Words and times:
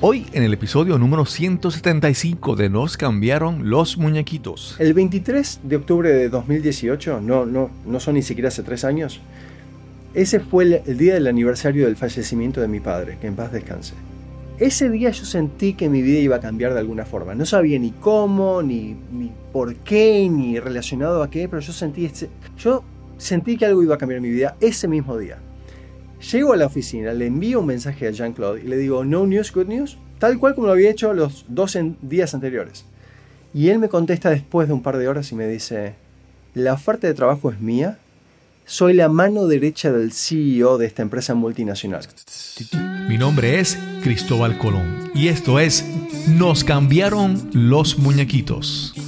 Hoy 0.00 0.26
en 0.32 0.44
el 0.44 0.52
episodio 0.52 0.96
número 0.96 1.24
175 1.24 2.54
de 2.54 2.68
Nos 2.70 2.96
cambiaron 2.96 3.68
los 3.68 3.98
muñequitos. 3.98 4.76
El 4.78 4.94
23 4.94 5.62
de 5.64 5.74
octubre 5.74 6.08
de 6.08 6.28
2018, 6.28 7.20
no, 7.20 7.44
no, 7.44 7.68
no 7.84 7.98
son 7.98 8.14
ni 8.14 8.22
siquiera 8.22 8.46
hace 8.46 8.62
tres 8.62 8.84
años, 8.84 9.20
ese 10.14 10.38
fue 10.38 10.82
el, 10.86 10.96
día 10.96 11.14
del 11.14 11.26
aniversario 11.26 11.86
del 11.86 11.96
fallecimiento 11.96 12.60
de 12.60 12.68
mi 12.68 12.78
padre, 12.78 13.18
que 13.20 13.26
en 13.26 13.34
paz 13.34 13.50
descanse. 13.50 13.94
Ese 14.60 14.88
día 14.88 15.10
yo 15.10 15.24
sentí 15.24 15.74
que 15.74 15.88
mi 15.88 16.00
vida 16.00 16.20
iba 16.20 16.36
a 16.36 16.40
cambiar 16.40 16.74
de 16.74 16.78
alguna 16.78 17.04
forma. 17.04 17.34
No 17.34 17.44
sabía 17.44 17.80
ni 17.80 17.90
cómo, 17.90 18.62
ni, 18.62 18.96
por 19.52 19.74
qué, 19.78 20.28
ni 20.30 20.60
relacionado 20.60 21.24
a 21.24 21.30
qué, 21.30 21.48
pero 21.48 21.60
yo 21.60 21.72
sentí 21.72 23.56
que 23.56 23.66
algo 23.66 23.82
iba 23.82 23.96
a 23.96 23.98
cambiar 23.98 24.18
en 24.18 24.22
mi 24.22 24.30
vida 24.30 24.56
ese 24.60 24.86
mismo 24.86 25.18
día. 25.18 25.40
Llego 26.20 26.52
a 26.52 26.56
la 26.56 26.66
oficina, 26.66 27.12
le 27.12 27.26
envío 27.26 27.60
un 27.60 27.66
mensaje 27.66 28.08
a 28.08 28.10
Jean-Claude 28.10 28.62
y 28.62 28.68
le 28.68 28.76
digo, 28.76 29.04
no 29.04 29.26
news, 29.26 29.52
good 29.52 29.66
news, 29.66 29.98
tal 30.18 30.38
cual 30.38 30.54
como 30.54 30.66
lo 30.66 30.72
había 30.72 30.90
hecho 30.90 31.14
los 31.14 31.44
dos 31.48 31.78
días 32.02 32.34
anteriores. 32.34 32.84
Y 33.54 33.68
él 33.68 33.78
me 33.78 33.88
contesta 33.88 34.30
después 34.30 34.66
de 34.66 34.74
un 34.74 34.82
par 34.82 34.98
de 34.98 35.08
horas 35.08 35.30
y 35.30 35.36
me 35.36 35.46
dice, 35.46 35.94
la 36.54 36.74
oferta 36.74 37.06
de 37.06 37.14
trabajo 37.14 37.50
es 37.50 37.60
mía, 37.60 37.98
soy 38.66 38.94
la 38.94 39.08
mano 39.08 39.46
derecha 39.46 39.92
del 39.92 40.12
CEO 40.12 40.76
de 40.76 40.86
esta 40.86 41.02
empresa 41.02 41.34
multinacional. 41.34 42.06
Mi 43.08 43.16
nombre 43.16 43.60
es 43.60 43.78
Cristóbal 44.02 44.58
Colón 44.58 45.10
y 45.14 45.28
esto 45.28 45.58
es 45.58 45.84
Nos 46.28 46.64
cambiaron 46.64 47.48
los 47.52 47.98
muñequitos. 47.98 49.07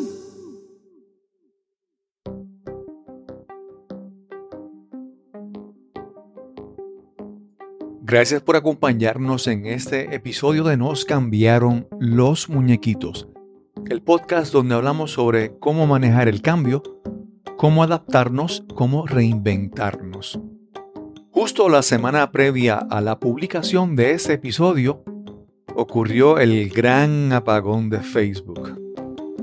Gracias 8.11 8.41
por 8.41 8.57
acompañarnos 8.57 9.47
en 9.47 9.65
este 9.65 10.13
episodio 10.13 10.65
de 10.65 10.75
Nos 10.75 11.05
cambiaron 11.05 11.87
los 11.97 12.49
muñequitos, 12.49 13.29
el 13.89 14.01
podcast 14.01 14.51
donde 14.51 14.75
hablamos 14.75 15.11
sobre 15.11 15.57
cómo 15.59 15.87
manejar 15.87 16.27
el 16.27 16.41
cambio, 16.41 16.83
cómo 17.55 17.83
adaptarnos, 17.83 18.65
cómo 18.75 19.07
reinventarnos. 19.07 20.41
Justo 21.31 21.69
la 21.69 21.83
semana 21.83 22.29
previa 22.33 22.79
a 22.79 22.99
la 22.99 23.17
publicación 23.17 23.95
de 23.95 24.11
este 24.11 24.33
episodio, 24.33 25.05
ocurrió 25.73 26.37
el 26.37 26.67
gran 26.67 27.31
apagón 27.31 27.89
de 27.89 28.01
Facebook, 28.01 28.77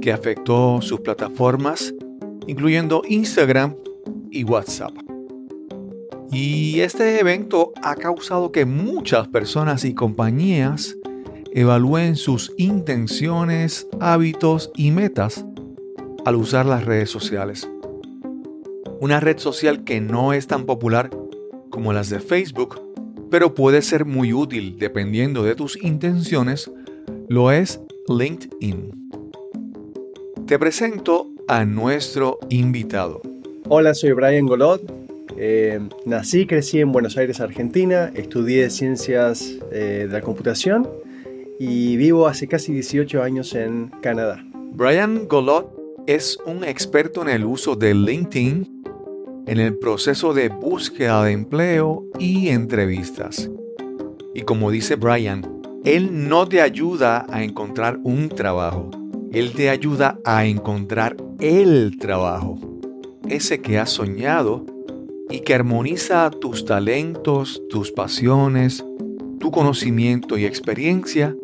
que 0.02 0.12
afectó 0.12 0.82
sus 0.82 1.00
plataformas, 1.00 1.94
incluyendo 2.46 3.00
Instagram 3.08 3.76
y 4.30 4.44
WhatsApp. 4.44 4.92
Y 6.30 6.80
este 6.80 7.20
evento 7.20 7.72
ha 7.82 7.94
causado 7.94 8.52
que 8.52 8.66
muchas 8.66 9.28
personas 9.28 9.84
y 9.84 9.94
compañías 9.94 10.96
evalúen 11.52 12.16
sus 12.16 12.52
intenciones, 12.58 13.88
hábitos 13.98 14.70
y 14.76 14.90
metas 14.90 15.44
al 16.26 16.36
usar 16.36 16.66
las 16.66 16.84
redes 16.84 17.10
sociales. 17.10 17.68
Una 19.00 19.20
red 19.20 19.38
social 19.38 19.84
que 19.84 20.00
no 20.00 20.32
es 20.34 20.46
tan 20.46 20.66
popular 20.66 21.10
como 21.70 21.92
las 21.92 22.10
de 22.10 22.20
Facebook, 22.20 22.80
pero 23.30 23.54
puede 23.54 23.80
ser 23.80 24.04
muy 24.04 24.32
útil 24.32 24.76
dependiendo 24.78 25.44
de 25.44 25.54
tus 25.54 25.82
intenciones, 25.82 26.70
lo 27.28 27.52
es 27.52 27.80
LinkedIn. 28.08 29.10
Te 30.46 30.58
presento 30.58 31.30
a 31.46 31.64
nuestro 31.64 32.38
invitado. 32.50 33.22
Hola, 33.68 33.94
soy 33.94 34.12
Brian 34.12 34.46
Golot. 34.46 35.07
Eh, 35.40 35.78
nací 36.04 36.40
y 36.40 36.46
crecí 36.46 36.80
en 36.80 36.90
Buenos 36.90 37.16
Aires, 37.16 37.40
Argentina. 37.40 38.10
Estudié 38.12 38.70
ciencias 38.70 39.54
eh, 39.70 40.06
de 40.08 40.12
la 40.12 40.20
computación 40.20 40.88
y 41.60 41.96
vivo 41.96 42.26
hace 42.26 42.48
casi 42.48 42.72
18 42.72 43.22
años 43.22 43.54
en 43.54 43.92
Canadá. 44.02 44.44
Brian 44.72 45.28
Golot 45.28 45.72
es 46.08 46.38
un 46.44 46.64
experto 46.64 47.22
en 47.22 47.28
el 47.28 47.44
uso 47.44 47.76
de 47.76 47.94
LinkedIn 47.94 48.82
en 49.46 49.60
el 49.60 49.78
proceso 49.78 50.34
de 50.34 50.48
búsqueda 50.48 51.22
de 51.22 51.32
empleo 51.32 52.04
y 52.18 52.48
entrevistas. 52.48 53.48
Y 54.34 54.42
como 54.42 54.72
dice 54.72 54.96
Brian, 54.96 55.46
él 55.84 56.28
no 56.28 56.48
te 56.48 56.60
ayuda 56.62 57.26
a 57.30 57.44
encontrar 57.44 58.00
un 58.02 58.28
trabajo, 58.28 58.90
él 59.32 59.52
te 59.52 59.70
ayuda 59.70 60.18
a 60.24 60.46
encontrar 60.46 61.16
el 61.38 61.96
trabajo, 61.98 62.58
ese 63.28 63.60
que 63.60 63.78
has 63.78 63.90
soñado 63.90 64.66
y 65.30 65.40
que 65.40 65.54
armoniza 65.54 66.30
tus 66.30 66.64
talentos, 66.64 67.62
tus 67.68 67.92
pasiones, 67.92 68.84
tu 69.38 69.50
conocimiento 69.50 70.38
y 70.38 70.44
experiencia 70.44 71.36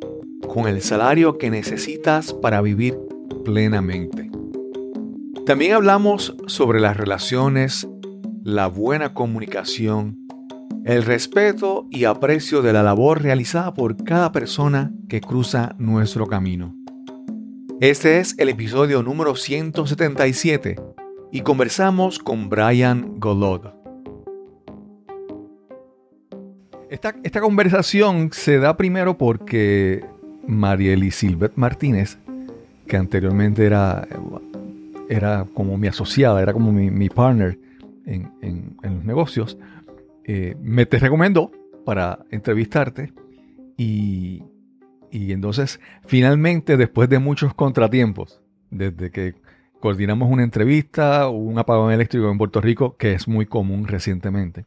con 0.46 0.68
el 0.68 0.82
salario 0.82 1.38
que 1.38 1.50
necesitas 1.50 2.32
para 2.32 2.60
vivir 2.60 2.98
plenamente. 3.44 4.30
También 5.46 5.72
hablamos 5.74 6.34
sobre 6.46 6.80
las 6.80 6.96
relaciones, 6.96 7.88
la 8.42 8.66
buena 8.66 9.12
comunicación, 9.12 10.18
el 10.84 11.02
respeto 11.02 11.86
y 11.90 12.04
aprecio 12.04 12.62
de 12.62 12.72
la 12.72 12.82
labor 12.82 13.22
realizada 13.22 13.74
por 13.74 14.02
cada 14.02 14.32
persona 14.32 14.92
que 15.08 15.20
cruza 15.20 15.74
nuestro 15.78 16.26
camino. 16.26 16.74
Este 17.80 18.18
es 18.18 18.34
el 18.38 18.48
episodio 18.48 19.02
número 19.02 19.34
177 19.34 20.76
y 21.32 21.40
conversamos 21.40 22.18
con 22.18 22.48
Brian 22.48 23.18
Golod. 23.18 23.66
Esta, 26.90 27.14
esta 27.24 27.40
conversación 27.40 28.30
se 28.32 28.58
da 28.58 28.76
primero 28.76 29.18
porque 29.18 30.04
Marieli 30.46 31.10
Silvet 31.10 31.52
Martínez, 31.56 32.18
que 32.86 32.96
anteriormente 32.96 33.64
era, 33.66 34.06
era 35.08 35.44
como 35.54 35.76
mi 35.76 35.88
asociada, 35.88 36.40
era 36.40 36.52
como 36.52 36.70
mi, 36.70 36.90
mi 36.90 37.08
partner 37.08 37.58
en, 38.06 38.30
en- 38.42 38.76
los 38.82 39.04
negocios, 39.04 39.58
eh, 40.24 40.56
me 40.60 40.86
te 40.86 40.98
recomendó 40.98 41.50
para 41.84 42.24
entrevistarte 42.30 43.12
y, 43.76 44.44
y 45.10 45.32
entonces 45.32 45.80
finalmente 46.06 46.76
después 46.76 47.08
de 47.08 47.18
muchos 47.18 47.54
contratiempos, 47.54 48.40
desde 48.70 49.10
que 49.10 49.34
coordinamos 49.84 50.30
una 50.30 50.44
entrevista, 50.44 51.28
un 51.28 51.58
apagón 51.58 51.92
eléctrico 51.92 52.30
en 52.30 52.38
Puerto 52.38 52.62
Rico, 52.62 52.96
que 52.96 53.12
es 53.12 53.28
muy 53.28 53.44
común 53.44 53.86
recientemente, 53.86 54.64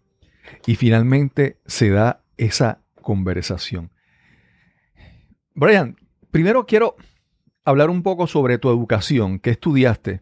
y 0.67 0.75
finalmente 0.75 1.57
se 1.65 1.89
da 1.89 2.21
esa 2.37 2.81
conversación. 3.01 3.89
Brian, 5.55 5.95
primero 6.29 6.67
quiero 6.67 6.97
hablar 7.65 7.89
un 7.89 8.03
poco 8.03 8.27
sobre 8.27 8.59
tu 8.59 8.69
educación, 8.69 9.39
qué 9.39 9.49
estudiaste 9.49 10.21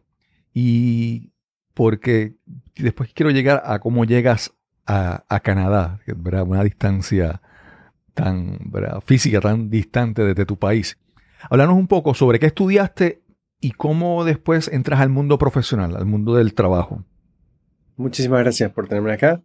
y 0.54 1.34
porque 1.74 2.36
después 2.78 3.12
quiero 3.14 3.32
llegar 3.32 3.64
a 3.66 3.80
cómo 3.80 4.06
llegas 4.06 4.54
a, 4.86 5.26
a 5.28 5.42
Canadá, 5.42 6.00
¿verdad? 6.08 6.44
una 6.44 6.64
distancia 6.64 7.42
tan 8.14 8.72
física, 9.06 9.42
tan 9.42 9.70
distante 9.70 10.24
desde 10.24 10.46
tu 10.46 10.58
país. 10.58 10.98
Hablarnos 11.50 11.76
un 11.76 11.88
poco 11.88 12.14
sobre 12.14 12.40
qué 12.40 12.46
estudiaste 12.46 13.25
y 13.66 13.72
cómo 13.72 14.24
después 14.26 14.68
entras 14.68 15.00
al 15.00 15.10
mundo 15.10 15.38
profesional, 15.40 15.96
al 15.96 16.06
mundo 16.06 16.36
del 16.36 16.54
trabajo. 16.54 17.04
Muchísimas 17.96 18.42
gracias 18.42 18.72
por 18.72 18.88
tenerme 18.88 19.14
acá 19.14 19.42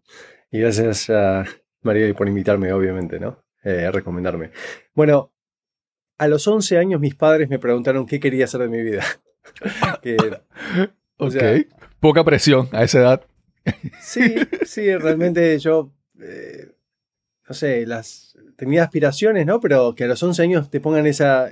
y 0.50 0.58
gracias 0.58 1.08
a 1.08 1.44
María 1.82 2.12
por 2.14 2.28
invitarme, 2.28 2.70
obviamente, 2.72 3.18
¿no? 3.18 3.42
Eh, 3.64 3.86
a 3.86 3.90
recomendarme. 3.90 4.50
Bueno, 4.94 5.32
a 6.18 6.28
los 6.28 6.46
11 6.46 6.76
años 6.76 7.00
mis 7.00 7.14
padres 7.14 7.48
me 7.48 7.58
preguntaron 7.58 8.04
qué 8.04 8.20
quería 8.20 8.44
hacer 8.44 8.60
de 8.60 8.68
mi 8.68 8.82
vida. 8.82 9.02
Que, 10.02 10.16
o 11.16 11.26
Ok. 11.26 11.32
sea, 11.32 11.64
Poca 11.98 12.22
presión 12.22 12.68
a 12.72 12.84
esa 12.84 12.98
edad. 13.00 13.26
Sí, 14.00 14.34
sí, 14.66 14.94
realmente 14.96 15.58
yo, 15.58 15.92
eh, 16.20 16.72
no 17.48 17.54
sé, 17.54 17.86
las 17.86 18.36
tenía 18.56 18.84
aspiraciones, 18.84 19.46
¿no? 19.46 19.60
Pero 19.60 19.94
que 19.94 20.04
a 20.04 20.08
los 20.08 20.22
11 20.22 20.42
años 20.42 20.70
te 20.70 20.80
pongan 20.80 21.06
esa, 21.06 21.48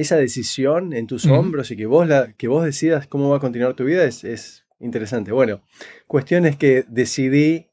esa 0.00 0.16
decisión 0.16 0.92
en 0.92 1.06
tus 1.06 1.26
hombros 1.26 1.70
y 1.70 1.76
que 1.76 1.86
vos, 1.86 2.06
la, 2.06 2.32
que 2.34 2.48
vos 2.48 2.64
decidas 2.64 3.06
cómo 3.06 3.28
va 3.30 3.36
a 3.36 3.40
continuar 3.40 3.74
tu 3.74 3.84
vida 3.84 4.04
es, 4.04 4.24
es 4.24 4.64
interesante. 4.80 5.32
Bueno, 5.32 5.62
cuestión 6.06 6.46
es 6.46 6.56
que 6.56 6.84
decidí, 6.88 7.68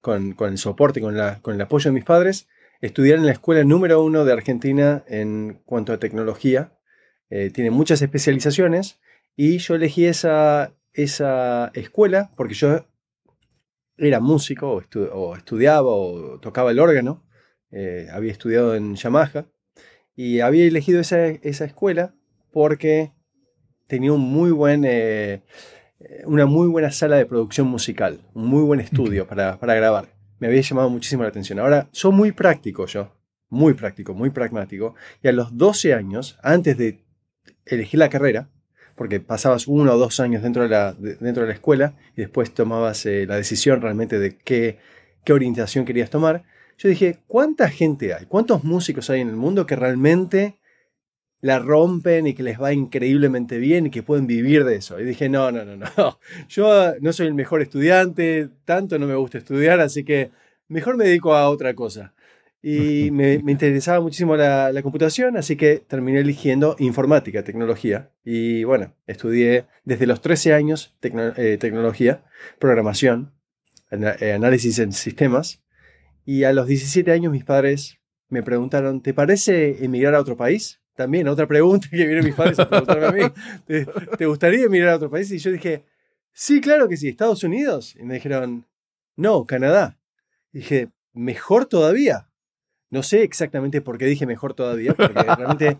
con, 0.00 0.32
con 0.32 0.50
el 0.50 0.58
soporte, 0.58 1.00
con, 1.00 1.16
la, 1.16 1.40
con 1.42 1.54
el 1.54 1.60
apoyo 1.60 1.90
de 1.90 1.94
mis 1.94 2.04
padres, 2.04 2.48
estudiar 2.80 3.18
en 3.18 3.26
la 3.26 3.32
escuela 3.32 3.64
número 3.64 4.02
uno 4.02 4.24
de 4.24 4.32
Argentina 4.32 5.04
en 5.08 5.62
cuanto 5.64 5.92
a 5.92 5.98
tecnología. 5.98 6.72
Eh, 7.30 7.50
tiene 7.50 7.70
muchas 7.70 8.00
especializaciones 8.02 9.00
y 9.34 9.58
yo 9.58 9.74
elegí 9.74 10.06
esa, 10.06 10.74
esa 10.92 11.70
escuela 11.74 12.30
porque 12.36 12.54
yo 12.54 12.86
era 13.98 14.20
músico 14.20 14.70
o, 14.72 14.82
estu- 14.82 15.10
o 15.12 15.34
estudiaba 15.36 15.88
o 15.88 16.38
tocaba 16.40 16.70
el 16.70 16.78
órgano. 16.78 17.24
Eh, 17.72 18.06
había 18.12 18.30
estudiado 18.32 18.74
en 18.76 18.94
Yamaha 18.94 19.46
y 20.16 20.40
había 20.40 20.64
elegido 20.64 21.00
esa, 21.00 21.26
esa 21.26 21.64
escuela 21.66 22.14
porque 22.52 23.12
tenía 23.86 24.12
un 24.12 24.20
muy 24.22 24.50
buen, 24.50 24.84
eh, 24.84 25.42
eh, 26.00 26.22
una 26.24 26.46
muy 26.46 26.66
buena 26.68 26.90
sala 26.90 27.16
de 27.16 27.26
producción 27.26 27.66
musical, 27.68 28.20
un 28.34 28.46
muy 28.48 28.62
buen 28.62 28.80
estudio 28.80 29.26
para, 29.26 29.58
para 29.58 29.74
grabar. 29.74 30.08
Me 30.38 30.48
había 30.48 30.60
llamado 30.62 30.90
muchísimo 30.90 31.22
la 31.22 31.28
atención. 31.28 31.58
Ahora, 31.58 31.88
soy 31.92 32.12
muy 32.12 32.32
práctico 32.32 32.86
yo, 32.86 33.12
muy 33.48 33.74
práctico, 33.74 34.14
muy 34.14 34.30
pragmático. 34.30 34.94
Y 35.22 35.28
a 35.28 35.32
los 35.32 35.56
12 35.56 35.94
años, 35.94 36.38
antes 36.42 36.76
de 36.76 37.04
elegir 37.66 37.98
la 38.00 38.08
carrera, 38.08 38.48
porque 38.96 39.20
pasabas 39.20 39.66
uno 39.66 39.92
o 39.92 39.98
dos 39.98 40.20
años 40.20 40.42
dentro 40.42 40.62
de 40.62 40.68
la, 40.70 40.92
de- 40.94 41.16
dentro 41.16 41.42
de 41.42 41.48
la 41.48 41.54
escuela 41.54 41.94
y 42.16 42.22
después 42.22 42.52
tomabas 42.54 43.04
eh, 43.06 43.26
la 43.26 43.36
decisión 43.36 43.80
realmente 43.82 44.18
de 44.18 44.36
qué, 44.38 44.78
qué 45.24 45.32
orientación 45.34 45.84
querías 45.84 46.08
tomar, 46.10 46.44
yo 46.78 46.88
dije, 46.88 47.18
¿cuánta 47.26 47.68
gente 47.68 48.14
hay? 48.14 48.26
¿Cuántos 48.26 48.64
músicos 48.64 49.08
hay 49.10 49.20
en 49.20 49.28
el 49.28 49.36
mundo 49.36 49.66
que 49.66 49.76
realmente 49.76 50.56
la 51.40 51.58
rompen 51.58 52.26
y 52.26 52.34
que 52.34 52.42
les 52.42 52.60
va 52.60 52.72
increíblemente 52.72 53.58
bien 53.58 53.86
y 53.86 53.90
que 53.90 54.02
pueden 54.02 54.26
vivir 54.26 54.64
de 54.64 54.76
eso? 54.76 54.98
Y 55.00 55.04
dije, 55.04 55.28
no, 55.28 55.50
no, 55.52 55.64
no, 55.64 55.76
no. 55.76 56.18
Yo 56.48 56.94
no 57.00 57.12
soy 57.12 57.26
el 57.28 57.34
mejor 57.34 57.62
estudiante, 57.62 58.48
tanto 58.64 58.98
no 58.98 59.06
me 59.06 59.14
gusta 59.14 59.38
estudiar, 59.38 59.80
así 59.80 60.04
que 60.04 60.30
mejor 60.68 60.96
me 60.96 61.04
dedico 61.04 61.34
a 61.34 61.48
otra 61.48 61.74
cosa. 61.74 62.14
Y 62.62 63.10
me, 63.12 63.38
me 63.38 63.52
interesaba 63.52 64.00
muchísimo 64.00 64.36
la, 64.36 64.72
la 64.72 64.82
computación, 64.82 65.36
así 65.36 65.56
que 65.56 65.78
terminé 65.86 66.20
eligiendo 66.20 66.74
informática, 66.78 67.44
tecnología. 67.44 68.10
Y 68.24 68.64
bueno, 68.64 68.92
estudié 69.06 69.66
desde 69.84 70.06
los 70.06 70.20
13 70.20 70.52
años 70.52 70.94
tecno- 71.00 71.32
eh, 71.36 71.58
tecnología, 71.58 72.24
programación, 72.58 73.32
eh, 73.90 74.32
análisis 74.32 74.78
en 74.78 74.92
sistemas. 74.92 75.62
Y 76.26 76.44
a 76.44 76.52
los 76.52 76.66
17 76.66 77.10
años 77.12 77.32
mis 77.32 77.44
padres 77.44 77.98
me 78.28 78.42
preguntaron, 78.42 79.00
¿te 79.00 79.14
parece 79.14 79.82
emigrar 79.84 80.16
a 80.16 80.20
otro 80.20 80.36
país? 80.36 80.80
También 80.96 81.28
otra 81.28 81.46
pregunta 81.46 81.88
que 81.88 82.04
vienen 82.04 82.24
mis 82.24 82.34
padres 82.34 82.58
a 82.58 82.68
preguntarme 82.68 83.06
a 83.06 83.12
mí. 83.12 83.32
¿Te, 83.66 83.86
te 84.18 84.26
gustaría 84.26 84.64
emigrar 84.64 84.94
a 84.94 84.96
otro 84.96 85.08
país? 85.08 85.30
Y 85.30 85.38
yo 85.38 85.52
dije, 85.52 85.84
sí, 86.32 86.60
claro 86.60 86.88
que 86.88 86.96
sí, 86.96 87.08
Estados 87.08 87.44
Unidos. 87.44 87.94
Y 87.96 88.02
me 88.02 88.14
dijeron, 88.14 88.66
no, 89.14 89.46
Canadá. 89.46 89.98
Y 90.52 90.58
dije, 90.58 90.88
mejor 91.12 91.66
todavía. 91.66 92.28
No 92.90 93.02
sé 93.02 93.22
exactamente 93.22 93.80
por 93.80 93.96
qué 93.96 94.06
dije 94.06 94.26
mejor 94.26 94.54
todavía, 94.54 94.94
porque 94.94 95.22
realmente 95.22 95.78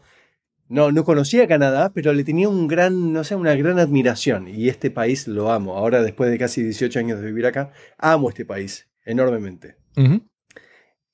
no, 0.68 0.92
no 0.92 1.04
conocía 1.04 1.46
Canadá, 1.48 1.92
pero 1.92 2.12
le 2.12 2.24
tenía 2.24 2.48
un 2.48 2.68
gran, 2.68 3.12
no 3.12 3.24
sé, 3.24 3.34
una 3.34 3.54
gran 3.54 3.78
admiración. 3.78 4.48
Y 4.48 4.68
este 4.68 4.90
país 4.90 5.26
lo 5.26 5.50
amo. 5.50 5.76
Ahora, 5.76 6.02
después 6.02 6.30
de 6.30 6.38
casi 6.38 6.62
18 6.62 6.98
años 6.98 7.20
de 7.20 7.26
vivir 7.26 7.46
acá, 7.46 7.72
amo 7.98 8.28
este 8.28 8.44
país 8.44 8.88
enormemente. 9.04 9.76
Ujú. 9.96 10.22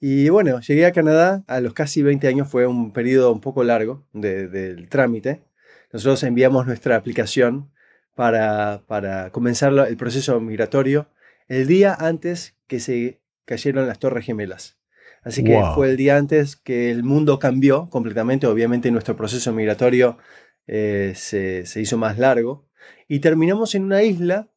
Y 0.04 0.30
bueno, 0.30 0.58
llegué 0.60 0.84
a 0.84 0.90
Canadá 0.90 1.44
a 1.46 1.60
los 1.60 1.74
casi 1.74 2.02
20 2.02 2.26
años, 2.26 2.48
fue 2.50 2.66
un 2.66 2.92
periodo 2.92 3.32
un 3.32 3.40
poco 3.40 3.62
largo 3.62 4.04
de- 4.12 4.48
del 4.48 4.88
trámite. 4.88 5.44
Nosotros 5.92 6.24
enviamos 6.24 6.66
nuestra 6.66 6.96
aplicación 6.96 7.70
para, 8.16 8.82
para 8.88 9.30
comenzar 9.30 9.72
el 9.88 9.96
proceso 9.96 10.40
migratorio 10.40 11.08
el 11.46 11.68
día 11.68 11.94
antes 11.94 12.56
que 12.66 12.80
se 12.80 13.20
cayeron 13.44 13.86
las 13.86 14.00
Torres 14.00 14.24
Gemelas. 14.24 14.76
Así 15.22 15.44
que 15.44 15.54
Wow. 15.54 15.74
fue 15.76 15.90
el 15.90 15.96
día 15.96 16.16
antes 16.16 16.56
que 16.56 16.90
el 16.90 17.04
mundo 17.04 17.38
cambió 17.38 17.88
completamente. 17.88 18.48
Obviamente 18.48 18.90
nuestro 18.90 19.14
proceso 19.14 19.52
migratorio 19.52 20.18
eh, 20.66 21.12
se, 21.14 21.64
se 21.64 21.80
hizo 21.80 21.96
más 21.96 22.18
largo. 22.18 22.66
Y 23.06 23.20
terminamos 23.20 23.76
en 23.76 23.84
una 23.84 24.02
isla. 24.02 24.48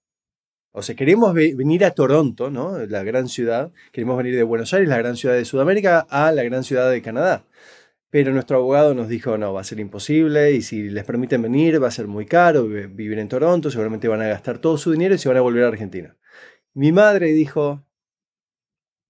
O 0.77 0.81
sea, 0.81 0.93
queremos 0.95 1.33
ve- 1.33 1.53
venir 1.55 1.85
a 1.85 1.91
Toronto, 1.91 2.49
¿no? 2.49 2.77
La 2.85 3.03
gran 3.03 3.29
ciudad. 3.29 3.71
Queremos 3.91 4.17
venir 4.17 4.35
de 4.35 4.43
Buenos 4.43 4.73
Aires, 4.73 4.89
la 4.89 4.97
gran 4.97 5.15
ciudad 5.15 5.35
de 5.35 5.45
Sudamérica, 5.45 6.05
a 6.09 6.31
la 6.31 6.43
gran 6.43 6.63
ciudad 6.63 6.91
de 6.91 7.01
Canadá. 7.01 7.45
Pero 8.09 8.31
nuestro 8.33 8.57
abogado 8.57 8.93
nos 8.93 9.07
dijo, 9.07 9.37
no, 9.37 9.53
va 9.53 9.61
a 9.61 9.63
ser 9.63 9.79
imposible 9.79 10.51
y 10.51 10.61
si 10.61 10.89
les 10.89 11.03
permiten 11.05 11.41
venir 11.41 11.81
va 11.81 11.87
a 11.87 11.91
ser 11.91 12.07
muy 12.07 12.25
caro 12.25 12.67
vi- 12.67 12.87
vivir 12.87 13.19
en 13.19 13.27
Toronto, 13.29 13.71
seguramente 13.71 14.07
van 14.07 14.21
a 14.21 14.27
gastar 14.27 14.57
todo 14.59 14.77
su 14.77 14.91
dinero 14.91 15.15
y 15.15 15.17
se 15.17 15.29
van 15.29 15.37
a 15.37 15.41
volver 15.41 15.63
a 15.63 15.67
Argentina. 15.69 16.15
Mi 16.73 16.91
madre 16.91 17.27
dijo, 17.31 17.83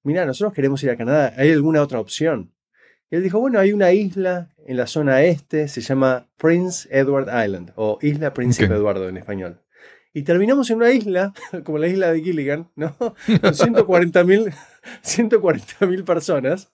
mira, 0.04 0.26
nosotros 0.26 0.54
queremos 0.54 0.84
ir 0.84 0.92
a 0.92 0.98
Canadá, 0.98 1.34
¿hay 1.38 1.52
alguna 1.52 1.82
otra 1.82 2.00
opción? 2.00 2.54
Y 3.10 3.16
él 3.16 3.24
dijo, 3.24 3.40
bueno, 3.40 3.60
hay 3.60 3.74
una 3.74 3.92
isla 3.92 4.50
en 4.66 4.78
la 4.78 4.88
zona 4.88 5.24
este, 5.24 5.68
se 5.68 5.82
llama 5.82 6.28
Prince 6.38 6.88
Edward 6.92 7.28
Island, 7.44 7.72
o 7.76 7.98
Isla 8.02 8.34
Príncipe. 8.34 8.74
Eduardo 8.74 9.10
en 9.10 9.18
español. 9.18 9.62
Y 10.16 10.24
terminamos 10.24 10.70
en 10.70 10.78
una 10.78 10.92
isla, 10.92 11.34
como 11.66 11.78
la 11.78 11.88
isla 11.88 12.14
de 12.14 12.22
Gilligan, 12.22 12.70
¿no? 12.78 12.96
Con 12.98 13.54
140 13.54 14.24
mil 14.24 14.46
140.000 15.04 16.06
personas. 16.06 16.72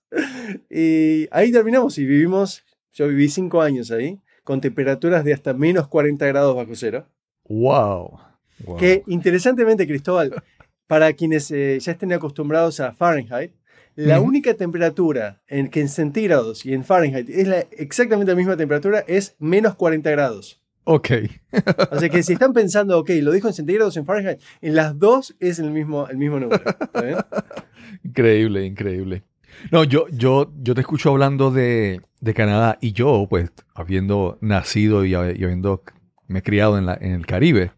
Y 0.70 1.28
ahí 1.32 1.52
terminamos 1.52 1.98
y 1.98 2.06
vivimos, 2.06 2.64
yo 2.94 3.08
viví 3.08 3.30
cinco 3.30 3.64
años 3.64 3.90
ahí, 3.90 4.20
con 4.44 4.62
temperaturas 4.62 5.24
de 5.24 5.34
hasta 5.34 5.56
menos 5.56 5.88
40 5.88 6.24
grados 6.28 6.56
bajo 6.56 6.76
cero. 6.76 7.08
Wow. 7.46 8.20
Wow. 8.64 8.78
Que 8.78 9.02
interesantemente, 9.08 9.88
Cristóbal, 9.88 10.44
para 10.86 11.12
quienes 11.14 11.50
eh, 11.50 11.80
ya 11.80 11.94
estén 11.94 12.14
acostumbrados 12.14 12.80
a 12.80 12.94
Fahrenheit, 12.94 13.54
la 13.96 14.22
única 14.22 14.54
temperatura 14.54 15.42
en 15.48 15.70
que 15.70 15.82
en 15.82 15.90
centígrados 15.90 16.64
y 16.64 16.74
en 16.74 16.86
Fahrenheit 16.86 17.28
es 17.28 17.48
la, 17.48 17.66
exactamente 17.72 18.32
la 18.32 18.38
misma 18.38 18.56
temperatura 18.56 19.04
es 19.08 19.36
menos 19.40 19.76
40 19.76 20.12
grados. 20.12 20.61
Ok. 20.84 21.10
O 21.92 22.00
sea 22.00 22.10
que 22.10 22.24
si 22.24 22.34
están 22.34 22.54
pensando, 22.54 22.98
ok, 23.00 23.10
lo 23.22 23.32
dijo 23.32 23.48
en 23.48 23.54
centígrados 23.54 23.96
en 23.98 24.06
Fahrenheit, 24.06 24.40
en 24.62 24.76
las 24.76 24.98
dos 24.98 25.36
es 25.40 25.60
el 25.60 25.72
mismo, 25.72 26.08
el 26.08 26.18
mismo 26.18 26.40
número. 26.40 26.64
¿está 26.66 27.02
bien? 27.02 27.18
Increíble, 28.04 28.66
increíble. 28.66 29.24
No, 29.72 29.84
yo, 29.84 30.08
yo, 30.10 30.52
yo 30.62 30.74
te 30.74 30.82
escucho 30.82 31.10
hablando 31.12 31.52
de, 31.52 32.02
de 32.20 32.34
Canadá 32.34 32.78
y 32.82 32.94
yo, 32.94 33.28
pues, 33.30 33.52
habiendo 33.76 34.38
nacido 34.42 35.06
y, 35.06 35.12
hab- 35.12 35.38
y 35.38 35.44
habiendo 35.44 35.84
me 36.28 36.42
criado 36.42 36.78
en, 36.78 36.86
la, 36.86 36.98
en 37.00 37.12
el 37.12 37.26
Caribe, 37.26 37.72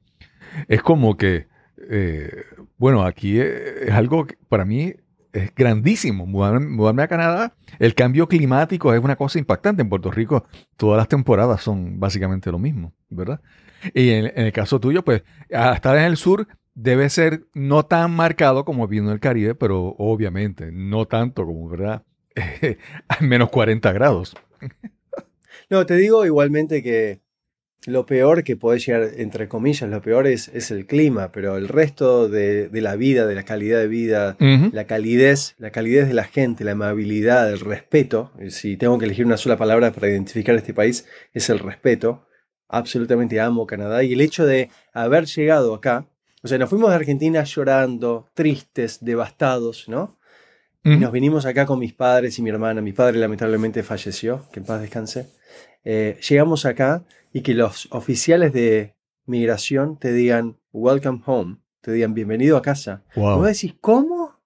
es 0.67 0.81
como 0.81 1.17
que, 1.17 1.47
eh, 1.89 2.29
bueno, 2.77 3.03
aquí 3.03 3.39
eh, 3.39 3.85
es 3.87 3.91
algo 3.91 4.25
que 4.27 4.37
para 4.47 4.63
mí 4.65 4.93
es 5.33 5.53
grandísimo. 5.55 6.25
Mudarme, 6.25 7.03
a 7.03 7.07
Canadá, 7.07 7.55
el 7.79 7.95
cambio 7.95 8.27
climático 8.27 8.93
es 8.93 9.03
una 9.03 9.15
cosa 9.15 9.39
impactante. 9.39 9.81
En 9.81 9.89
Puerto 9.89 10.11
Rico, 10.11 10.45
todas 10.77 10.97
las 10.97 11.07
temporadas 11.07 11.61
son 11.61 11.99
básicamente 11.99 12.51
lo 12.51 12.59
mismo, 12.59 12.93
¿verdad? 13.09 13.41
Y 13.93 14.11
en, 14.11 14.31
el 14.35 14.53
caso 14.53 14.79
tuyo, 14.79 15.03
pues, 15.03 15.23
estar 15.49 15.97
en 15.97 16.03
el 16.03 16.17
sur 16.17 16.47
debe 16.75 17.09
ser 17.09 17.45
no 17.53 17.83
tan 17.83 18.11
marcado 18.11 18.63
como 18.63 18.87
viendo 18.87 19.11
en 19.11 19.15
el 19.15 19.19
Caribe, 19.19 19.55
pero 19.55 19.95
obviamente 19.97 20.71
no 20.71 21.05
tanto 21.05 21.45
como, 21.45 21.67
¿verdad? 21.67 22.03
a 23.09 23.21
menos 23.21 23.49
40 23.49 23.91
grados. 23.91 24.35
No, 25.69 25.85
te 25.85 25.95
digo 25.95 26.25
igualmente 26.25 26.83
que 26.83 27.22
lo 27.85 28.05
peor 28.05 28.43
que 28.43 28.55
puede 28.55 28.79
llegar, 28.79 29.09
entre 29.17 29.47
comillas, 29.47 29.89
lo 29.89 30.01
peor 30.01 30.27
es, 30.27 30.49
es 30.53 30.71
el 30.71 30.85
clima, 30.85 31.31
pero 31.31 31.57
el 31.57 31.67
resto 31.67 32.29
de, 32.29 32.69
de 32.69 32.81
la 32.81 32.95
vida, 32.95 33.25
de 33.27 33.35
la 33.35 33.43
calidad 33.43 33.79
de 33.79 33.87
vida, 33.87 34.37
la 34.39 34.85
calidez, 34.85 35.55
la 35.57 35.71
calidez 35.71 36.07
de 36.07 36.13
la 36.13 36.23
gente, 36.23 36.63
la 36.63 36.71
amabilidad, 36.71 37.51
el 37.51 37.59
respeto, 37.59 38.31
y 38.39 38.51
si 38.51 38.77
tengo 38.77 38.97
que 38.97 39.05
elegir 39.05 39.25
una 39.25 39.37
sola 39.37 39.57
palabra 39.57 39.91
para 39.91 40.09
identificar 40.09 40.55
este 40.55 40.73
país, 40.73 41.05
es 41.33 41.49
el 41.49 41.59
respeto. 41.59 42.25
Absolutamente 42.69 43.39
amo 43.39 43.67
Canadá 43.67 44.03
y 44.03 44.13
el 44.13 44.21
hecho 44.21 44.45
de 44.45 44.69
haber 44.93 45.25
llegado 45.25 45.75
acá, 45.75 46.07
o 46.41 46.47
sea, 46.47 46.57
nos 46.57 46.69
fuimos 46.69 46.89
de 46.89 46.95
Argentina 46.95 47.43
llorando, 47.43 48.27
tristes, 48.33 49.03
devastados, 49.03 49.87
¿no? 49.87 50.17
Y 50.83 50.91
Ujú. 50.91 50.99
nos 50.99 51.11
vinimos 51.13 51.45
acá 51.45 51.65
con 51.65 51.79
mis 51.79 51.93
padres 51.93 52.37
y 52.37 52.41
mi 52.41 52.49
hermana. 52.49 52.81
Mi 52.81 52.91
padre 52.91 53.17
lamentablemente 53.17 53.83
falleció, 53.83 54.45
que 54.51 54.59
en 54.59 54.65
paz 54.65 54.81
descanse. 54.81 55.29
Eh, 55.85 56.17
llegamos 56.27 56.65
acá 56.65 57.05
y 57.33 57.41
que 57.41 57.55
los 57.55 57.87
oficiales 57.91 58.53
de 58.53 58.95
migración 59.25 59.97
te 59.97 60.13
digan 60.13 60.57
welcome 60.71 61.21
home, 61.25 61.57
te 61.81 61.91
digan 61.91 62.13
bienvenido 62.13 62.55
a 62.55 62.61
casa. 62.61 63.03
Wow. 63.15 63.37
vos 63.37 63.47
decís, 63.47 63.75
¿cómo? 63.81 64.39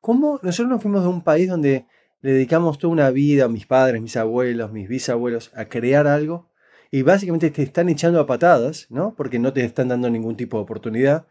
¿Cómo? 0.00 0.38
Nosotros 0.42 0.68
nos 0.68 0.82
fuimos 0.82 1.02
de 1.02 1.08
un 1.08 1.22
país 1.22 1.48
donde 1.48 1.86
le 2.20 2.32
dedicamos 2.32 2.78
toda 2.78 2.92
una 2.92 3.10
vida, 3.10 3.48
mis 3.48 3.66
padres, 3.66 4.02
mis 4.02 4.16
abuelos, 4.16 4.72
mis 4.72 4.88
bisabuelos, 4.88 5.50
a 5.54 5.64
crear 5.64 6.06
algo 6.06 6.50
y 6.90 7.02
básicamente 7.02 7.50
te 7.50 7.62
están 7.62 7.88
echando 7.88 8.20
a 8.20 8.26
patadas, 8.26 8.86
¿no? 8.90 9.14
Porque 9.16 9.38
no 9.38 9.52
te 9.52 9.64
están 9.64 9.88
dando 9.88 10.10
ningún 10.10 10.36
tipo 10.36 10.58
de 10.58 10.64
oportunidad. 10.64 11.26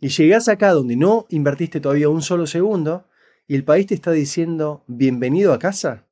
Y 0.00 0.08
llegás 0.08 0.48
acá 0.48 0.72
donde 0.72 0.96
no 0.96 1.26
invertiste 1.30 1.80
todavía 1.80 2.08
un 2.08 2.22
solo 2.22 2.46
segundo 2.46 3.06
y 3.46 3.54
el 3.54 3.64
país 3.64 3.86
te 3.86 3.94
está 3.94 4.10
diciendo 4.10 4.84
bienvenido 4.88 5.52
a 5.52 5.58
casa. 5.60 6.06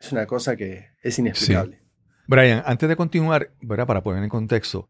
Es 0.00 0.10
una 0.12 0.26
cosa 0.26 0.56
que 0.56 0.86
es 1.02 1.18
inexplicable. 1.18 1.81
Brian, 2.26 2.62
antes 2.66 2.88
de 2.88 2.96
continuar, 2.96 3.50
¿verdad? 3.60 3.86
para 3.86 4.02
poner 4.02 4.22
en 4.22 4.28
contexto, 4.28 4.88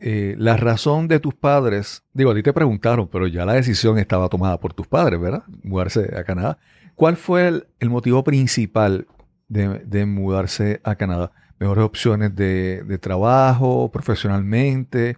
eh, 0.00 0.36
la 0.38 0.56
razón 0.56 1.08
de 1.08 1.18
tus 1.18 1.34
padres, 1.34 2.04
digo, 2.12 2.30
a 2.30 2.34
ti 2.34 2.42
te 2.42 2.52
preguntaron, 2.52 3.08
pero 3.08 3.26
ya 3.26 3.44
la 3.44 3.54
decisión 3.54 3.98
estaba 3.98 4.28
tomada 4.28 4.58
por 4.60 4.72
tus 4.72 4.86
padres, 4.86 5.20
¿verdad? 5.20 5.42
Mudarse 5.64 6.16
a 6.16 6.22
Canadá. 6.22 6.58
¿Cuál 6.94 7.16
fue 7.16 7.48
el, 7.48 7.90
motivo 7.90 8.22
principal 8.22 9.08
de, 9.48 10.06
mudarse 10.06 10.80
a 10.84 10.94
Canadá? 10.94 11.32
¿Mejores 11.58 11.84
opciones 11.84 12.34
de, 12.36 12.98
trabajo, 13.00 13.90
profesionalmente? 13.90 15.16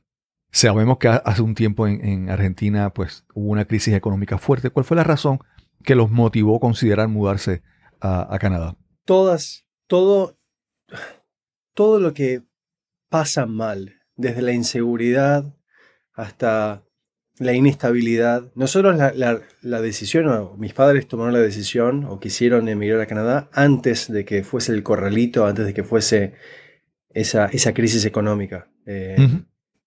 Sabemos 0.50 0.97
que 0.99 1.09
hace 1.09 1.42
un 1.42 1.54
tiempo 1.54 1.87
en, 1.87 2.04
en, 2.04 2.30
Argentina 2.30 2.90
pues, 2.90 3.25
hubo 3.35 3.50
una 3.50 3.66
crisis 3.66 3.94
económica 3.94 4.38
fuerte. 4.38 4.70
¿Cuál 4.70 4.85
fue 4.85 4.97
la 4.97 5.04
razón 5.04 5.40
que 5.85 5.94
los 5.94 6.11
motivó 6.11 6.56
a 6.56 6.61
considerar 6.61 7.09
mudarse 7.09 7.62
a, 8.00 8.35
a 8.35 8.38
Canadá? 8.38 8.76
Todas, 9.04 9.66
todo, 9.87 10.39
todo 11.75 12.00
lo 12.00 12.15
que 12.15 12.43
pasa 13.09 13.47
mal, 13.47 14.00
desde 14.17 14.43
la 14.43 14.53
inseguridad 14.53 15.55
hasta 16.12 16.85
la 17.39 17.55
inestabilidad. 17.55 18.53
Nosotros 18.55 18.97
la, 18.97 19.12
la, 19.15 19.41
la, 19.62 19.81
decisión, 19.81 20.29
o 20.29 20.57
mis 20.59 20.75
padres 20.75 21.09
tomaron 21.09 21.33
la 21.33 21.41
decisión 21.41 22.05
o 22.05 22.21
quisieron 22.21 22.69
emigrar 22.69 23.00
a 23.00 23.07
Canadá 23.07 23.49
antes 23.53 24.12
de 24.12 24.25
que 24.25 24.45
fuese 24.45 24.73
el 24.73 24.83
corralito, 24.83 25.47
antes 25.47 25.65
de 25.65 25.75
que 25.75 25.83
fuese 25.83 26.35
esa, 27.09 27.47
esa 27.47 27.73
crisis 27.73 28.05
económica. 28.05 28.71
Eh, 28.87 29.17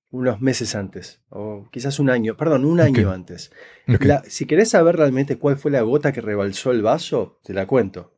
Unos 0.09 0.41
meses 0.41 0.75
antes, 0.75 1.21
o 1.29 1.67
quizás 1.71 1.99
un 1.99 2.09
año, 2.09 2.37
perdón, 2.37 2.65
un 2.65 2.79
año 2.79 3.11
antes. 3.11 3.51
Okay. 3.87 4.07
La, 4.07 4.23
si 4.23 4.45
querés 4.45 4.69
saber 4.69 4.95
realmente 4.95 5.37
cuál 5.37 5.57
fue 5.57 5.71
la 5.71 5.81
gota 5.81 6.11
que 6.11 6.21
rebalsó 6.21 6.71
el 6.71 6.81
vaso, 6.83 7.39
te 7.43 7.53
la 7.53 7.65
cuento. 7.65 8.15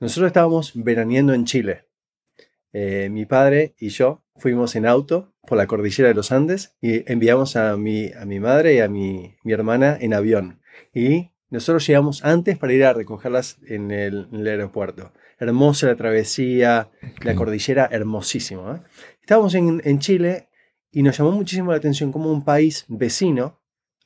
Nosotros 0.00 0.28
estábamos 0.28 0.72
veraneando 0.74 1.34
en 1.34 1.44
Chile. 1.44 1.87
Eh, 2.72 3.08
mi 3.10 3.24
padre 3.26 3.74
y 3.78 3.88
yo 3.88 4.24
fuimos 4.36 4.76
en 4.76 4.86
auto 4.86 5.32
por 5.46 5.58
la 5.58 5.66
cordillera 5.66 6.08
de 6.08 6.14
los 6.14 6.32
Andes 6.32 6.76
y 6.80 7.10
enviamos 7.10 7.56
a 7.56 7.76
mi, 7.76 8.12
a 8.12 8.24
mi 8.24 8.40
madre 8.40 8.74
y 8.74 8.80
a 8.80 8.88
mi, 8.88 9.34
mi 9.42 9.52
hermana 9.52 9.96
en 10.00 10.14
avión. 10.14 10.60
Y 10.94 11.30
nosotros 11.50 11.86
llegamos 11.86 12.24
antes 12.24 12.58
para 12.58 12.72
ir 12.74 12.84
a 12.84 12.92
recogerlas 12.92 13.58
en 13.66 13.90
el, 13.90 14.28
en 14.32 14.40
el 14.40 14.46
aeropuerto. 14.46 15.12
Hermosa 15.38 15.86
la 15.86 15.96
travesía, 15.96 16.90
Okay. 16.98 17.12
la 17.22 17.34
cordillera, 17.34 17.88
hermosísimo. 17.90 18.70
¿eh? 18.72 18.80
Estábamos 19.20 19.54
en, 19.54 19.80
en 19.84 19.98
Chile 19.98 20.48
y 20.90 21.02
nos 21.02 21.16
llamó 21.16 21.32
muchísimo 21.32 21.70
la 21.70 21.78
atención 21.78 22.12
como 22.12 22.30
un 22.30 22.44
país 22.44 22.84
vecino, 22.88 23.60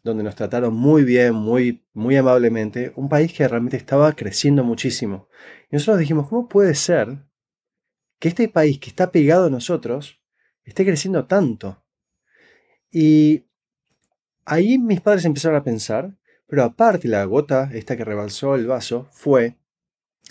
donde 0.04 0.22
nos 0.22 0.34
trataron 0.34 0.74
muy 0.74 1.04
bien, 1.04 1.34
muy, 1.34 1.84
muy 1.92 2.16
amablemente, 2.16 2.92
un 2.96 3.08
país 3.08 3.32
que 3.32 3.46
realmente 3.46 3.76
estaba 3.76 4.12
creciendo 4.14 4.64
muchísimo. 4.64 5.28
Y 5.70 5.76
nosotros 5.76 5.98
dijimos, 5.98 6.28
¿cómo 6.28 6.48
puede 6.48 6.74
ser 6.74 7.18
que 8.22 8.28
este 8.28 8.48
país 8.48 8.78
que 8.78 8.88
está 8.88 9.10
pegado 9.10 9.46
a 9.46 9.50
nosotros 9.50 10.20
esté 10.62 10.84
creciendo 10.84 11.26
tanto? 11.26 11.82
Y 12.88 13.46
ahí 14.44 14.78
mis 14.78 15.00
padres 15.00 15.24
empezaron 15.24 15.56
a 15.56 15.64
pensar, 15.64 16.16
pero 16.46 16.62
aparte 16.62 17.08
la 17.08 17.24
gota, 17.24 17.68
esta 17.74 17.96
que 17.96 18.04
rebalsó 18.04 18.54
el 18.54 18.68
vaso, 18.68 19.08
fue 19.10 19.56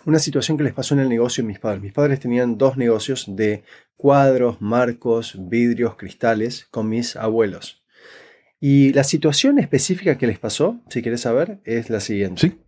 una 0.05 0.19
situación 0.19 0.57
que 0.57 0.63
les 0.63 0.73
pasó 0.73 0.93
en 0.93 1.01
el 1.01 1.09
negocio 1.09 1.43
de 1.43 1.49
mis 1.49 1.59
padres. 1.59 1.81
Mis 1.81 1.91
padres 1.91 2.21
tenían 2.21 2.57
dos 2.57 2.77
negocios 2.77 3.25
de 3.27 3.65
cuadros, 3.97 4.61
marcos, 4.61 5.35
vidrios, 5.49 5.97
cristales 5.97 6.67
con 6.71 6.87
mis 6.87 7.17
abuelos. 7.17 7.83
Y 8.61 8.93
la 8.93 9.03
situación 9.03 9.59
específica 9.59 10.17
que 10.17 10.27
les 10.27 10.39
pasó, 10.39 10.79
si 10.87 11.01
quieres 11.01 11.19
saber, 11.19 11.59
es 11.65 11.89
la 11.89 11.99
siguiente. 11.99 12.39
Sí. 12.39 12.61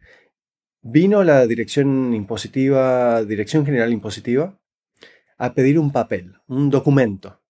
Vino 0.82 1.24
la 1.24 1.48
dirección 1.48 2.14
impositiva, 2.14 3.24
Dirección 3.24 3.66
General 3.66 3.94
Impositiva, 3.94 4.60
a 5.38 5.54
pedir 5.54 5.80
un 5.80 5.92
papel, 5.92 6.36
un 6.48 6.70
documento. 6.70 7.42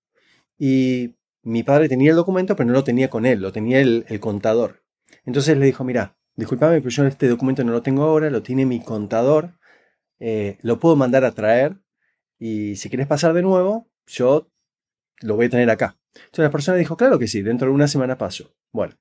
Y 0.58 1.16
mi 1.42 1.63
padre 1.63 1.90
tenía 1.90 2.12
el 2.12 2.16
documento, 2.16 2.56
pero 2.56 2.68
no 2.68 2.74
lo 2.74 2.84
tenía 2.84 3.10
con 3.10 3.25
él, 3.25 3.42
lo 3.42 3.52
tenía 3.52 3.82
el, 3.82 4.20
contador. 4.20 4.84
Entonces 5.25 5.58
le 5.58 5.66
dijo, 5.66 5.84
mira, 5.84 6.18
discúlpame, 6.36 6.80
pero 6.80 6.90
yo 6.90 7.06
este 7.06 7.28
documento 7.28 7.63
no 7.63 7.72
lo 7.72 7.82
tengo 7.82 8.04
ahora, 8.04 8.30
lo 8.30 8.42
tiene 8.42 8.66
mi 8.66 8.82
contador, 8.82 9.58
eh, 10.20 10.58
lo 10.62 10.80
puedo 10.80 10.96
mandar 10.96 11.25
a 11.25 11.32
traer 11.32 11.78
y 12.40 12.75
si 12.78 12.90
quieres 12.90 13.08
pasar 13.08 13.34
de 13.34 13.42
nuevo, 13.42 13.90
yo 14.08 14.50
lo 15.22 15.36
voy 15.36 15.48
a 15.48 15.50
tener 15.50 15.70
acá. 15.70 15.98
Entonces 16.16 16.44
la 16.44 16.52
persona 16.52 16.78
dijo, 16.78 16.98
claro 16.98 17.20
que 17.20 17.28
sí, 17.28 17.42
dentro 17.42 17.68
de 17.68 17.74
una 17.74 17.88
semana 17.88 18.18
paso. 18.18 18.56
Bueno, 18.72 18.96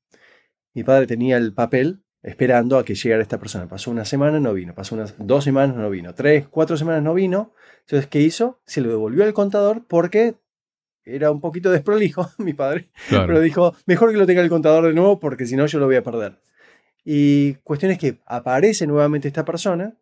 mi 0.74 0.84
padre 0.84 1.06
tenía 1.06 1.36
el 1.36 1.52
papel 1.52 2.01
esperando 2.22 2.78
a 2.78 2.84
que 2.84 2.94
llegara 2.94 3.22
esta 3.22 3.38
persona. 3.38 3.68
Pasó 3.68 3.90
una 3.90 4.04
semana, 4.04 4.38
no 4.38 4.54
vino. 4.54 4.74
Pasó 4.74 4.94
unas 4.94 5.14
dos 5.18 5.44
semanas, 5.44 5.76
no 5.76 5.90
vino. 5.90 6.14
Tres, 6.14 6.46
cuatro 6.48 6.76
semanas, 6.76 7.02
no 7.02 7.14
vino. 7.14 7.52
Entonces, 7.80 8.08
¿qué 8.08 8.20
hizo? 8.20 8.60
Se 8.64 8.80
lo 8.80 8.88
devolvió 8.90 9.24
al 9.24 9.32
contador 9.32 9.84
porque 9.86 10.36
era 11.04 11.30
un 11.30 11.40
poquito 11.40 11.70
desprolijo, 11.70 12.30
mi 12.38 12.54
padre. 12.54 12.88
Claro. 13.08 13.26
Pero 13.26 13.40
dijo, 13.40 13.74
mejor 13.86 14.12
que 14.12 14.18
lo 14.18 14.26
tenga 14.26 14.40
el 14.40 14.48
contador 14.48 14.86
de 14.86 14.94
nuevo 14.94 15.18
porque 15.18 15.46
si 15.46 15.56
no 15.56 15.66
yo 15.66 15.78
lo 15.78 15.86
voy 15.86 15.96
a 15.96 16.02
perder. 16.02 16.38
Y 17.04 17.54
cuestión 17.64 17.90
es 17.90 17.98
que 17.98 18.18
aparece 18.26 18.86
nuevamente 18.86 19.26
esta 19.26 19.44
persona 19.44 19.94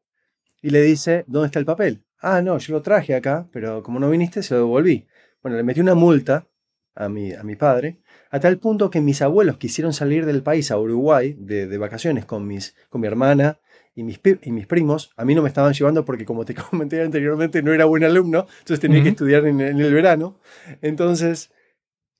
y 0.60 0.70
le 0.70 0.82
dice, 0.82 1.24
¿dónde 1.26 1.46
está 1.46 1.58
el 1.58 1.64
papel? 1.64 2.02
Ah, 2.20 2.42
no, 2.42 2.58
yo 2.58 2.74
lo 2.74 2.82
traje 2.82 3.14
acá, 3.14 3.48
pero 3.50 3.82
como 3.82 3.98
no 3.98 4.10
viniste, 4.10 4.42
se 4.42 4.52
lo 4.54 4.60
devolví. 4.60 5.06
Bueno, 5.42 5.56
le 5.56 5.62
metí 5.62 5.80
una 5.80 5.94
multa 5.94 6.46
a 6.94 7.08
mi, 7.08 7.32
a 7.32 7.42
mi 7.42 7.56
padre, 7.56 8.00
a 8.30 8.40
tal 8.40 8.58
punto 8.58 8.90
que 8.90 9.00
mis 9.00 9.22
abuelos 9.22 9.56
quisieron 9.58 9.92
salir 9.92 10.24
del 10.26 10.42
país 10.42 10.70
a 10.70 10.78
Uruguay 10.78 11.34
de, 11.38 11.66
de 11.66 11.78
vacaciones 11.78 12.24
con, 12.24 12.46
mis, 12.46 12.74
con 12.88 13.00
mi 13.00 13.06
hermana 13.08 13.58
y 13.94 14.04
mis, 14.04 14.20
y 14.42 14.52
mis 14.52 14.66
primos. 14.66 15.12
A 15.16 15.24
mí 15.24 15.34
no 15.34 15.42
me 15.42 15.48
estaban 15.48 15.72
llevando 15.72 16.04
porque, 16.04 16.24
como 16.24 16.44
te 16.44 16.54
comenté 16.70 17.02
anteriormente, 17.02 17.62
no 17.62 17.72
era 17.74 17.84
buen 17.86 18.04
alumno, 18.04 18.46
entonces 18.60 18.80
tenía 18.80 19.02
que 19.02 19.08
estudiar 19.10 19.44
en, 19.46 19.60
en 19.60 19.80
el 19.80 19.92
verano. 19.92 20.38
Entonces, 20.80 21.50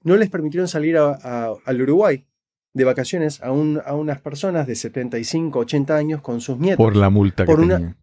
no 0.03 0.17
les 0.17 0.31
permitieron 0.31 0.69
salir 0.69 0.97
a- 0.97 1.19
a- 1.23 1.55
al 1.65 1.83
Uruguay 1.83 2.27
de 2.73 2.85
vacaciones 2.85 3.43
a, 3.43 3.53
un- 3.53 3.81
a 3.85 3.95
unas 3.95 4.21
personas 4.21 4.67
de 4.67 4.75
75, 4.75 5.59
80 5.61 5.97
años 5.97 6.23
con 6.23 6.41
sus 6.41 6.59
nietos 6.59 6.85
Por 6.85 6.97
la 6.97 7.11
multa 7.11 7.45
Por 7.45 7.57
que 7.59 7.65
una- 7.67 7.77
tenía. 7.77 7.97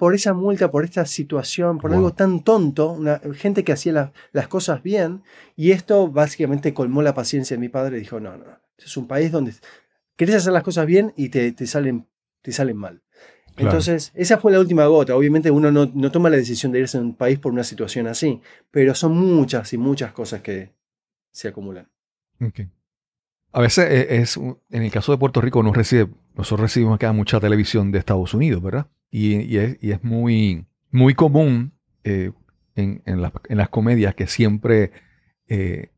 Por 0.00 0.14
esa 0.14 0.32
multa, 0.32 0.70
por 0.70 0.82
esta 0.84 1.04
situación, 1.04 1.78
por 1.78 1.90
Wow. 1.90 1.98
algo 1.98 2.12
tan 2.14 2.42
tonto, 2.42 2.90
una, 2.92 3.20
gente 3.34 3.62
que 3.64 3.72
hacía 3.72 3.92
la- 3.92 4.12
las 4.32 4.48
cosas 4.48 4.82
bien, 4.82 5.22
y 5.56 5.72
esto 5.72 6.08
básicamente 6.08 6.72
colmó 6.72 7.02
la 7.02 7.12
paciencia 7.14 7.54
de 7.56 7.60
mi 7.60 7.68
padre 7.68 7.98
y 7.98 8.00
dijo, 8.00 8.18
no, 8.18 8.36
no, 8.38 8.44
este 8.78 8.86
es 8.86 8.96
un 8.96 9.06
país 9.06 9.30
donde 9.30 9.52
querés 10.16 10.36
hacer 10.36 10.54
las 10.54 10.62
cosas 10.62 10.86
bien 10.86 11.12
y 11.16 11.28
te, 11.28 11.52
te 11.52 11.66
salen, 11.66 12.08
te 12.42 12.50
salen 12.50 12.78
mal. 12.78 13.02
Claro. 13.54 13.72
Entonces, 13.72 14.10
esa 14.14 14.38
fue 14.38 14.52
la 14.52 14.60
última 14.60 14.86
gota. 14.86 15.14
Obviamente 15.14 15.50
uno 15.50 15.70
no, 15.70 15.84
no 15.94 16.10
toma 16.10 16.30
la 16.30 16.36
decisión 16.38 16.72
de 16.72 16.80
irse 16.80 16.96
a 16.96 17.02
un 17.02 17.14
país 17.14 17.38
por 17.38 17.52
una 17.52 17.64
situación 17.64 18.06
así, 18.06 18.40
pero 18.70 18.94
son 18.94 19.12
muchas 19.16 19.70
y 19.74 19.76
muchas 19.78 20.12
cosas 20.12 20.40
que 20.40 20.72
se 21.30 21.48
acumulan. 21.48 21.88
Ok. 22.40 22.60
A 23.52 23.60
veces 23.60 23.86
eh, 23.90 24.16
es, 24.20 24.36
un- 24.36 24.58
en 24.70 24.82
el 24.82 24.90
caso 24.90 25.12
de 25.12 25.18
Puerto 25.18 25.40
Rico, 25.40 25.62
recibe, 25.72 26.08
nosotros 26.36 26.60
recibimos 26.60 26.94
acá 26.96 27.12
mucha 27.12 27.40
televisión 27.40 27.90
de 27.92 27.98
Estados 27.98 28.32
Unidos, 28.34 28.62
¿verdad? 28.62 28.86
Y, 29.10 29.36
y 29.40 29.58
es, 29.58 29.76
y 29.80 29.90
es 29.90 30.04
muy, 30.04 30.66
muy 30.90 31.14
común 31.14 31.72
eh, 32.04 32.30
en, 32.76 33.02
en 33.06 33.20
las, 33.22 33.32
en 33.48 33.58
las 33.58 33.68
comedias 33.68 34.14
que 34.14 34.26
siempre 34.28 34.92
eh, 35.48 35.90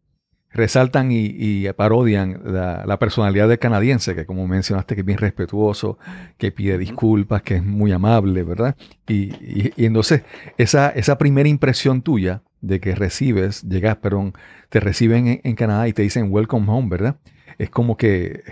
resaltan 0.50 1.12
y, 1.12 1.26
y 1.36 1.70
parodian 1.74 2.40
la, 2.44 2.84
la 2.86 2.98
personalidad 2.98 3.48
del 3.48 3.58
canadiense, 3.58 4.14
que 4.14 4.24
como 4.26 4.46
mencionaste, 4.46 4.94
que 4.94 5.02
es 5.02 5.06
bien 5.06 5.18
respetuoso, 5.18 5.98
que 6.38 6.52
pide 6.52 6.78
disculpas, 6.78 7.42
que 7.42 7.56
es 7.56 7.62
muy 7.64 7.92
amable, 7.92 8.42
¿verdad? 8.44 8.76
Y, 9.08 9.32
y- 9.34 9.72
y 9.76 9.84
entonces 9.84 10.22
esa, 10.58 10.88
esa 10.90 11.18
primera 11.18 11.48
impresión 11.48 12.00
tuya 12.02 12.42
de 12.62 12.80
que 12.80 12.94
recibes, 12.94 13.62
llegas, 13.62 13.96
perdón, 13.96 14.32
te 14.70 14.80
reciben 14.80 15.26
en, 15.26 15.40
en 15.44 15.54
Canadá 15.54 15.86
y 15.88 15.92
te 15.92 16.02
dicen 16.02 16.28
welcome 16.30 16.66
home, 16.70 16.88
¿verdad? 16.88 17.16
Es 17.62 17.70
como 17.70 17.96
que 17.96 18.42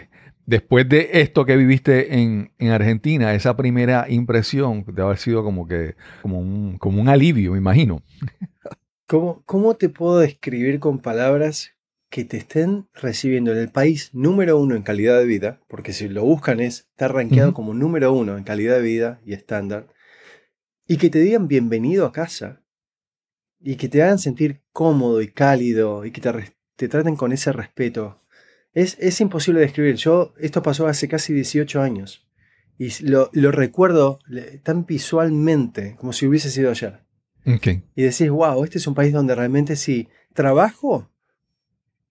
después 0.46 0.88
de 0.88 1.10
esto 1.14 1.44
que 1.44 1.56
viviste 1.56 2.20
en, 2.20 2.52
en 2.58 2.70
Argentina, 2.70 3.34
esa 3.34 3.56
primera 3.56 4.06
impresión 4.08 4.84
debe 4.86 5.02
haber 5.02 5.18
sido 5.18 5.42
como 5.42 5.66
que 5.66 5.96
como 6.22 6.38
un, 6.38 6.78
como 6.78 7.00
un 7.00 7.08
alivio, 7.08 7.50
me 7.50 7.58
imagino. 7.58 8.04
¿Cómo, 9.08 9.42
¿Cómo 9.46 9.74
te 9.74 9.88
puedo 9.88 10.20
describir 10.20 10.78
con 10.78 11.00
palabras 11.00 11.72
que 12.08 12.24
te 12.24 12.36
estén 12.36 12.86
recibiendo 12.94 13.50
en 13.50 13.58
el 13.58 13.72
país 13.72 14.10
número 14.12 14.60
uno 14.60 14.76
en 14.76 14.82
calidad 14.82 15.18
de 15.18 15.26
vida? 15.26 15.60
Porque 15.66 15.92
si 15.92 16.08
lo 16.08 16.22
buscan 16.22 16.60
es, 16.60 16.86
está 16.90 17.08
rankeado 17.08 17.52
como 17.52 17.74
número 17.74 18.12
uno 18.12 18.38
en 18.38 18.44
calidad 18.44 18.76
de 18.76 18.82
vida 18.82 19.20
y 19.26 19.32
estándar. 19.32 19.88
Y 20.86 20.98
que 20.98 21.10
te 21.10 21.18
digan 21.18 21.48
bienvenido 21.48 22.06
a 22.06 22.12
casa. 22.12 22.62
Y 23.58 23.74
que 23.74 23.88
te 23.88 24.04
hagan 24.04 24.20
sentir 24.20 24.62
cómodo 24.72 25.20
y 25.20 25.32
cálido 25.32 26.04
y 26.04 26.12
que 26.12 26.20
te 26.76 26.88
traten 26.88 27.16
con 27.16 27.32
ese 27.32 27.50
respeto. 27.50 28.19
Es, 28.72 28.96
es 29.00 29.20
imposible 29.20 29.60
de 29.60 29.66
describir. 29.66 29.96
Yo, 29.96 30.32
esto 30.38 30.62
pasó 30.62 30.86
hace 30.86 31.08
casi 31.08 31.32
18 31.32 31.80
años. 31.82 32.26
Y 32.78 32.90
lo, 33.04 33.28
lo 33.34 33.50
recuerdo 33.52 34.18
tan 34.62 34.86
visualmente 34.86 35.96
como 35.96 36.12
si 36.12 36.26
hubiese 36.26 36.50
sido 36.50 36.70
ayer 36.70 37.04
y 37.96 38.02
decís, 38.02 38.30
wow, 38.30 38.62
este 38.64 38.78
es 38.78 38.86
un 38.86 38.94
país 38.94 39.12
donde 39.12 39.34
realmente 39.34 39.76
si 39.76 40.08
trabajo, 40.34 41.10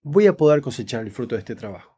voy 0.03 0.27
a 0.27 0.33
poder 0.37 0.61
cosechar 0.61 1.01
el 1.03 1.11
fruto 1.11 1.35
de 1.35 1.39
este 1.39 1.55
trabajo. 1.55 1.97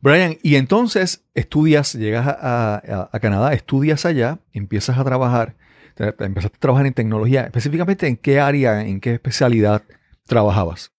Brian, 0.00 0.36
y 0.42 0.56
entonces 0.56 1.24
estudias, 1.34 1.94
llegas 1.94 2.26
a, 2.26 2.74
a- 2.76 3.10
a 3.12 3.20
Canadá, 3.20 3.52
estudias 3.54 4.04
allá, 4.04 4.40
empiezas 4.52 4.98
a 4.98 5.04
trabajar, 5.04 5.56
te- 5.94 6.12
te- 6.12 6.24
empezaste 6.24 6.56
a 6.56 6.60
trabajar 6.60 6.86
en 6.86 6.92
tecnología, 6.94 7.44
específicamente 7.44 8.06
en 8.08 8.16
qué 8.16 8.40
área, 8.40 8.82
en 8.84 9.00
qué 9.00 9.14
especialidad 9.14 9.82
trabajabas. 10.26 10.91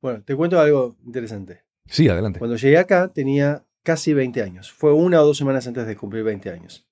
Bueno, 0.00 0.22
te 0.24 0.34
cuento 0.34 0.58
algo 0.58 0.96
interesante. 1.04 1.62
Sí, 1.86 2.08
adelante. 2.08 2.38
Cuando 2.38 2.56
llegué 2.56 2.78
acá 2.78 3.08
tenía 3.08 3.64
casi 3.82 4.14
20 4.14 4.42
años. 4.42 4.72
Fue 4.72 4.92
una 4.92 5.22
o 5.22 5.26
dos 5.26 5.38
semanas 5.38 5.66
antes 5.66 5.86
de 5.86 5.96
cumplir 5.96 6.24
20 6.24 6.50
años. 6.50 6.86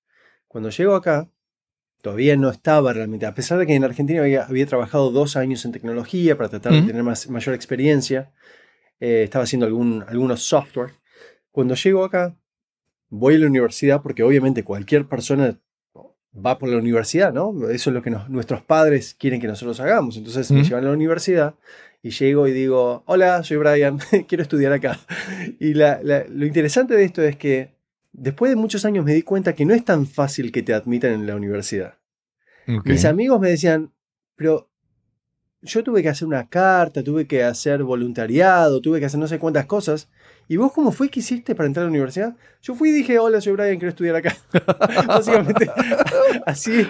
Cuando 0.47 0.71
llego 0.71 0.95
acá, 0.95 1.29
todavía 2.01 2.37
no 2.37 2.51
estaba 2.51 2.93
realmente, 2.93 3.27
a 3.27 3.35
pesar 3.35 3.59
de 3.59 3.67
que 3.67 3.75
en 3.75 3.85
Argentina 3.85 4.21
había, 4.21 4.45
había 4.45 4.67
trabajado 4.67 5.11
dos 5.11 5.37
años 5.37 5.65
en 5.65 5.73
tecnología 5.73 6.37
para 6.37 6.49
tratar 6.49 6.73
de 6.73 6.83
tener 6.83 7.03
más, 7.03 7.29
mayor 7.29 7.55
experiencia, 7.55 8.33
eh, 9.01 9.23
estaba 9.25 9.45
haciendo 9.45 9.67
algún, 9.67 10.05
algunos 10.09 10.43
software. 10.43 10.93
Cuando 11.51 11.75
llego 11.75 12.05
acá, 12.05 12.37
voy 13.09 13.35
a 13.35 13.39
la 13.39 13.47
universidad 13.47 14.03
porque 14.03 14.23
obviamente 14.23 14.65
cualquier 14.65 15.07
persona 15.07 15.59
va 16.35 16.59
por 16.59 16.69
la 16.69 16.77
universidad, 16.77 17.33
¿no? 17.33 17.69
Eso 17.69 17.91
es 17.91 17.95
lo 17.95 18.03
que 18.03 18.11
nuestros 18.29 18.63
padres 18.63 19.15
quieren 19.15 19.41
que 19.41 19.47
nosotros 19.47 19.81
hagamos. 19.81 20.17
Entonces 20.17 20.51
me 20.51 20.63
llevan 20.63 20.85
a 20.85 20.89
la 20.89 20.95
universidad 20.95 21.55
y 22.09 22.11
llego 22.11 22.49
y 22.49 22.53
digo, 22.53 23.03
hola, 23.05 23.43
soy 23.43 23.59
Brian, 23.59 23.99
quiero 24.29 24.43
estudiar 24.43 24.73
acá. 24.73 24.99
Y 25.61 25.75
lo 25.75 26.47
interesante 26.47 26.95
de 26.95 27.05
esto 27.05 27.23
es 27.23 27.37
que 27.37 27.75
después 28.13 28.51
de 28.51 28.57
muchos 28.57 28.87
años 28.87 29.05
me 29.05 29.13
di 29.13 29.23
cuenta 29.23 29.55
que 29.55 29.67
no 29.67 29.75
es 29.75 29.85
tan 29.85 30.07
fácil 30.07 30.51
que 30.51 30.63
te 30.63 30.73
admitan 30.73 31.13
en 31.13 31.27
la 31.27 31.37
universidad. 31.37 31.99
Mis 32.85 33.05
amigos 33.05 33.41
me 33.41 33.51
decían, 33.51 33.93
pero 34.37 34.71
yo 35.61 35.83
tuve 35.83 36.03
que 36.03 36.09
hacer 36.09 36.27
una 36.27 36.49
carta, 36.49 37.03
tuve 37.03 37.27
que 37.27 37.43
hacer 37.43 37.83
voluntariado, 37.83 38.81
tuve 38.81 39.01
que 39.01 39.07
hacer 39.07 39.21
no 39.21 39.29
sé 39.29 39.39
cuántas 39.39 39.67
cosas. 39.67 40.09
¿Y 40.49 40.57
vos 40.57 40.73
cómo 40.73 40.93
fue 40.93 41.11
que 41.11 41.21
hiciste 41.21 41.55
para 41.55 41.67
entrar 41.67 41.85
a 41.85 41.87
la 41.87 41.91
universidad? 41.91 42.37
Yo 42.63 42.75
fui 42.75 42.89
y 42.89 42.93
dije, 42.93 43.19
hola, 43.19 43.41
soy 43.41 43.53
Brian, 43.53 43.77
quiero 43.77 43.91
estudiar 43.91 44.17
acá. 44.17 44.35
Básicamente, 45.07 45.71
así, 46.47 46.87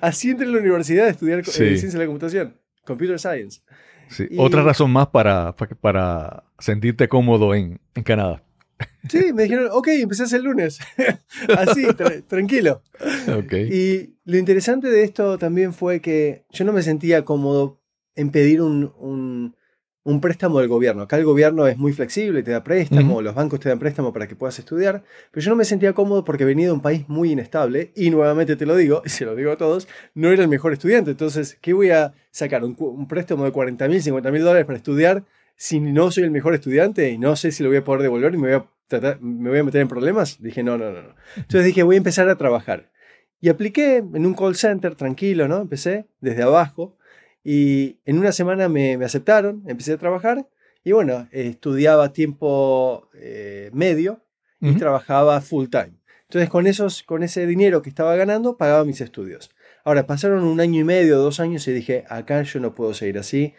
así 0.00 0.30
entré 0.30 0.46
a 0.46 0.50
la 0.50 0.58
universidad 0.58 1.06
a 1.06 1.10
estudiar 1.10 1.40
eh, 1.40 1.42
ciencia 1.44 1.90
de 1.90 1.98
la 1.98 2.06
computación, 2.06 2.56
computer 2.84 3.18
science. 3.18 3.62
Sí. 4.10 4.28
Otra 4.36 4.62
razón 4.62 4.92
más 4.92 5.08
para, 5.08 5.54
para 5.80 6.44
sentirte 6.58 7.08
cómodo 7.08 7.54
en, 7.54 7.80
en 7.94 8.02
Canadá. 8.02 8.42
Sí, 9.08 9.32
me 9.32 9.44
dijeron, 9.44 9.68
ok, 9.72 9.88
empecé 9.88 10.36
el 10.36 10.44
lunes. 10.44 10.78
Así, 11.56 11.86
tranquilo. 12.26 12.82
Okay. 13.44 13.68
Y 13.72 14.16
lo 14.24 14.36
interesante 14.36 14.88
de 14.88 15.04
esto 15.04 15.38
también 15.38 15.72
fue 15.72 16.00
que 16.00 16.44
yo 16.50 16.64
no 16.64 16.72
me 16.72 16.82
sentía 16.82 17.24
cómodo 17.24 17.80
en 18.14 18.30
pedir 18.30 18.60
un, 18.60 18.92
un, 18.98 19.56
préstamo 20.20 20.60
del 20.60 20.68
gobierno. 20.68 21.02
Acá 21.02 21.16
el 21.16 21.24
gobierno 21.24 21.66
es 21.66 21.76
muy 21.76 21.92
flexible, 21.92 22.42
te 22.42 22.50
da 22.50 22.64
préstamo, 22.64 23.20
los 23.22 23.34
bancos 23.34 23.60
te 23.60 23.68
dan 23.68 23.78
préstamo 23.78 24.12
para 24.12 24.26
que 24.26 24.36
puedas 24.36 24.58
estudiar, 24.58 25.02
pero 25.30 25.44
yo 25.44 25.50
no 25.50 25.56
me 25.56 25.64
sentía 25.64 25.92
cómodo 25.92 26.24
porque 26.24 26.44
venía 26.44 26.66
de 26.66 26.72
un 26.72 26.80
país 26.80 27.08
muy 27.08 27.32
inestable 27.32 27.92
y 27.94 28.10
nuevamente 28.10 28.56
te 28.56 28.66
lo 28.66 28.76
digo, 28.76 29.02
y 29.06 29.08
se 29.08 29.24
lo 29.24 29.36
digo 29.36 29.52
a 29.52 29.56
todos, 29.56 29.88
no 30.14 30.30
era 30.30 30.42
el 30.42 30.48
mejor 30.48 30.72
estudiante. 30.72 31.10
Entonces, 31.10 31.58
¿qué 31.60 31.72
voy 31.72 31.90
a 31.90 32.14
sacar? 32.30 32.64
¿Un, 32.64 32.76
un 32.78 33.08
préstamo 33.08 33.44
de 33.44 33.52
40 33.52 33.88
mil, 33.88 34.02
50 34.02 34.30
mil 34.30 34.42
dólares 34.42 34.66
para 34.66 34.76
estudiar 34.76 35.24
si 35.56 35.80
no 35.80 36.10
soy 36.10 36.24
el 36.24 36.30
mejor 36.30 36.54
estudiante 36.54 37.10
y 37.10 37.18
no 37.18 37.36
sé 37.36 37.52
si 37.52 37.62
lo 37.62 37.68
voy 37.68 37.78
a 37.78 37.84
poder 37.84 38.02
devolver 38.02 38.34
y 38.34 38.38
me 38.38 38.48
voy 38.48 38.56
a, 38.56 38.66
tratar, 38.88 39.20
me 39.20 39.50
voy 39.50 39.58
a 39.58 39.64
meter 39.64 39.82
en 39.82 39.88
problemas? 39.88 40.40
Dije, 40.40 40.62
no, 40.62 40.78
no, 40.78 40.90
no, 40.90 41.02
no. 41.02 41.14
Entonces 41.36 41.64
dije, 41.64 41.82
voy 41.82 41.96
a 41.96 41.98
empezar 41.98 42.28
a 42.28 42.36
trabajar. 42.36 42.90
Y 43.40 43.48
apliqué 43.48 43.98
en 43.98 44.26
un 44.26 44.34
call 44.34 44.56
center, 44.56 44.94
tranquilo, 44.94 45.48
¿no? 45.48 45.60
Empecé 45.60 46.06
desde 46.20 46.42
abajo 46.42 46.96
y 47.42 47.98
en 48.04 48.18
una 48.18 48.32
semana 48.32 48.68
me, 48.68 48.94
aceptaron, 49.04 49.62
empecé 49.66 49.92
a 49.94 49.98
trabajar 49.98 50.48
y 50.84 50.92
bueno, 50.92 51.28
estudiaba 51.32 52.12
tiempo 52.12 53.08
eh, 53.14 53.70
medio 53.72 54.22
y 54.60 54.74
trabajaba 54.76 55.40
full 55.40 55.68
time. 55.68 55.94
Entonces 56.22 56.48
con, 56.48 56.66
esos, 56.66 57.02
con 57.02 57.22
ese 57.22 57.46
dinero 57.46 57.82
que 57.82 57.88
estaba 57.88 58.14
ganando 58.14 58.56
pagaba 58.56 58.84
mis 58.84 59.00
estudios. 59.00 59.50
Ahora, 59.84 60.06
pasaron 60.06 60.44
un 60.44 60.60
año 60.60 60.80
y 60.80 60.84
medio, 60.84 61.18
dos 61.18 61.40
años 61.40 61.66
y 61.66 61.72
dije, 61.72 62.04
acá 62.08 62.42
yo 62.42 62.60
no 62.60 62.74
puedo 62.74 62.94
seguir 62.94 63.18
así. 63.18 63.54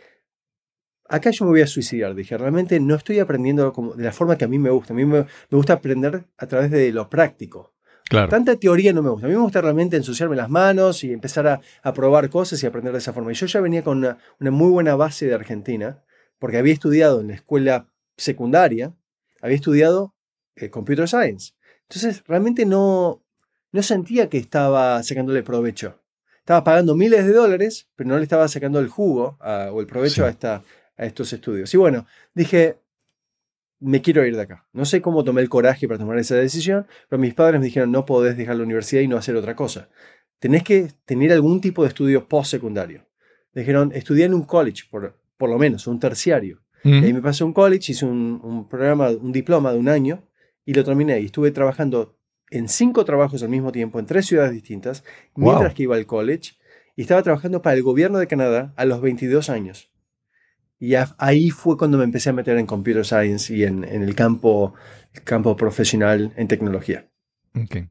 Acá 1.09 1.31
yo 1.31 1.45
me 1.45 1.51
voy 1.51 1.61
a 1.61 1.67
suicidar. 1.67 2.15
Dije, 2.15 2.38
realmente 2.38 2.79
no 2.79 2.95
estoy 2.95 3.19
aprendiendo 3.19 3.73
como, 3.73 3.93
de 3.93 4.03
la 4.03 4.11
forma 4.11 4.38
que 4.38 4.45
a 4.45 4.47
mí 4.47 4.59
me 4.59 4.69
gusta. 4.69 4.93
A 4.93 4.95
mí 4.95 5.05
me 5.05 5.25
gusta 5.50 5.73
aprender 5.73 6.25
a 6.38 6.47
través 6.47 6.71
de 6.71 6.91
lo 6.91 7.09
práctico. 7.09 7.73
Tanta 8.11 8.57
teoría 8.57 8.91
no 8.91 9.01
me 9.01 9.09
gusta. 9.09 9.25
A 9.25 9.29
mí 9.29 9.35
me 9.35 9.41
gusta 9.41 9.61
realmente 9.61 9.95
ensuciarme 9.95 10.35
las 10.35 10.49
manos 10.49 11.03
y 11.03 11.13
empezar 11.13 11.47
a, 11.47 11.93
probar 11.93 12.29
cosas 12.29 12.61
y 12.61 12.67
aprender 12.67 12.91
de 12.91 12.99
esa 12.99 13.13
forma. 13.13 13.31
Y 13.31 13.35
yo 13.35 13.45
ya 13.45 13.61
venía 13.61 13.83
con 13.83 13.99
una, 13.99 14.17
muy 14.51 14.69
buena 14.69 14.95
base 14.95 15.27
de 15.27 15.33
Argentina, 15.33 16.03
porque 16.37 16.57
había 16.57 16.73
estudiado 16.73 17.21
en 17.21 17.29
la 17.29 17.35
escuela 17.35 17.87
secundaria, 18.17 18.93
había 19.41 19.55
estudiado 19.55 20.13
eh, 20.55 20.69
Computer 20.69 21.07
Science. 21.07 21.53
Entonces, 21.83 22.23
realmente 22.27 22.65
no, 22.65 23.23
no 23.71 23.83
sentía 23.83 24.29
que 24.29 24.37
estaba 24.37 25.01
sacándole 25.03 25.43
provecho. 25.43 25.99
Estaba 26.39 26.63
pagando 26.63 26.95
miles 26.95 27.25
de 27.25 27.33
dólares, 27.33 27.87
pero 27.95 28.09
no 28.09 28.17
le 28.17 28.23
estaba 28.23 28.47
sacando 28.47 28.79
el 28.79 28.89
jugo 28.89 29.37
o 29.39 29.79
el 29.79 29.87
provecho 29.87 30.25
a, 30.25 30.29
esta, 30.29 30.63
a 30.97 31.05
estos 31.05 31.31
estudios. 31.31 31.74
Y 31.74 31.77
bueno, 31.77 32.05
dije, 32.33 32.80
me 33.81 34.01
quiero 34.01 34.25
ir 34.25 34.35
de 34.35 34.44
acá. 34.44 34.65
No 34.72 34.85
sé 34.85 35.01
cómo 35.01 35.24
tomé 35.24 35.41
el 35.41 35.50
coraje 35.50 35.87
para 35.87 35.98
tomar 35.98 36.17
esa 36.20 36.35
decisión, 36.35 36.85
pero 37.09 37.20
mis 37.20 37.33
padres 37.33 37.59
me 37.59 37.65
dijeron, 37.65 37.91
no 37.91 38.05
podés 38.05 38.37
dejar 38.37 38.55
la 38.55 38.63
universidad 38.63 39.01
y 39.01 39.07
no 39.07 39.17
hacer 39.17 39.35
otra 39.35 39.55
cosa. 39.55 39.89
Tenés 40.39 40.63
que 40.63 40.87
tener 41.05 41.31
algún 41.33 41.59
tipo 41.59 41.81
de 41.81 41.89
estudio 41.89 42.27
post-secundario. 42.27 43.05
Dijeron, 43.53 43.91
estudié 43.94 44.25
en 44.25 44.33
un 44.33 44.44
college, 44.44 44.83
por, 44.89 45.17
por 45.37 45.50
lo 45.50 45.57
menos, 45.57 45.87
un 45.87 46.00
terciario. 46.00 46.61
Y 46.83 46.94
ahí 46.94 47.13
me 47.13 47.22
pasé 47.22 47.44
a 47.44 47.46
un 47.46 47.53
college, 47.53 47.91
hice 47.91 48.05
un, 48.05 48.67
programa, 48.67 49.09
un 49.09 49.31
diploma 49.31 49.72
de 49.72 49.77
un 49.77 49.87
año 49.87 50.24
y 50.65 50.74
lo 50.74 50.83
terminé. 50.83 51.20
Y 51.20 51.25
estuve 51.25 51.51
trabajando 51.51 52.17
en 52.50 52.70
cinco 52.70 53.05
trabajos 53.05 53.44
al 53.44 53.50
mismo 53.50 53.72
tiempo, 53.72 54.00
en 54.00 54.07
tres 54.07 54.25
ciudades 54.25 54.51
distintas, 54.51 55.03
mientras 55.35 55.75
que 55.75 55.83
iba 55.83 55.96
al 55.96 56.07
college. 56.07 56.53
Y 56.96 57.03
estaba 57.03 57.22
trabajando 57.22 57.61
para 57.61 57.75
el 57.75 57.83
gobierno 57.83 58.17
de 58.17 58.27
Canadá 58.27 58.74
a 58.77 58.85
los 58.85 59.00
22 59.01 59.50
años. 59.50 59.90
Y 60.81 60.96
ahí 61.20 61.51
fue 61.51 61.77
cuando 61.77 62.00
me 62.00 62.03
empecé 62.03 62.31
a 62.31 62.33
meter 62.33 62.57
en 62.57 62.65
computer 62.65 63.05
science 63.05 63.55
y 63.55 63.65
en, 63.65 63.83
el 63.83 64.15
campo, 64.15 64.74
campo 65.24 65.55
profesional 65.55 66.33
en 66.35 66.48
tecnología. 66.48 67.07
Okay. 67.53 67.87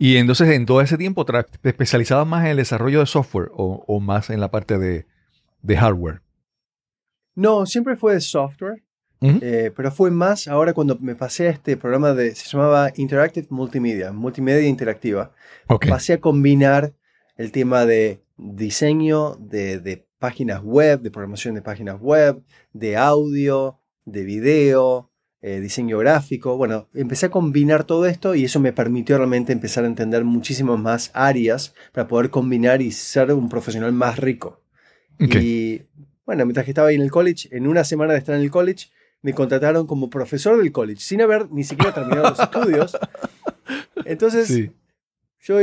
Y 0.00 0.16
entonces 0.16 0.50
en 0.50 0.66
todo 0.66 0.80
ese 0.80 0.98
tiempo 0.98 1.24
te 1.24 1.44
especializabas 1.62 2.26
más 2.26 2.44
en 2.44 2.50
el 2.50 2.56
desarrollo 2.56 2.98
de 2.98 3.06
software 3.06 3.50
o, 3.52 4.00
más 4.00 4.30
en 4.30 4.40
la 4.40 4.50
parte 4.50 4.76
de, 4.76 5.06
hardware. 5.76 6.20
No, 7.36 7.64
siempre 7.64 7.94
fue 7.94 8.14
de 8.14 8.20
software, 8.20 8.82
eh, 9.20 9.70
pero 9.76 9.92
fue 9.92 10.10
más 10.10 10.48
ahora 10.48 10.72
cuando 10.72 10.98
me 10.98 11.14
pasé 11.14 11.46
a 11.46 11.50
este 11.50 11.76
programa 11.76 12.12
de, 12.12 12.34
se 12.34 12.48
llamaba 12.48 12.90
Interactive 12.96 13.46
Multimedia, 13.50 14.12
multimedia 14.12 14.66
interactiva. 14.66 15.32
Pasé 15.88 16.14
a 16.14 16.20
combinar 16.20 16.92
el 17.36 17.52
tema 17.52 17.86
de 17.86 18.24
diseño, 18.36 19.36
de, 19.36 19.78
de 19.78 20.05
páginas 20.26 20.60
web, 20.60 21.02
de 21.02 21.12
programación 21.12 21.54
de 21.54 21.62
páginas 21.62 22.00
web, 22.00 22.42
de 22.72 22.96
audio, 22.96 23.78
de 24.06 24.24
video, 24.24 25.08
eh, 25.40 25.60
diseño 25.60 25.98
gráfico. 25.98 26.56
Bueno, 26.56 26.88
empecé 26.94 27.26
a 27.26 27.30
combinar 27.30 27.84
todo 27.84 28.06
esto 28.06 28.34
y 28.34 28.44
eso 28.44 28.58
me 28.58 28.72
permitió 28.72 29.18
realmente 29.18 29.52
empezar 29.52 29.84
a 29.84 29.86
entender 29.86 30.24
muchísimas 30.24 30.80
más 30.80 31.12
áreas 31.14 31.74
para 31.92 32.08
poder 32.08 32.30
combinar 32.30 32.82
y 32.82 32.90
ser 32.90 33.32
un 33.32 33.48
profesional 33.48 33.92
más 33.92 34.18
rico. 34.18 34.64
Y 35.20 35.82
bueno, 36.24 36.44
mientras 36.44 36.64
que 36.64 36.72
estaba 36.72 36.88
ahí 36.88 36.96
en 36.96 37.02
el 37.02 37.12
college, 37.12 37.48
en 37.52 37.68
una 37.68 37.84
semana 37.84 38.14
de 38.14 38.18
estar 38.18 38.34
en 38.34 38.42
el 38.42 38.50
college, 38.50 38.88
me 39.22 39.32
contrataron 39.32 39.86
como 39.86 40.10
profesor 40.10 40.60
del 40.60 40.72
college, 40.72 41.02
sin 41.02 41.22
haber 41.22 41.52
ni 41.52 41.62
siquiera 41.62 41.94
terminado 41.94 42.30
los 42.30 42.40
estudios. 42.40 42.98
Entonces, 44.04 44.70
yo, 45.38 45.60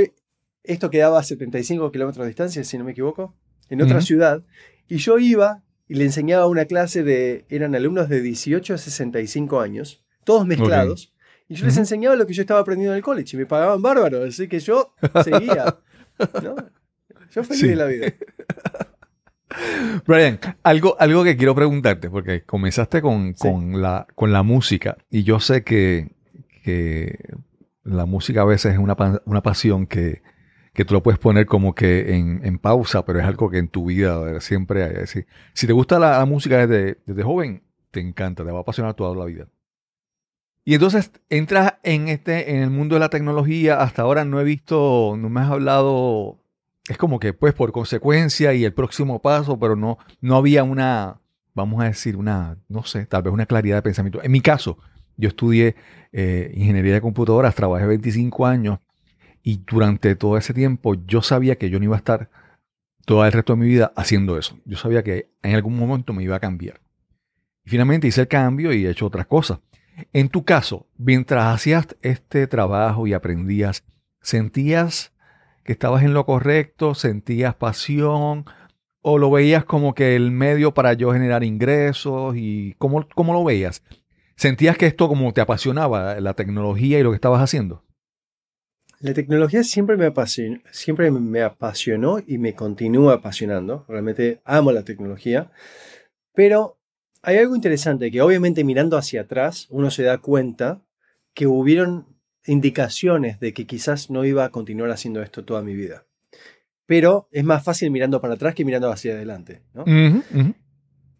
esto 0.63 0.89
quedaba 0.89 1.19
a 1.19 1.23
75 1.23 1.91
kilómetros 1.91 2.23
de 2.23 2.29
distancia, 2.29 2.63
si 2.63 2.77
no 2.77 2.85
me 2.85 2.91
equivoco 2.91 3.35
en 3.69 3.81
otra 3.81 4.01
ciudad, 4.01 4.43
y 4.87 4.97
yo 4.97 5.19
iba 5.19 5.63
y 5.87 5.95
le 5.95 6.05
enseñaba 6.05 6.47
una 6.47 6.65
clase 6.65 7.03
de, 7.03 7.45
eran 7.49 7.75
alumnos 7.75 8.09
de 8.09 8.21
18 8.21 8.73
a 8.73 8.77
65 8.77 9.59
años, 9.59 10.03
todos 10.23 10.45
mezclados, 10.45 11.13
y 11.49 11.55
yo 11.55 11.65
les 11.65 11.77
enseñaba 11.77 12.15
lo 12.15 12.25
que 12.25 12.33
yo 12.33 12.41
estaba 12.41 12.59
aprendiendo 12.59 12.93
en 12.93 12.97
el 12.97 13.03
college, 13.03 13.35
y 13.35 13.39
me 13.39 13.45
pagaban 13.45 13.81
bárbaro, 13.81 14.23
así 14.23 14.47
que 14.47 14.59
yo 14.59 14.93
seguía, 15.23 15.77
Yo 17.33 17.43
feliz 17.43 17.61
de 17.63 17.75
la 17.75 17.85
vida. 17.85 18.13
Brian, 20.07 20.39
algo, 20.63 20.95
algo 20.99 21.23
que 21.23 21.37
quiero 21.37 21.55
preguntarte, 21.55 22.09
porque 22.09 22.43
comenzaste 22.43 23.01
con, 23.01 23.35
la, 23.81 24.07
con 24.15 24.31
la 24.31 24.43
música 24.43 24.97
y 25.09 25.23
yo 25.23 25.39
sé 25.39 25.63
que, 25.63 26.11
que 26.63 27.17
la 27.83 28.05
música 28.05 28.41
a 28.41 28.45
veces 28.45 28.73
es 28.73 28.79
una, 28.79 28.95
una 29.25 29.41
pasión 29.43 29.85
que, 29.85 30.21
que 30.73 30.85
tú 30.85 30.95
lo 30.95 31.03
puedes 31.03 31.19
poner 31.19 31.45
como 31.45 31.75
que 31.75 32.15
en, 32.15 32.57
pausa, 32.57 33.05
pero 33.05 33.19
es 33.19 33.25
algo 33.25 33.49
que 33.49 33.59
en 33.59 33.67
tu 33.67 33.85
vida 33.85 34.39
siempre 34.41 34.83
hay. 34.83 35.07
Si, 35.07 35.23
si 35.53 35.67
te 35.67 35.73
gusta 35.73 35.99
la, 35.99 36.25
música 36.25 36.65
desde, 36.65 36.99
desde, 37.05 37.23
joven, 37.23 37.63
te 37.91 37.99
encanta, 37.99 38.43
te 38.43 38.51
va 38.51 38.59
a 38.59 38.61
apasionar 38.61 38.95
toda 38.95 39.15
la 39.15 39.25
vida. 39.25 39.47
Y 40.65 40.73
entonces 40.73 41.11
entras 41.29 41.75
en, 41.83 42.07
este, 42.07 42.55
en 42.55 42.63
el 42.63 42.69
mundo 42.71 42.95
de 42.95 43.01
la 43.01 43.09
tecnología. 43.09 43.81
Hasta 43.81 44.01
ahora 44.01 44.25
no 44.25 44.39
he 44.39 44.43
visto, 44.43 45.15
no 45.17 45.29
me 45.29 45.41
has 45.41 45.51
hablado. 45.51 46.39
Es 46.89 46.97
como 46.97 47.19
que, 47.19 47.33
pues, 47.33 47.53
por 47.53 47.71
consecuencia 47.71 48.53
y 48.53 48.65
el 48.65 48.73
próximo 48.73 49.21
paso, 49.21 49.59
pero 49.59 49.75
no, 49.75 49.99
no 50.21 50.37
había 50.37 50.63
una, 50.63 51.19
vamos 51.53 51.83
a 51.83 51.85
decir, 51.85 52.17
una, 52.17 52.57
no 52.67 52.83
sé, 52.83 53.05
tal 53.05 53.21
vez 53.21 53.33
una 53.33 53.45
claridad 53.45 53.77
de 53.77 53.81
pensamiento. 53.83 54.23
En 54.23 54.31
mi 54.31 54.41
caso, 54.41 54.79
yo 55.17 55.29
estudié 55.29 55.75
eh, 56.11 56.51
ingeniería 56.55 56.95
de 56.95 57.01
computadoras, 57.01 57.53
trabajé 57.53 57.85
25 57.85 58.45
años 58.45 58.79
y 59.43 59.57
durante 59.57 60.15
todo 60.15 60.37
ese 60.37 60.53
tiempo 60.53 60.95
yo 61.05 61.21
sabía 61.21 61.57
que 61.57 61.69
yo 61.69 61.77
no 61.77 61.85
iba 61.85 61.95
a 61.95 61.99
estar 61.99 62.29
todo 63.05 63.25
el 63.25 63.31
resto 63.31 63.53
de 63.53 63.59
mi 63.59 63.67
vida 63.67 63.91
haciendo 63.95 64.37
eso. 64.37 64.57
Yo 64.65 64.77
sabía 64.77 65.03
que 65.03 65.29
en 65.43 65.53
algún 65.53 65.77
momento 65.77 66.13
me 66.13 66.23
iba 66.23 66.37
a 66.37 66.39
cambiar. 66.39 66.79
Finalmente 67.65 68.07
hice 68.07 68.21
el 68.21 68.27
cambio 68.27 68.73
y 68.73 68.85
he 68.85 68.89
hecho 68.89 69.05
otras 69.05 69.27
cosas. 69.27 69.59
En 70.11 70.29
tu 70.29 70.43
caso, 70.43 70.87
mientras 70.97 71.53
hacías 71.53 71.95
este 72.01 72.47
trabajo 72.47 73.05
y 73.05 73.13
aprendías, 73.13 73.83
¿sentías 74.21 75.13
que 75.63 75.73
estabas 75.73 76.03
en 76.03 76.13
lo 76.13 76.25
correcto? 76.25 76.95
¿Sentías 76.95 77.53
pasión? 77.55 78.45
o 79.03 79.17
lo 79.17 79.29
veías 79.29 79.65
como 79.65 79.93
que 79.93 80.15
el 80.15 80.31
medio 80.31 80.73
para 80.73 80.93
yo 80.93 81.11
generar 81.11 81.43
ingresos 81.43 82.35
y 82.37 82.73
cómo, 82.79 83.05
cómo 83.13 83.33
lo 83.33 83.43
veías? 83.43 83.83
¿Sentías 84.35 84.77
que 84.77 84.87
esto 84.87 85.07
como 85.07 85.31
te 85.33 85.41
apasionaba, 85.41 86.19
la 86.19 86.33
tecnología 86.33 86.99
y 86.99 87.03
lo 87.03 87.11
que 87.11 87.15
estabas 87.15 87.41
haciendo? 87.41 87.83
La 89.03 89.13
tecnología 89.13 89.65
siempre 89.65 89.97
me 89.97 90.05
apasionó, 90.05 90.61
siempre 90.71 91.11
me 91.11 91.41
apasionó 91.41 92.19
y 92.25 92.37
me 92.37 92.55
continúa 92.55 93.15
apasionando. 93.15 93.83
Realmente 93.89 94.39
amo 94.45 94.71
la 94.71 94.85
tecnología. 94.85 95.51
Pero 96.33 96.77
hay 97.21 97.35
algo 97.35 97.53
interesante 97.53 98.09
que 98.11 98.21
obviamente 98.21 98.63
mirando 98.63 98.95
hacia 98.95 99.23
atrás 99.23 99.67
uno 99.71 99.91
se 99.91 100.03
da 100.03 100.19
cuenta 100.19 100.85
que 101.33 101.47
hubieron 101.47 102.15
indicaciones 102.45 103.41
de 103.41 103.51
que 103.51 103.67
quizás 103.67 104.09
no 104.09 104.23
iba 104.23 104.45
a 104.45 104.51
continuar 104.51 104.89
haciendo 104.89 105.21
esto 105.21 105.43
toda 105.43 105.63
mi 105.63 105.75
vida. 105.75 106.05
Pero 106.85 107.27
es 107.33 107.43
más 107.43 107.61
fácil 107.61 107.91
mirando 107.91 108.21
para 108.21 108.35
atrás 108.35 108.55
que 108.55 108.63
mirando 108.63 108.89
hacia 108.89 109.15
adelante. 109.15 109.63
¿no? 109.73 109.83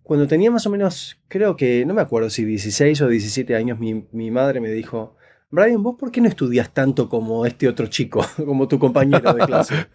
Cuando 0.03 0.25
tenía 0.25 0.51
más 0.51 0.65
o 0.67 0.69
menos, 0.69 1.19
creo 1.27 1.57
que, 1.57 1.85
no 1.85 1.93
me 1.93 2.01
acuerdo 2.01 2.29
si 2.29 2.45
16 2.45 3.01
o 3.01 3.09
17 3.09 3.57
años, 3.57 3.77
mi, 3.77 4.07
mi 4.13 4.31
madre 4.31 4.61
me 4.61 4.69
dijo, 4.71 5.17
Brian, 5.53 5.83
¿vos 5.83 5.97
por 5.99 6.11
qué 6.11 6.19
no 6.19 6.27
estudias 6.27 6.73
tanto 6.73 7.07
como 7.07 7.45
este 7.45 7.67
otro 7.67 7.85
chico, 7.85 8.25
como 8.43 8.67
tu 8.67 8.79
compañero 8.79 9.33
de 9.35 9.45
clase? 9.45 9.85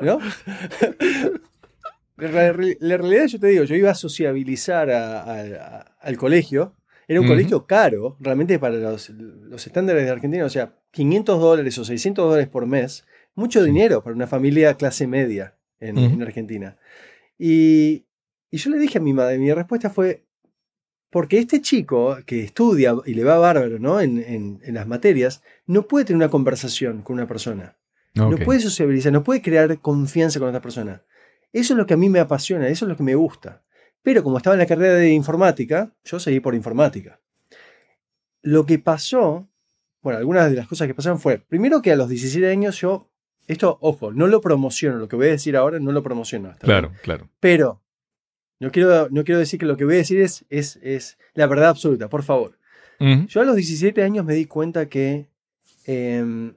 ¿No? 0.00 0.20
La, 2.16 2.52
realidad, 2.52 3.26
yo 3.26 3.40
te 3.40 3.48
digo, 3.48 3.64
yo 3.64 3.74
iba 3.74 3.90
a 3.90 3.96
sociabilizar 3.96 4.88
al 4.88 6.16
colegio. 6.16 6.76
Era 7.08 7.20
un 7.20 7.26
colegio 7.26 7.66
caro, 7.66 8.16
realmente 8.20 8.56
para 8.60 8.76
los, 8.76 9.10
estándares 9.66 10.04
de 10.04 10.10
Argentina. 10.10 10.44
O 10.44 10.48
sea, 10.48 10.78
500 10.92 11.40
dólares 11.40 11.76
o 11.76 11.84
600 11.84 12.24
dólares 12.24 12.48
por 12.48 12.66
mes. 12.66 13.04
Mucho 13.34 13.64
dinero 13.64 14.00
para 14.04 14.14
una 14.14 14.28
familia 14.28 14.74
clase 14.74 15.08
media 15.08 15.56
en, 15.80 16.22
Argentina. 16.22 16.76
Y, 17.36 18.06
yo 18.52 18.70
le 18.70 18.78
dije 18.78 18.98
a 18.98 19.00
mi 19.00 19.12
madre, 19.12 19.38
mi 19.38 19.52
respuesta 19.52 19.90
fue, 19.90 20.24
porque 21.14 21.38
este 21.38 21.60
chico 21.60 22.18
que 22.26 22.42
estudia 22.42 22.92
y 23.06 23.14
le 23.14 23.22
va 23.22 23.38
bárbaro 23.38 23.78
¿no? 23.78 24.00
en, 24.00 24.58
las 24.64 24.88
materias, 24.88 25.44
no 25.64 25.86
puede 25.86 26.04
tener 26.04 26.16
una 26.16 26.28
conversación 26.28 27.02
con 27.02 27.14
una 27.14 27.28
persona. 27.28 27.76
No 28.14 28.36
puede 28.38 28.58
sociabilizar, 28.58 29.12
no 29.12 29.22
puede 29.22 29.40
crear 29.40 29.78
confianza 29.78 30.40
con 30.40 30.48
otra 30.48 30.60
persona. 30.60 31.04
Eso 31.52 31.74
es 31.74 31.78
lo 31.78 31.86
que 31.86 31.94
a 31.94 31.96
mí 31.96 32.08
me 32.08 32.18
apasiona, 32.18 32.66
eso 32.66 32.84
es 32.84 32.88
lo 32.88 32.96
que 32.96 33.04
me 33.04 33.14
gusta. 33.14 33.62
Pero 34.02 34.24
como 34.24 34.38
estaba 34.38 34.54
en 34.54 34.58
la 34.58 34.66
carrera 34.66 34.94
de 34.94 35.10
informática, 35.10 35.92
yo 36.04 36.18
seguí 36.18 36.40
por 36.40 36.56
informática. 36.56 37.20
Lo 38.42 38.66
que 38.66 38.80
pasó, 38.80 39.48
bueno, 40.02 40.18
algunas 40.18 40.50
de 40.50 40.56
las 40.56 40.66
cosas 40.66 40.88
que 40.88 40.94
pasaron 40.94 41.20
fue, 41.20 41.38
primero 41.38 41.80
que 41.80 41.92
a 41.92 41.96
los 41.96 42.08
17 42.08 42.50
años 42.50 42.80
yo, 42.80 43.08
esto, 43.46 43.78
ojo, 43.82 44.10
no 44.10 44.26
lo 44.26 44.40
promociono, 44.40 44.98
lo 44.98 45.06
que 45.06 45.14
voy 45.14 45.28
a 45.28 45.30
decir 45.30 45.56
ahora 45.56 45.78
no 45.78 45.92
lo 45.92 46.02
promociono. 46.02 46.56
claro, 46.58 46.90
claro. 47.04 47.28
Pero 47.38 47.83
no 48.64 48.72
quiero, 48.72 49.08
no 49.10 49.24
quiero 49.24 49.38
decir 49.38 49.60
que 49.60 49.66
lo 49.66 49.76
que 49.76 49.84
voy 49.84 49.94
a 49.94 49.98
decir 49.98 50.20
es, 50.20 50.44
es, 50.48 50.78
es 50.82 51.18
la 51.34 51.46
verdad 51.46 51.68
absoluta, 51.68 52.08
por 52.08 52.22
favor. 52.22 52.58
Yo 52.98 53.42
a 53.42 53.44
los 53.44 53.56
17 53.56 54.02
años 54.02 54.24
me 54.24 54.34
di 54.34 54.46
cuenta 54.46 54.88
que 54.88 55.28
em, 55.84 56.54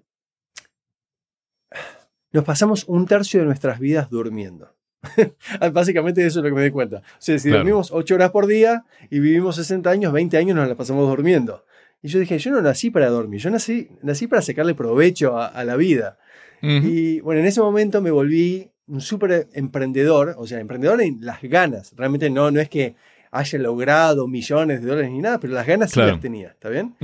nos 2.32 2.46
pasamos 2.46 2.86
un 2.88 3.06
tercio 3.06 3.42
de 3.42 3.46
nuestras 3.46 3.80
vidas 3.80 4.10
durmiendo. 4.10 4.74
Básicamente 5.74 6.26
eso 6.26 6.40
es 6.40 6.44
lo 6.44 6.50
que 6.50 6.56
me 6.56 6.64
di 6.64 6.72
cuenta. 6.72 6.98
O 6.98 7.02
sea, 7.20 7.38
si 7.38 7.50
dormimos 7.50 7.92
8 7.92 8.16
horas 8.16 8.32
por 8.32 8.48
día 8.48 8.86
y 9.10 9.20
vivimos 9.20 9.58
60 9.58 9.90
años, 9.90 10.14
20 10.14 10.38
años 10.38 10.56
nos 10.56 10.70
la 10.70 10.76
pasamos 10.76 11.10
durmiendo. 11.10 11.66
Y 12.02 12.08
yo 12.08 12.20
dije, 12.20 12.38
yo 12.40 12.52
no 12.52 12.62
nací 12.62 12.92
para 12.92 13.10
dormir, 13.10 13.42
yo 13.42 13.50
nací, 13.50 13.90
nací 14.02 14.28
para 14.28 14.42
sacarle 14.42 14.74
provecho 14.74 15.38
a, 15.38 15.64
la 15.66 15.76
vida. 15.76 16.18
Y 16.62 17.20
bueno, 17.20 17.42
en 17.42 17.48
ese 17.48 17.60
momento 17.60 18.02
me 18.02 18.12
volví 18.12 18.72
un 18.88 19.02
súper 19.02 19.48
emprendedor, 19.54 20.36
o 20.38 20.48
sea, 20.48 20.60
emprendedor 20.60 21.02
en 21.02 21.20
las 21.22 21.42
ganas. 21.42 21.94
Realmente 21.96 22.30
no, 22.30 22.50
no 22.52 22.60
es 22.60 22.70
que 22.70 22.96
haya 23.32 23.60
logrado 23.60 24.28
millones 24.28 24.82
de 24.82 24.88
dólares 24.88 25.12
ni 25.12 25.20
nada, 25.20 25.40
pero 25.40 25.54
las 25.54 25.68
ganas 25.68 25.92
sí 25.92 26.00
las 26.00 26.20
tenía, 26.20 26.50
¿está 26.50 26.70
bien? 26.70 26.96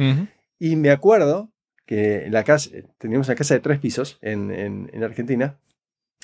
Y 0.59 0.75
me 0.75 0.89
acuerdo 0.91 1.49
que 1.85 2.25
en 2.25 2.31
la 2.31 2.43
casa, 2.43 2.69
teníamos 2.97 3.27
una 3.27 3.35
casa 3.35 3.53
de 3.53 3.59
tres 3.59 3.79
pisos 3.79 4.17
en, 4.21 4.51
en, 4.51 4.89
en 4.93 5.03
Argentina, 5.03 5.57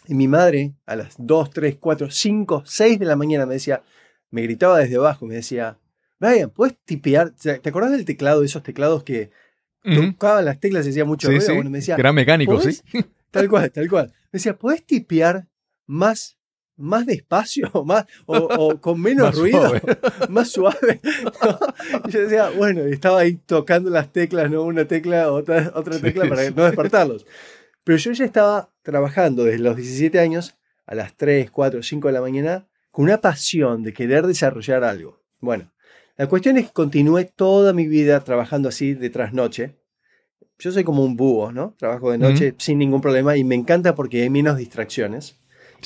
y 0.08 0.14
mi 0.16 0.28
madre, 0.28 0.74
a 0.86 0.96
las 0.96 1.16
2, 1.18 1.50
3, 1.52 1.78
4, 1.80 2.10
5, 2.10 2.64
6 2.66 3.00
de 3.00 3.06
la 3.06 3.16
mañana, 3.16 3.46
me 3.46 3.56
decía, 3.56 3.84
me 4.32 4.42
gritaba 4.42 4.80
desde 4.80 4.96
abajo, 4.96 5.26
me 5.26 5.36
decía, 5.36 5.78
Brian, 6.20 6.50
¿puedes 6.50 6.78
tipear? 6.86 7.32
¿Te 7.32 7.70
acordás 7.70 7.92
del 7.92 8.06
teclado, 8.06 8.40
de 8.40 8.46
esos 8.46 8.64
teclados 8.64 9.04
que 9.04 9.32
tocaban 9.84 10.46
las 10.46 10.60
teclas 10.60 10.86
y 10.88 10.92
hacía 10.92 11.06
mucho 11.06 11.28
ruido? 11.28 11.56
Bueno, 11.56 11.70
me 11.70 11.78
decía, 11.80 11.96
era 11.98 12.14
mecánico, 12.14 12.60
¿sí? 12.62 12.80
Tal 13.32 13.48
cual, 13.48 13.72
tal 13.72 13.90
cual. 13.90 14.08
Me 14.32 14.38
decía, 14.38 14.58
¿puedes 14.58 14.86
tipear 14.86 15.48
más, 15.86 16.38
más 16.76 17.06
despacio 17.06 17.70
más, 17.86 18.06
o, 18.26 18.80
con 18.80 19.02
menos 19.02 19.38
ruido? 19.38 19.74
más 20.30 20.50
suave. 20.50 21.02
y 22.08 22.12
yo 22.12 22.22
decía, 22.22 22.50
bueno, 22.52 22.82
estaba 22.82 23.20
ahí 23.20 23.36
tocando 23.36 23.90
las 23.90 24.12
teclas, 24.12 24.50
¿no? 24.50 24.64
Una 24.64 24.86
tecla, 24.86 25.32
otra, 25.32 25.72
otra 25.76 26.00
tecla 26.00 26.28
para 26.28 26.50
no 26.50 26.64
despertarlos. 26.64 27.26
Pero 27.84 27.98
yo 27.98 28.12
ya 28.12 28.26
estaba 28.26 28.72
trabajando 28.82 29.44
desde 29.44 29.60
los 29.60 29.76
17 29.76 30.20
años 30.20 30.56
a 30.86 30.96
las 30.96 31.16
3, 31.16 31.50
4, 31.52 31.84
5 31.84 32.08
de 32.08 32.14
la 32.14 32.22
mañana 32.22 32.68
con 32.92 33.06
una 33.06 33.22
pasión 33.22 33.84
de 33.84 33.94
querer 33.94 34.26
desarrollar 34.26 34.84
algo. 34.84 35.24
Bueno, 35.40 35.72
la 36.18 36.28
cuestión 36.28 36.58
es 36.58 36.68
que 36.68 36.74
continué 36.74 37.26
toda 37.26 37.72
mi 37.74 37.88
vida 37.88 38.20
trabajando 38.24 38.70
así 38.70 38.94
de 38.94 39.10
trasnoche. 39.10 39.79
Yo 40.60 40.72
soy 40.72 40.84
como 40.84 41.04
un 41.04 41.16
búho, 41.16 41.52
¿no? 41.54 41.74
Trabajo 41.78 42.12
de 42.12 42.18
noche 42.18 42.54
sin 42.58 42.78
ningún 42.78 43.00
problema 43.00 43.38
y 43.38 43.44
me 43.46 43.56
encanta 43.56 43.96
porque 43.96 44.24
hay 44.24 44.30
menos 44.30 44.58
distracciones. 44.58 45.40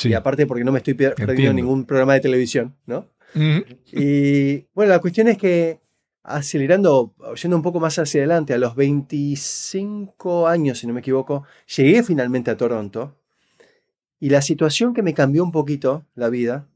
Y 0.03 0.13
aparte 0.13 0.47
porque 0.47 0.63
no 0.63 0.71
me 0.71 0.79
estoy 0.79 0.95
perdiendo 0.95 1.53
ningún 1.53 1.86
programa 1.86 2.15
de 2.15 2.19
televisión, 2.19 2.75
¿no? 2.88 3.07
Y 3.91 4.65
bueno, 4.73 4.91
la 4.91 4.99
cuestión 4.99 5.27
es 5.27 5.38
que 5.38 5.79
acelerando, 6.23 7.13
yendo 7.41 7.57
un 7.57 7.63
poco 7.63 7.79
más 7.79 7.99
hacia 7.99 8.21
adelante, 8.21 8.53
a 8.53 8.57
los 8.57 8.75
25 8.75 10.47
años, 10.47 10.79
si 10.79 10.88
no 10.88 10.93
me 10.93 11.01
equivoco, 11.01 11.43
llegué 11.75 12.01
finalmente 12.01 12.49
a 12.49 12.57
Toronto. 12.57 13.19
Y 14.19 14.29
la 14.29 14.41
situación 14.41 14.93
que 14.93 15.03
me 15.03 15.13
cambió 15.13 15.43
un 15.43 15.51
poquito 15.51 16.05
la 16.15 16.29
vida, 16.29 16.67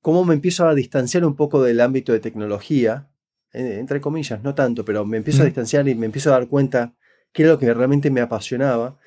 cómo 0.00 0.24
me 0.24 0.34
empiezo 0.34 0.68
a 0.68 0.74
distanciar 0.74 1.24
un 1.24 1.34
poco 1.34 1.62
del 1.62 1.80
ámbito 1.80 2.12
de 2.12 2.20
tecnología, 2.20 3.08
eh, 3.52 3.78
entre 3.80 4.00
comillas, 4.00 4.42
no 4.42 4.54
tanto, 4.54 4.84
pero 4.84 5.04
me 5.04 5.16
empiezo 5.16 5.42
a 5.42 5.46
distanciar 5.46 5.88
y 5.88 5.94
me 5.94 6.06
empiezo 6.06 6.30
a 6.30 6.38
dar 6.38 6.48
cuenta 6.48 6.94
qué 7.36 7.44
es 7.44 7.48
lo 7.48 7.58
que 7.58 7.72
realmente 7.72 8.10
me 8.10 8.20
apasionaba, 8.20 8.98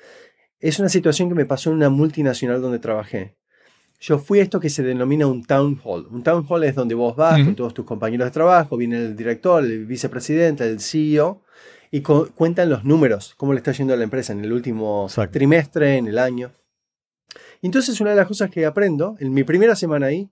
es 0.60 0.78
una 0.78 0.88
situación 0.88 1.28
que 1.28 1.34
me 1.34 1.44
pasó 1.44 1.70
en 1.70 1.76
una 1.76 1.90
multinacional 1.90 2.62
donde 2.62 2.78
trabajé 2.78 3.36
yo 4.00 4.18
fui 4.18 4.40
a 4.40 4.42
esto 4.42 4.60
que 4.60 4.70
se 4.70 4.82
denomina 4.82 5.26
un 5.26 5.44
town 5.44 5.78
hall. 5.84 6.08
Un 6.10 6.22
town 6.22 6.46
hall 6.48 6.64
es 6.64 6.74
donde 6.74 6.94
vos 6.94 7.14
vas 7.14 7.44
con 7.44 7.54
todos 7.54 7.74
tus 7.74 7.84
compañeros 7.84 8.26
de 8.26 8.30
trabajo, 8.30 8.78
viene 8.78 8.96
el 8.96 9.14
director, 9.14 9.62
el 9.62 9.84
vicepresidente, 9.84 10.66
el 10.66 10.80
CEO, 10.80 11.42
y 11.90 12.00
cuentan 12.00 12.70
los 12.70 12.84
números, 12.84 13.34
cómo 13.36 13.52
le 13.52 13.58
está 13.58 13.72
yendo 13.72 13.92
a 13.92 13.96
la 13.98 14.04
empresa 14.04 14.32
en 14.32 14.42
el 14.42 14.52
último 14.52 15.06
trimestre, 15.30 15.98
en 15.98 16.06
el 16.06 16.18
año. 16.18 16.52
Y 17.60 17.66
entonces 17.66 18.00
una 18.00 18.10
de 18.10 18.16
las 18.16 18.26
cosas 18.26 18.50
que 18.50 18.64
aprendo, 18.64 19.16
en 19.20 19.34
mi 19.34 19.44
primera 19.44 19.76
semana 19.76 20.06
ahí, 20.06 20.30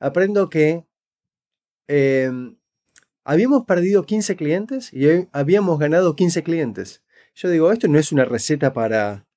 aprendo 0.00 0.50
que 0.50 0.84
em, 1.86 2.58
habíamos 3.24 3.64
perdido 3.64 4.02
15 4.02 4.36
clientes 4.36 4.92
y 4.92 5.26
habíamos 5.32 5.78
ganado 5.78 6.14
15 6.14 6.42
clientes. 6.42 7.02
Yo 7.40 7.48
digo, 7.50 7.70
esto 7.70 7.86
no 7.86 8.00
es 8.00 8.10
una 8.10 8.24
receta 8.24 8.72
para, 8.72 9.28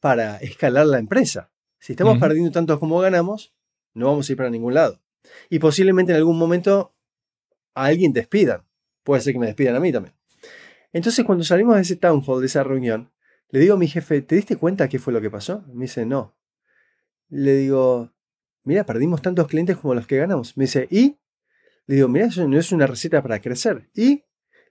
para 0.00 0.38
escalar 0.38 0.86
la 0.86 0.98
empresa. 0.98 1.52
Si 1.78 1.92
estamos 1.92 2.18
perdiendo 2.18 2.50
tanto 2.50 2.80
como 2.80 2.98
ganamos, 2.98 3.54
no 3.94 4.06
vamos 4.06 4.28
a 4.28 4.32
ir 4.32 4.36
para 4.36 4.50
ningún 4.50 4.74
lado. 4.74 5.00
Y 5.48 5.60
posiblemente 5.60 6.10
en 6.10 6.18
algún 6.18 6.36
momento 6.36 6.92
a 7.76 7.84
alguien 7.84 8.12
despidan. 8.12 8.66
Puede 9.04 9.22
ser 9.22 9.34
que 9.34 9.38
me 9.38 9.46
despidan 9.46 9.76
a 9.76 9.80
mí 9.80 9.92
también. 9.92 10.12
Entonces, 10.92 11.24
cuando 11.24 11.44
salimos 11.44 11.76
de 11.76 11.82
ese 11.82 11.94
town 11.94 12.20
hall, 12.26 12.40
de 12.40 12.46
esa 12.46 12.64
reunión, 12.64 13.12
le 13.50 13.60
digo 13.60 13.74
a 13.74 13.78
mi 13.78 13.86
jefe, 13.86 14.22
¿te 14.22 14.34
diste 14.34 14.56
cuenta 14.56 14.88
qué 14.88 14.98
fue 14.98 15.12
lo 15.12 15.20
que 15.20 15.30
pasó? 15.30 15.62
Me 15.72 15.84
dice, 15.84 16.04
no. 16.04 16.36
Le 17.28 17.54
digo, 17.54 18.12
mira, 18.64 18.84
perdimos 18.84 19.22
tantos 19.22 19.46
clientes 19.46 19.76
como 19.76 19.94
los 19.94 20.08
que 20.08 20.16
ganamos. 20.16 20.56
Me 20.56 20.64
dice, 20.64 20.88
¿y? 20.90 21.20
Le 21.86 21.94
digo, 21.94 22.08
mira, 22.08 22.26
eso 22.26 22.48
no 22.48 22.58
es 22.58 22.72
una 22.72 22.88
receta 22.88 23.22
para 23.22 23.40
crecer. 23.40 23.88
¿Y? 23.94 24.24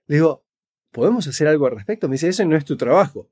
Le 0.08 0.16
digo, 0.18 0.44
¿podemos 0.92 1.28
hacer 1.28 1.48
algo 1.48 1.68
al 1.68 1.76
respecto? 1.76 2.08
Me 2.08 2.14
dice, 2.14 2.30
eso 2.30 2.46
no 2.46 2.56
es 2.56 2.66
tu 2.66 2.78
trabajo. 2.78 3.30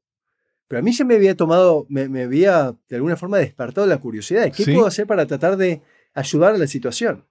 Pero 0.67 0.79
a 0.79 0.81
mí 0.81 0.91
se 0.93 1.05
me 1.05 1.15
había 1.15 1.35
tomado, 1.35 1.85
me, 1.89 2.23
había 2.23 2.75
de 2.89 2.95
alguna 2.97 3.15
forma 3.15 3.37
despertado 3.37 3.87
la 3.87 3.99
curiosidad 3.99 4.43
de 4.43 4.51
qué 4.51 4.65
puedo 4.65 4.85
hacer 4.85 5.07
para 5.07 5.25
tratar 5.25 5.55
de 5.55 5.81
ayudar 6.13 6.55
a 6.55 6.57
la 6.57 6.67
situación. 6.67 7.25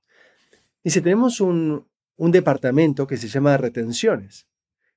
Dice, 0.83 1.03
tenemos 1.03 1.41
un, 1.41 1.87
departamento 2.17 3.07
que 3.07 3.17
se 3.19 3.29
llama 3.29 3.57
retenciones. 3.59 4.47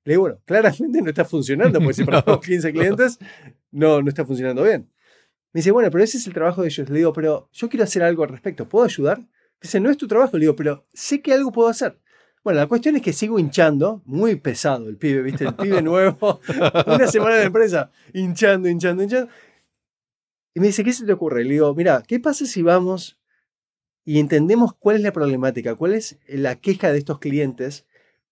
Le 0.05 0.13
digo, 0.13 0.21
bueno, 0.21 0.39
claramente 0.45 1.01
no 1.01 1.09
está 1.09 1.25
funcionando, 1.25 1.79
porque 1.79 1.95
si 1.95 2.03
perdemos 2.05 2.39
15 2.39 2.71
clientes, 2.71 3.19
no, 3.71 4.01
no 4.01 4.07
está 4.07 4.25
funcionando 4.25 4.63
bien. 4.63 4.89
Me 5.51 5.59
dice, 5.59 5.71
bueno, 5.71 5.89
pero 5.91 6.03
ese 6.03 6.17
es 6.17 6.27
el 6.27 6.33
trabajo 6.33 6.61
de 6.61 6.69
ellos. 6.69 6.89
Le 6.89 6.99
digo, 6.99 7.11
pero 7.11 7.49
yo 7.51 7.67
quiero 7.67 7.83
hacer 7.83 8.03
algo 8.03 8.23
al 8.23 8.29
respecto, 8.29 8.69
¿puedo 8.69 8.85
ayudar? 8.85 9.19
Dice, 9.61 9.79
no 9.81 9.89
es 9.89 9.97
tu 9.97 10.07
trabajo. 10.07 10.37
Le 10.37 10.41
digo, 10.41 10.55
pero 10.55 10.87
sé 10.93 11.21
que 11.21 11.33
algo 11.33 11.51
puedo 11.51 11.67
hacer. 11.67 11.99
Bueno, 12.43 12.59
la 12.59 12.67
cuestión 12.67 12.95
es 12.95 13.01
que 13.01 13.13
sigo 13.13 13.37
hinchando, 13.37 14.01
muy 14.05 14.35
pesado 14.35 14.87
el 14.87 14.97
pibe, 14.97 15.21
¿viste? 15.21 15.45
El 15.45 15.55
pibe 15.55 15.81
nuevo, 15.81 16.39
una 16.87 17.07
semana 17.07 17.35
de 17.35 17.43
empresa, 17.43 17.91
hinchando, 18.13 18.69
hinchando, 18.69 19.03
hinchando. 19.03 19.31
Y 20.53 20.59
me 20.59 20.67
dice, 20.67 20.83
¿qué 20.83 20.93
se 20.93 21.05
te 21.05 21.13
ocurre? 21.13 21.43
Le 21.43 21.51
digo, 21.51 21.73
mira, 21.75 22.03
¿qué 22.07 22.19
pasa 22.19 22.45
si 22.45 22.61
vamos 22.61 23.19
y 24.09 24.19
entendemos 24.19 24.73
cuál 24.73 24.95
es 24.95 25.03
la 25.03 25.11
problemática, 25.11 25.75
cuál 25.75 25.93
es 25.93 26.17
la 26.27 26.55
queja 26.55 26.91
de 26.91 26.97
estos 26.97 27.19
clientes 27.19 27.85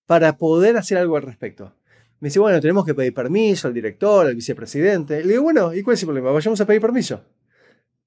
para 0.07 0.37
poder 0.37 0.75
hacer 0.75 0.97
algo 0.97 1.17
al 1.17 1.21
respecto. 1.21 1.75
Me 2.19 2.29
dice, 2.29 2.39
bueno, 2.39 2.59
tenemos 2.59 2.83
que 2.83 2.95
pedir 2.95 3.13
permiso 3.13 3.67
al 3.67 3.75
director, 3.75 4.25
al 4.25 4.33
vicepresidente. 4.33 5.23
Le 5.23 5.33
digo, 5.33 5.43
bueno, 5.43 5.75
¿y 5.75 5.83
cuál 5.83 5.93
es 5.93 6.01
el 6.01 6.07
problema? 6.07 6.31
Vayamos 6.31 6.59
a 6.59 6.65
pedir 6.65 6.81
permiso. 6.81 7.21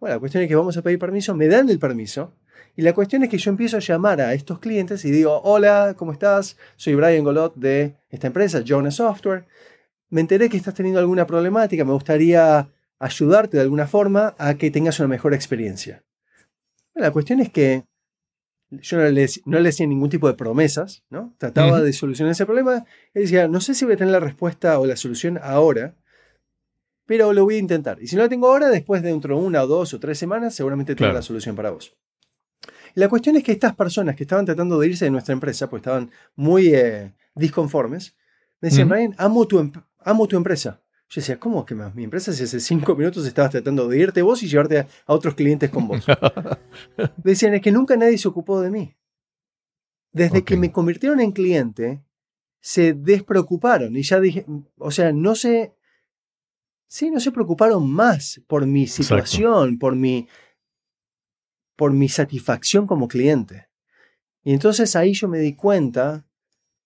Bueno, 0.00 0.16
la 0.16 0.18
cuestión 0.18 0.42
es 0.42 0.48
que 0.48 0.56
vamos 0.56 0.76
a 0.76 0.82
pedir 0.82 0.98
permiso, 0.98 1.32
me 1.36 1.46
dan 1.46 1.68
el 1.68 1.78
permiso. 1.78 2.34
Y 2.76 2.82
la 2.82 2.92
cuestión 2.92 3.22
es 3.22 3.28
que 3.28 3.38
yo 3.38 3.50
empiezo 3.50 3.76
a 3.76 3.80
llamar 3.80 4.20
a 4.20 4.34
estos 4.34 4.58
clientes 4.58 5.04
y 5.04 5.10
digo, 5.10 5.40
hola, 5.42 5.94
¿cómo 5.96 6.12
estás? 6.12 6.56
Soy 6.76 6.94
Brian 6.94 7.24
Golot 7.24 7.54
de 7.56 7.96
esta 8.08 8.26
empresa, 8.26 8.60
Jonas 8.60 8.96
Software. 8.96 9.46
Me 10.08 10.20
enteré 10.20 10.48
que 10.48 10.56
estás 10.56 10.74
teniendo 10.74 11.00
alguna 11.00 11.26
problemática, 11.26 11.84
me 11.84 11.92
gustaría 11.92 12.68
ayudarte 12.98 13.56
de 13.56 13.62
alguna 13.62 13.86
forma 13.86 14.34
a 14.38 14.54
que 14.54 14.70
tengas 14.70 14.98
una 14.98 15.08
mejor 15.08 15.34
experiencia. 15.34 16.04
la 16.94 17.10
cuestión 17.10 17.40
es 17.40 17.50
que 17.50 17.84
yo 18.70 18.98
no 18.98 19.08
le, 19.08 19.26
no 19.46 19.58
le 19.58 19.68
hacía 19.68 19.86
ningún 19.86 20.10
tipo 20.10 20.28
de 20.28 20.34
promesas, 20.34 21.04
¿no? 21.10 21.34
Trataba 21.38 21.80
de 21.80 21.92
solucionar 21.92 22.32
ese 22.32 22.46
problema. 22.46 22.84
Él 23.14 23.22
decía, 23.22 23.48
no 23.48 23.60
sé 23.60 23.74
si 23.74 23.84
voy 23.84 23.94
a 23.94 23.96
tener 23.96 24.12
la 24.12 24.20
respuesta 24.20 24.78
o 24.78 24.86
la 24.86 24.96
solución 24.96 25.40
ahora, 25.42 25.96
pero 27.06 27.32
lo 27.32 27.44
voy 27.44 27.56
a 27.56 27.58
intentar. 27.58 28.00
Y 28.00 28.06
si 28.06 28.14
no 28.14 28.22
la 28.22 28.28
tengo 28.28 28.46
ahora, 28.46 28.68
después 28.68 29.02
de 29.02 29.08
dentro 29.08 29.36
de 29.36 29.44
una 29.44 29.64
o 29.64 29.66
dos 29.66 29.92
o 29.94 29.98
tres 29.98 30.18
semanas, 30.18 30.54
seguramente 30.54 30.94
tengo 30.94 31.12
la 31.12 31.22
solución 31.22 31.56
para 31.56 31.70
vos. 31.70 31.96
La 32.94 33.08
cuestión 33.08 33.36
es 33.36 33.44
que 33.44 33.52
estas 33.52 33.74
personas 33.74 34.16
que 34.16 34.24
estaban 34.24 34.44
tratando 34.44 34.78
de 34.78 34.88
irse 34.88 35.04
de 35.04 35.10
nuestra 35.10 35.32
empresa, 35.32 35.68
pues 35.68 35.80
estaban 35.80 36.10
muy 36.36 36.74
eh, 36.74 37.14
disconformes, 37.34 38.14
me 38.60 38.68
decían, 38.68 38.88
Brian, 38.88 39.14
amo 39.18 39.46
tu, 39.46 39.58
em-, 39.58 39.72
amo 40.00 40.26
tu 40.26 40.36
empresa. 40.36 40.82
Yo 41.08 41.20
decía, 41.20 41.40
¿cómo 41.40 41.64
que 41.64 41.74
más? 41.74 41.92
Mi 41.94 42.04
empresa 42.04 42.32
si 42.32 42.44
hace 42.44 42.60
cinco 42.60 42.94
minutos 42.94 43.26
estabas 43.26 43.50
tratando 43.50 43.88
de 43.88 43.98
irte 43.98 44.22
vos 44.22 44.42
y 44.42 44.48
llevarte 44.48 44.78
a, 44.78 44.86
otros 45.06 45.34
clientes 45.34 45.68
con 45.68 45.88
vos. 45.88 46.06
Decían, 47.16 47.54
es 47.54 47.62
que 47.62 47.72
nunca 47.72 47.96
nadie 47.96 48.16
se 48.16 48.28
ocupó 48.28 48.60
de 48.60 48.70
mí. 48.70 48.96
Desde 50.12 50.44
que 50.44 50.56
me 50.56 50.70
convirtieron 50.70 51.20
en 51.20 51.32
cliente, 51.32 52.04
se 52.60 52.92
despreocuparon 52.92 53.96
y 53.96 54.02
ya 54.02 54.20
dije, 54.20 54.46
o 54.76 54.90
sea, 54.90 55.12
no 55.12 55.34
se, 55.34 55.74
sí, 56.86 57.10
no 57.10 57.18
se 57.18 57.32
preocuparon 57.32 57.90
más 57.90 58.40
por 58.46 58.66
mi 58.66 58.86
situación, 58.86 59.78
por 59.78 59.96
mi, 59.96 60.28
por 61.80 61.94
mi 61.94 62.10
satisfacción 62.10 62.86
como 62.86 63.08
cliente. 63.08 63.70
Y 64.44 64.52
entonces 64.52 64.94
ahí 64.96 65.14
yo 65.14 65.28
me 65.28 65.38
di 65.38 65.54
cuenta 65.54 66.26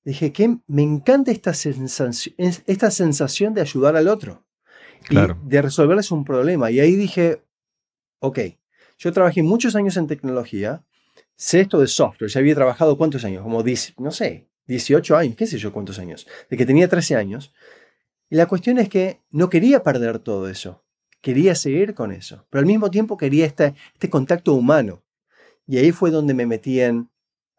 dije 0.04 0.32
que 0.32 0.58
me 0.68 0.82
encanta 0.82 1.32
esta 1.32 1.52
sensación, 1.52 2.36
esta 2.38 2.92
sensación 2.92 3.54
de 3.54 3.62
ayudar 3.62 3.96
al 3.96 4.06
otro. 4.06 4.46
Y 5.10 5.16
de 5.16 5.62
resolverles 5.62 6.12
un 6.12 6.24
problema. 6.24 6.70
Y 6.70 6.78
ahí 6.78 6.94
dije, 6.94 7.42
ok, 8.20 8.38
yo 8.96 9.12
trabajé 9.12 9.42
muchos 9.42 9.74
años 9.74 9.96
en 9.96 10.06
tecnología, 10.06 10.84
sé 11.34 11.62
esto 11.62 11.80
de 11.80 11.88
software, 11.88 12.30
ya 12.30 12.38
había 12.38 12.54
trabajado 12.54 12.96
cuántos 12.96 13.24
años, 13.24 13.42
como, 13.42 13.64
no 13.98 14.10
sé, 14.12 14.48
18 14.68 15.16
años, 15.16 15.34
qué 15.34 15.48
sé 15.48 15.58
yo 15.58 15.72
cuántos 15.72 15.98
años, 15.98 16.24
de 16.48 16.56
que 16.56 16.66
tenía 16.66 16.88
13 16.88 17.16
años. 17.16 17.52
Y 18.30 18.36
la 18.36 18.46
cuestión 18.46 18.78
es 18.78 18.88
que 18.88 19.22
no 19.32 19.50
quería 19.50 19.82
perder 19.82 20.20
todo 20.20 20.48
eso, 20.48 20.83
quería 21.24 21.54
seguir 21.54 21.94
con 21.94 22.12
eso, 22.12 22.44
pero 22.50 22.60
al 22.60 22.66
mismo 22.66 22.90
tiempo 22.90 23.16
quería 23.16 23.46
este, 23.46 23.74
este 23.94 24.10
contacto 24.10 24.52
humano. 24.52 25.02
Y 25.66 25.78
ahí 25.78 25.90
fue 25.90 26.10
donde 26.10 26.34
me 26.34 26.44
metí 26.44 26.82
en 26.82 27.08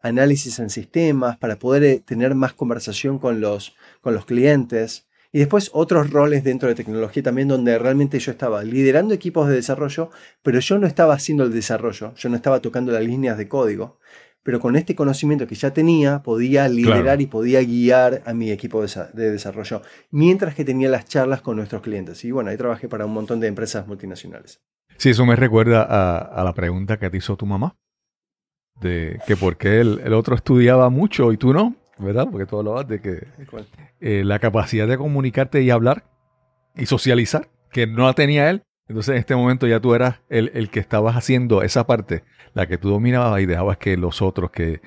análisis 0.00 0.60
en 0.60 0.70
sistemas, 0.70 1.36
para 1.36 1.58
poder 1.58 1.82
eh, 1.82 1.98
tener 1.98 2.36
más 2.36 2.52
conversación 2.52 3.18
con 3.18 3.40
los, 3.40 3.74
con 4.00 4.14
los 4.14 4.24
clientes. 4.24 5.08
Y 5.32 5.40
después 5.40 5.70
otros 5.72 6.10
roles 6.10 6.44
dentro 6.44 6.68
de 6.68 6.76
tecnología 6.76 7.24
también 7.24 7.48
donde 7.48 7.76
realmente 7.76 8.20
yo 8.20 8.30
estaba 8.30 8.62
liderando 8.62 9.12
equipos 9.12 9.48
de 9.48 9.56
desarrollo, 9.56 10.10
pero 10.44 10.60
yo 10.60 10.78
no 10.78 10.86
estaba 10.86 11.14
haciendo 11.14 11.42
el 11.42 11.52
desarrollo, 11.52 12.14
yo 12.14 12.28
no 12.28 12.36
estaba 12.36 12.60
tocando 12.60 12.92
las 12.92 13.02
líneas 13.02 13.36
de 13.36 13.48
código, 13.48 13.98
pero 14.46 14.60
con 14.60 14.76
este 14.76 14.94
conocimiento 14.94 15.44
que 15.48 15.56
ya 15.56 15.72
tenía 15.72 16.22
podía 16.22 16.68
liderar 16.68 17.20
y 17.20 17.26
podía 17.26 17.60
guiar 17.64 18.22
a 18.26 18.32
mi 18.32 18.52
equipo 18.52 18.80
de, 18.80 19.30
desarrollo, 19.32 19.82
mientras 20.12 20.54
que 20.54 20.64
tenía 20.64 20.88
las 20.88 21.06
charlas 21.06 21.42
con 21.42 21.56
nuestros 21.56 21.82
clientes. 21.82 22.24
Y 22.24 22.30
bueno, 22.30 22.50
ahí 22.50 22.56
trabajé 22.56 22.88
para 22.88 23.06
un 23.06 23.12
montón 23.12 23.40
de 23.40 23.48
empresas 23.48 23.88
multinacionales. 23.88 24.60
Sí, 24.98 25.10
eso 25.10 25.26
me 25.26 25.34
recuerda 25.34 25.82
a, 25.82 26.18
a 26.18 26.44
la 26.44 26.54
pregunta 26.54 26.96
que 26.96 27.10
te 27.10 27.16
hizo 27.16 27.36
tu 27.36 27.44
mamá 27.44 27.74
de 28.80 29.18
que 29.26 29.36
porque 29.36 29.80
el, 29.80 30.00
el, 30.04 30.12
otro 30.12 30.36
estudiaba 30.36 30.90
mucho 30.90 31.32
y 31.32 31.38
tú 31.38 31.52
no, 31.52 31.74
¿verdad? 31.98 32.28
Porque 32.30 32.46
tú 32.46 32.56
hablabas 32.56 32.86
de 32.86 33.00
que 33.00 33.26
eh, 34.00 34.22
la 34.22 34.38
capacidad 34.38 34.86
de 34.86 34.96
comunicarte 34.96 35.60
y 35.62 35.70
hablar 35.70 36.04
y 36.76 36.86
socializar, 36.86 37.48
que 37.72 37.88
no 37.88 38.04
la 38.06 38.12
tenía 38.12 38.48
él. 38.48 38.62
Entonces 38.88 39.14
en 39.14 39.18
este 39.18 39.34
momento 39.34 39.66
ya 39.66 39.80
tú 39.80 39.94
eras 39.94 40.20
el, 40.28 40.50
el 40.54 40.70
que 40.70 40.80
estabas 40.80 41.16
haciendo 41.16 41.62
esa 41.62 41.86
parte, 41.86 42.22
la 42.54 42.66
que 42.66 42.78
tú 42.78 42.90
dominabas 42.90 43.40
y 43.40 43.46
dejabas 43.46 43.78
que 43.78 43.96
los 43.96 44.22
otros 44.22 44.50
que, 44.50 44.80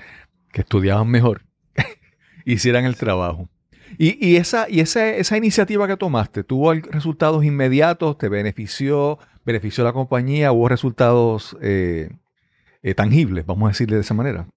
que 0.52 0.62
estudiaban 0.62 1.08
mejor 1.10 1.44
hicieran 2.46 2.86
el 2.86 2.96
trabajo. 2.96 3.50
Y, 3.98 4.26
y, 4.26 4.38
esa, 4.38 4.70
y 4.70 4.82
esa, 4.82 5.10
esa 5.10 5.38
iniciativa 5.38 5.88
que 5.88 5.98
tomaste, 5.98 6.44
¿tuvo 6.44 6.74
resultados 6.74 7.44
inmediatos? 7.44 8.18
¿Te 8.18 8.30
benefició? 8.30 9.18
¿Benefició 9.46 9.84
la 9.84 9.94
compañía? 9.94 10.52
¿Hubo 10.52 10.70
resultados 10.70 11.58
eh, 11.62 12.10
eh, 12.84 12.94
tangibles, 12.94 13.46
vamos 13.46 13.68
a 13.68 13.72
decirle 13.72 13.96
de 13.96 14.02
esa 14.02 14.14
manera? 14.14 14.48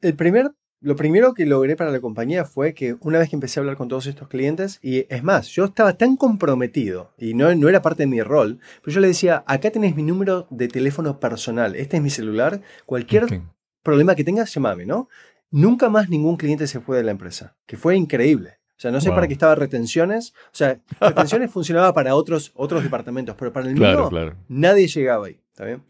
El 0.00 0.14
primer, 0.14 0.52
lo 0.80 0.96
primero 0.96 1.34
que 1.34 1.46
logré 1.46 1.76
para 1.76 1.90
la 1.90 2.00
compañía 2.00 2.44
fue 2.44 2.72
que 2.72 2.96
una 3.00 3.18
vez 3.18 3.30
que 3.30 3.36
empecé 3.36 3.58
a 3.58 3.62
hablar 3.62 3.76
con 3.76 3.88
todos 3.88 4.06
estos 4.06 4.28
clientes, 4.28 4.78
y 4.82 5.06
es 5.08 5.22
más, 5.22 5.48
yo 5.48 5.64
estaba 5.64 5.94
tan 5.94 6.16
comprometido, 6.16 7.12
y 7.18 7.34
no, 7.34 7.52
no 7.54 7.68
era 7.68 7.82
parte 7.82 8.04
de 8.04 8.06
mi 8.06 8.22
rol, 8.22 8.60
pero 8.82 8.94
yo 8.94 9.00
le 9.00 9.08
decía, 9.08 9.42
acá 9.46 9.70
tenés 9.70 9.96
mi 9.96 10.02
número 10.02 10.46
de 10.50 10.68
teléfono 10.68 11.18
personal, 11.18 11.74
este 11.74 11.96
es 11.96 12.02
mi 12.02 12.10
celular, 12.10 12.60
cualquier 12.86 13.42
problema 13.82 14.14
que 14.14 14.24
tengas, 14.24 14.52
llamame, 14.54 14.86
¿no? 14.86 15.08
Nunca 15.50 15.88
más 15.88 16.08
ningún 16.08 16.36
cliente 16.36 16.66
se 16.66 16.80
fue 16.80 16.98
de 16.98 17.04
la 17.04 17.10
empresa, 17.10 17.56
que 17.66 17.76
fue 17.76 17.96
increíble. 17.96 18.58
O 18.76 18.80
sea, 18.80 18.92
no 18.92 19.00
sé 19.00 19.10
para 19.10 19.26
qué 19.26 19.32
estaba 19.32 19.56
retenciones. 19.56 20.34
O 20.52 20.54
sea, 20.54 20.78
retenciones 21.00 21.50
funcionaba 21.50 21.92
para 21.92 22.14
otros, 22.14 22.52
otros 22.54 22.84
departamentos, 22.84 23.34
pero 23.36 23.52
para 23.52 23.66
el 23.66 23.74
mío 23.74 24.08
nadie 24.46 24.86
llegaba 24.86 25.26
ahí. 25.26 25.40
¿Está 25.50 25.64
bien? 25.64 25.82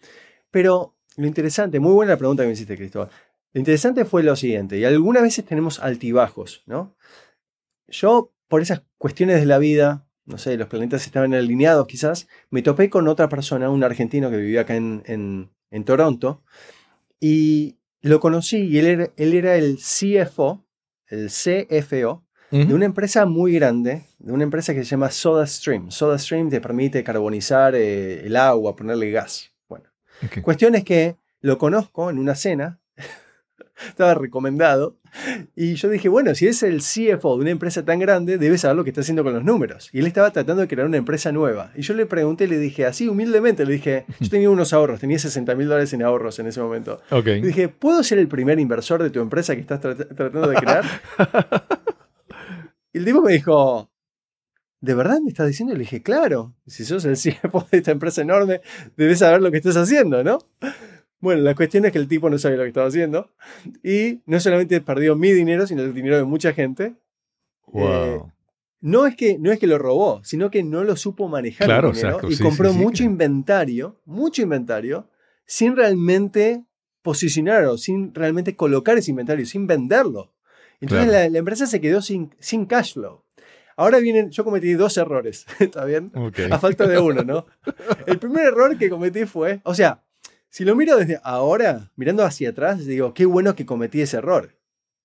Pero 0.51 0.95
lo 1.17 1.27
interesante, 1.27 1.81
muy 1.81 1.93
buena 1.93 2.17
pregunta 2.17 2.45
que 2.45 2.47
me 2.47 2.55
hiciste, 2.55 2.77
Cristóbal. 2.77 3.11
Lo 3.59 3.61
interesante 3.61 4.05
fue 4.05 4.23
lo 4.23 4.37
siguiente, 4.37 4.79
y 4.79 4.85
algunas 4.85 5.21
veces 5.21 5.45
tenemos 5.45 5.81
altibajos, 5.81 6.63
¿no? 6.67 6.95
Yo, 7.89 8.33
por 8.47 8.63
esas 8.63 8.85
cuestiones 8.99 9.41
de 9.41 9.47
la 9.47 9.59
vida, 9.59 10.07
no 10.27 10.39
sé, 10.39 10.57
los 10.57 10.69
planetas 10.69 11.05
estaban 11.05 11.35
alineados 11.35 11.89
quizás, 11.89 12.29
me 12.51 12.63
topé 12.63 12.89
con 12.89 13.09
otra 13.09 13.29
persona, 13.29 13.69
un 13.69 13.83
argentino 13.83 14.31
que 14.31 14.37
vivía 14.37 14.61
acá 14.61 14.77
en, 14.77 15.51
Toronto, 15.85 16.45
y 17.19 17.79
lo 18.01 18.21
conocí 18.21 18.59
y 18.59 18.79
él 18.79 18.87
era, 18.87 19.11
él 19.17 19.35
era 19.35 19.57
el 19.57 19.79
CFO, 19.79 20.65
el 21.09 21.29
CFO, 21.29 22.25
de 22.53 22.73
una 22.73 22.85
empresa 22.85 23.27
muy 23.27 23.55
grande, 23.55 24.05
de 24.21 24.33
una 24.33 24.45
empresa 24.45 24.73
que 24.73 24.85
se 24.85 24.91
llama 24.91 25.11
SodaStream. 25.11 25.91
SodaStream 25.91 26.49
te 26.49 26.61
permite 26.61 27.03
carbonizar 27.03 27.75
eh, 27.75 28.25
el 28.25 28.37
agua, 28.37 28.77
ponerle 28.77 29.11
gas. 29.11 29.51
Cuestión 30.43 30.77
es 30.77 30.85
que 30.85 31.17
lo 31.41 31.59
conozco 31.59 32.09
en 32.09 32.21
una 32.21 32.37
cena, 32.37 32.81
estaba 33.89 34.15
recomendado, 34.15 34.99
y 35.57 35.75
yo 35.75 35.89
dije, 35.89 36.09
bueno, 36.09 36.35
si 36.35 36.47
es 36.47 36.63
el 36.63 36.81
CFO 36.81 37.37
de 37.37 37.43
una 37.43 37.51
empresa 37.51 37.85
tan 37.85 37.99
grande, 37.99 38.39
debe 38.39 38.59
saber 38.59 38.77
lo 38.77 38.85
que 38.85 38.91
está 38.91 39.01
haciendo 39.01 39.25
con 39.25 39.33
los 39.33 39.45
números. 39.45 39.91
Y 39.93 40.01
él 40.01 40.07
estaba 40.07 40.31
tratando 40.31 40.63
de 40.63 40.69
crear 40.69 40.87
una 40.87 40.97
empresa 40.97 41.33
nueva. 41.33 41.73
Y 41.75 41.83
yo 41.83 41.95
le 41.95 42.07
pregunté, 42.07 42.47
le 42.47 42.59
dije, 42.59 42.87
así 42.87 43.09
humildemente, 43.09 43.65
le 43.65 43.73
dije, 43.75 44.05
yo 44.21 44.29
tenía 44.29 44.51
unos 44.51 44.73
ahorros, 44.73 45.01
tenía 45.01 45.19
60 45.19 45.55
mil 45.55 45.69
dólares 45.69 45.93
en 45.93 46.03
ahorros 46.03 46.39
en 46.39 46.47
ese 46.47 46.61
momento. 46.61 47.01
Y 47.11 47.41
dije, 47.47 47.69
¿puedo 47.69 48.03
ser 48.03 48.19
el 48.19 48.29
primer 48.29 48.59
inversor 48.61 49.03
de 49.03 49.11
tu 49.11 49.21
empresa 49.21 49.55
que 49.55 49.61
estás 49.61 49.81
tratando 49.81 50.49
de 50.49 50.57
crear? 50.57 50.85
y 52.93 52.99
el 52.99 53.05
tipo 53.05 53.23
me 53.23 53.33
dijo, 53.33 53.91
¿De 54.81 54.95
verdad 54.95 55.19
me 55.21 55.31
estás 55.31 55.49
diciendo? 55.49 55.75
Le 55.75 55.81
dije, 55.81 56.03
claro, 56.05 56.55
si 56.67 56.85
sos 56.85 57.05
el 57.05 57.17
CFO 57.17 57.67
de 57.73 57.79
esta 57.79 57.91
empresa 57.91 58.23
enorme, 58.23 58.61
debes 58.97 59.19
saber 59.19 59.43
lo 59.43 59.51
que 59.51 59.57
estás 59.57 59.77
haciendo, 59.77 60.23
¿no? 60.23 60.39
Bueno, 61.21 61.43
la 61.43 61.55
cuestión 61.55 61.85
es 61.85 61.93
que 61.93 61.99
el 61.99 62.09
tipo 62.09 62.31
no 62.31 62.39
sabía 62.39 62.59
lo 62.59 62.63
que 62.65 62.69
estaba 62.69 62.87
haciendo. 62.87 63.31
Y 63.83 64.21
no 64.27 64.39
solamente 64.41 64.81
perdió 64.81 65.17
mi 65.17 65.33
dinero, 65.33 65.67
sino 65.67 65.83
el 65.83 65.93
dinero 65.93 66.17
de 66.17 66.25
mucha 66.25 66.53
gente. 66.53 66.95
Eh, 67.75 68.21
no, 68.81 69.07
es 69.07 69.17
que, 69.17 69.39
no 69.39 69.51
es 69.51 69.59
que 69.59 69.67
lo 69.67 69.79
robó, 69.79 70.23
sino 70.25 70.51
que 70.51 70.63
no 70.63 70.85
lo 70.85 70.97
supo 70.97 71.29
manejar. 71.29 71.67
Claro, 71.67 71.89
exacto, 71.89 72.31
y 72.31 72.37
compró 72.39 72.73
mucho 72.73 73.03
inventario, 73.03 74.01
mucho 74.05 74.43
inventario, 74.43 75.09
sin 75.45 75.77
realmente 75.77 76.65
posicionar 77.03 77.65
o 77.65 77.79
sin 77.79 78.15
realmente 78.15 78.55
colocar 78.55 78.97
ese 78.97 79.11
inventario, 79.11 79.45
sin 79.47 79.67
venderlo. 79.67 80.33
Entonces 80.81 81.09
la, 81.09 81.29
la, 81.29 81.39
empresa 81.39 81.67
se 81.67 81.81
quedó 81.81 82.01
sin, 82.01 82.35
sin 82.39 82.67
cash 82.67 82.95
flow. 82.95 83.25
Ahora 83.77 83.99
vienen, 83.99 84.31
yo 84.31 84.45
cometí 84.45 84.73
dos 84.75 84.97
errores, 84.97 85.47
¿está 85.59 85.85
bien? 85.85 86.13
A 86.51 86.59
falta 86.59 86.87
de 86.87 86.99
uno, 86.99 87.23
¿no? 87.23 87.47
El 88.07 88.19
primer 88.19 88.47
error 88.47 88.77
que 88.77 88.91
cometí 88.91 89.25
fue, 89.25 89.61
o 89.65 89.75
sea, 89.75 90.03
si 90.51 90.65
lo 90.65 90.75
miro 90.75 90.97
desde 90.97 91.21
ahora, 91.23 91.91
mirando 91.97 92.25
hacia 92.25 92.51
atrás, 92.51 92.85
digo, 92.85 93.15
qué 93.15 93.27
bueno 93.27 93.55
que 93.55 93.67
cometí 93.67 94.01
ese 94.01 94.19
error. 94.19 94.57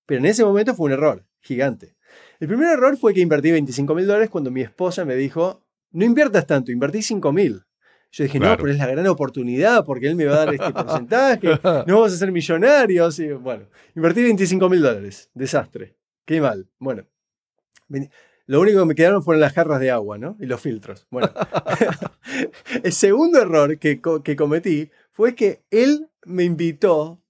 Pero 0.06 0.20
en 0.20 0.26
ese 0.26 0.44
momento 0.44 0.76
fue 0.76 0.88
un 0.88 0.94
error 0.94 1.26
gigante. 1.42 1.96
El 2.40 2.48
primer 2.48 2.70
error 2.70 2.98
fue 2.98 3.14
que 3.14 3.22
invertí 3.22 3.52
25 3.52 3.96
mil 3.96 4.08
dólares 4.08 4.30
cuando 4.30 4.52
mi 4.52 4.62
esposa 4.62 5.06
me 5.06 5.16
dijo, 5.16 5.64
no 5.92 6.06
inviertas 6.06 6.46
tanto, 6.48 6.72
invertí 6.72 7.02
5 7.02 7.32
mil. 7.32 7.64
Yo 8.12 8.24
dije, 8.24 8.40
no, 8.40 8.56
pero 8.58 8.70
es 8.70 8.78
la 8.78 8.86
gran 8.86 9.08
oportunidad 9.08 9.86
porque 9.86 10.08
él 10.08 10.16
me 10.16 10.26
va 10.26 10.36
a 10.36 10.46
dar 10.46 10.54
este 10.54 10.72
porcentaje, 10.74 11.48
no 11.64 11.96
vamos 11.96 12.14
a 12.14 12.18
ser 12.18 12.32
millonarios. 12.32 13.18
Y 13.20 13.32
bueno, 13.32 13.66
invertí 13.96 14.22
25 14.24 14.70
mil 14.70 14.82
dólares. 14.82 15.30
Desastre. 15.34 15.96
Qué 16.26 16.40
mal. 16.40 16.68
Bueno, 16.78 17.06
lo 18.46 18.62
único 18.62 18.80
que 18.82 18.86
me 18.86 18.96
quedaron 18.96 19.24
fueron 19.24 19.42
las 19.42 19.54
jarras 19.54 19.80
de 19.80 19.90
agua, 19.90 20.18
¿no? 20.18 20.38
Y 20.40 20.46
los 20.46 20.62
filtros. 20.62 21.08
Bueno, 21.10 21.32
el 22.84 22.92
segundo 22.92 23.42
error 23.42 23.80
que, 23.80 24.02
que 24.24 24.36
cometí 24.36 24.92
fue 25.14 25.36
que 25.36 25.64
él 25.72 26.10
me 26.26 26.44
invitó 26.44 27.22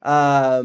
a, 0.00 0.62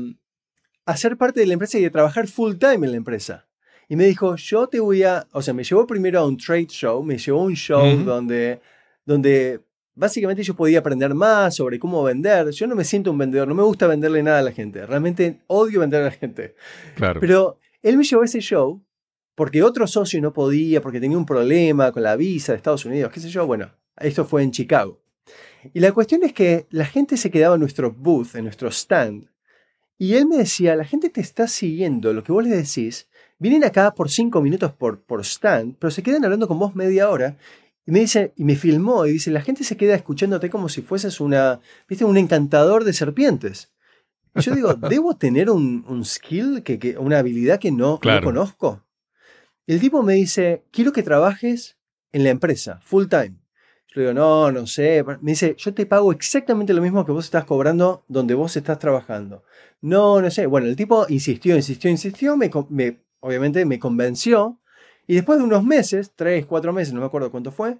a 0.86 0.98
ser 0.98 1.18
parte 1.18 1.40
de 1.40 1.46
la 1.46 1.54
empresa 1.54 1.80
y 1.80 1.86
a 1.86 1.92
trabajar 1.92 2.28
full 2.28 2.56
time 2.56 2.86
en 2.86 2.92
la 2.92 2.98
empresa. 2.98 3.48
Y 3.88 3.96
me 3.96 4.06
dijo, 4.06 4.36
yo 4.36 4.68
te 4.68 4.80
voy 4.80 5.04
a, 5.04 5.28
o 5.32 5.42
sea, 5.42 5.54
me 5.54 5.64
llevó 5.64 5.86
primero 5.86 6.20
a 6.20 6.26
un 6.26 6.38
trade 6.38 6.68
show, 6.68 7.04
me 7.04 7.18
llevó 7.18 7.42
a 7.42 7.46
un 7.46 7.56
show 7.56 7.98
donde, 7.98 8.60
donde 9.06 9.62
básicamente 9.94 10.42
yo 10.42 10.56
podía 10.56 10.80
aprender 10.80 11.14
más 11.14 11.56
sobre 11.56 11.78
cómo 11.78 12.04
vender. 12.04 12.50
Yo 12.50 12.66
no 12.66 12.76
me 12.76 12.86
siento 12.86 13.12
un 13.12 13.20
vendedor, 13.20 13.48
no 13.48 13.56
me 13.56 13.64
gusta 13.64 13.86
venderle 13.86 14.24
nada 14.24 14.40
a 14.40 14.44
la 14.44 14.52
gente, 14.52 14.86
realmente 14.86 15.42
odio 15.48 15.82
vender 15.82 16.02
a 16.02 16.06
la 16.06 16.12
gente. 16.12 16.56
Claro. 16.96 17.20
Pero 17.20 17.60
él 17.82 17.98
me 17.98 18.04
llevó 18.04 18.24
a 18.24 18.26
ese 18.26 18.40
show 18.40 18.84
porque 19.36 19.62
otro 19.62 19.86
socio 19.86 20.20
no 20.22 20.34
podía, 20.34 20.82
porque 20.82 21.00
tenía 21.00 21.18
un 21.18 21.26
problema 21.26 21.92
con 21.92 22.04
la 22.04 22.16
visa 22.16 22.54
de 22.54 22.58
Estados 22.58 22.86
Unidos, 22.86 23.12
qué 23.12 23.20
sé 23.20 23.30
yo. 23.30 23.46
Bueno, 23.46 23.70
esto 23.98 24.26
fue 24.26 24.44
en 24.44 24.52
Chicago. 24.52 25.03
Y 25.74 25.80
la 25.80 25.92
cuestión 25.92 26.24
es 26.24 26.34
que 26.34 26.66
la 26.70 26.86
gente 26.86 27.18
se 27.18 27.32
quedaba 27.32 27.56
en 27.56 27.62
nuestro 27.62 27.92
booth, 27.92 28.36
en 28.36 28.44
nuestro 28.46 28.70
stand, 28.70 29.28
y 29.98 30.16
él 30.16 30.26
me 30.26 30.38
decía, 30.38 30.76
la 30.76 30.84
gente 30.86 31.10
te 31.10 31.22
está 31.22 31.48
siguiendo, 31.48 32.12
lo 32.14 32.24
que 32.24 32.32
vos 32.32 32.44
les 32.44 32.76
decís, 32.76 33.08
vienen 33.40 33.64
acá 33.64 33.94
por 33.94 34.10
cinco 34.10 34.42
minutos 34.42 34.74
por, 34.74 35.02
por 35.02 35.22
stand, 35.22 35.76
pero 35.80 35.92
se 35.92 36.04
quedan 36.04 36.26
hablando 36.26 36.48
con 36.48 36.60
vos 36.60 36.76
media 36.76 37.10
hora. 37.10 37.38
Y 37.86 37.92
me 37.92 38.00
dice, 38.00 38.34
y 38.36 38.44
me 38.44 38.56
filmó 38.56 39.06
y 39.06 39.12
dice, 39.14 39.30
la 39.32 39.42
gente 39.42 39.64
se 39.64 39.78
queda 39.78 39.96
escuchándote 39.96 40.50
como 40.50 40.68
si 40.70 40.82
fueses 40.82 41.20
una, 41.22 41.60
viste, 41.88 42.06
un 42.06 42.18
encantador 42.18 42.84
de 42.86 42.94
serpientes. 42.94 43.72
Y 44.36 44.42
yo 44.42 44.56
digo, 44.56 44.74
¿debo 44.90 45.16
tener 45.16 45.50
un, 45.50 45.86
un 45.88 46.04
skill, 46.06 46.64
que, 46.64 46.80
que- 46.80 46.98
una 46.98 47.20
habilidad 47.20 47.60
que 47.60 47.72
no, 47.72 47.94
no 47.94 48.00
Claro. 48.00 48.26
conozco? 48.26 48.84
Y 49.68 49.74
el 49.74 49.80
tipo 49.80 50.02
me 50.04 50.14
dice, 50.16 50.64
quiero 50.72 50.92
que 50.92 51.04
trabajes 51.04 51.78
en 52.12 52.24
la 52.24 52.30
empresa, 52.32 52.80
full 52.84 53.06
time. 53.08 53.36
Yo 53.96 54.02
digo, 54.02 54.14
no, 54.14 54.52
no 54.52 54.66
sé. 54.66 55.04
Me 55.22 55.32
dice, 55.32 55.56
yo 55.58 55.74
te 55.74 55.86
pago 55.86 56.12
exactamente 56.12 56.74
lo 56.74 56.82
mismo 56.82 57.06
que 57.06 57.12
vos 57.12 57.26
estás 57.26 57.46
cobrando 57.46 58.04
donde 58.08 58.34
vos 58.34 58.56
estás 58.58 58.80
trabajando. 58.80 59.44
No, 59.82 60.22
no 60.22 60.32
sé. 60.32 60.46
Bueno, 60.48 60.68
el 60.68 60.76
tipo 60.76 61.06
insistió, 61.10 61.56
insistió, 61.56 61.90
insistió, 61.92 62.36
me, 62.36 62.50
me- 62.70 63.02
obviamente 63.20 63.66
me 63.66 63.78
convenció. 63.80 64.60
Y 65.06 65.16
después 65.16 65.38
de 65.38 65.46
unos 65.46 65.64
meses, 65.64 66.12
tres, 66.16 66.46
cuatro 66.46 66.74
meses, 66.74 66.94
no 66.94 67.02
me 67.02 67.06
acuerdo 67.06 67.30
cuánto 67.30 67.52
fue, 67.52 67.78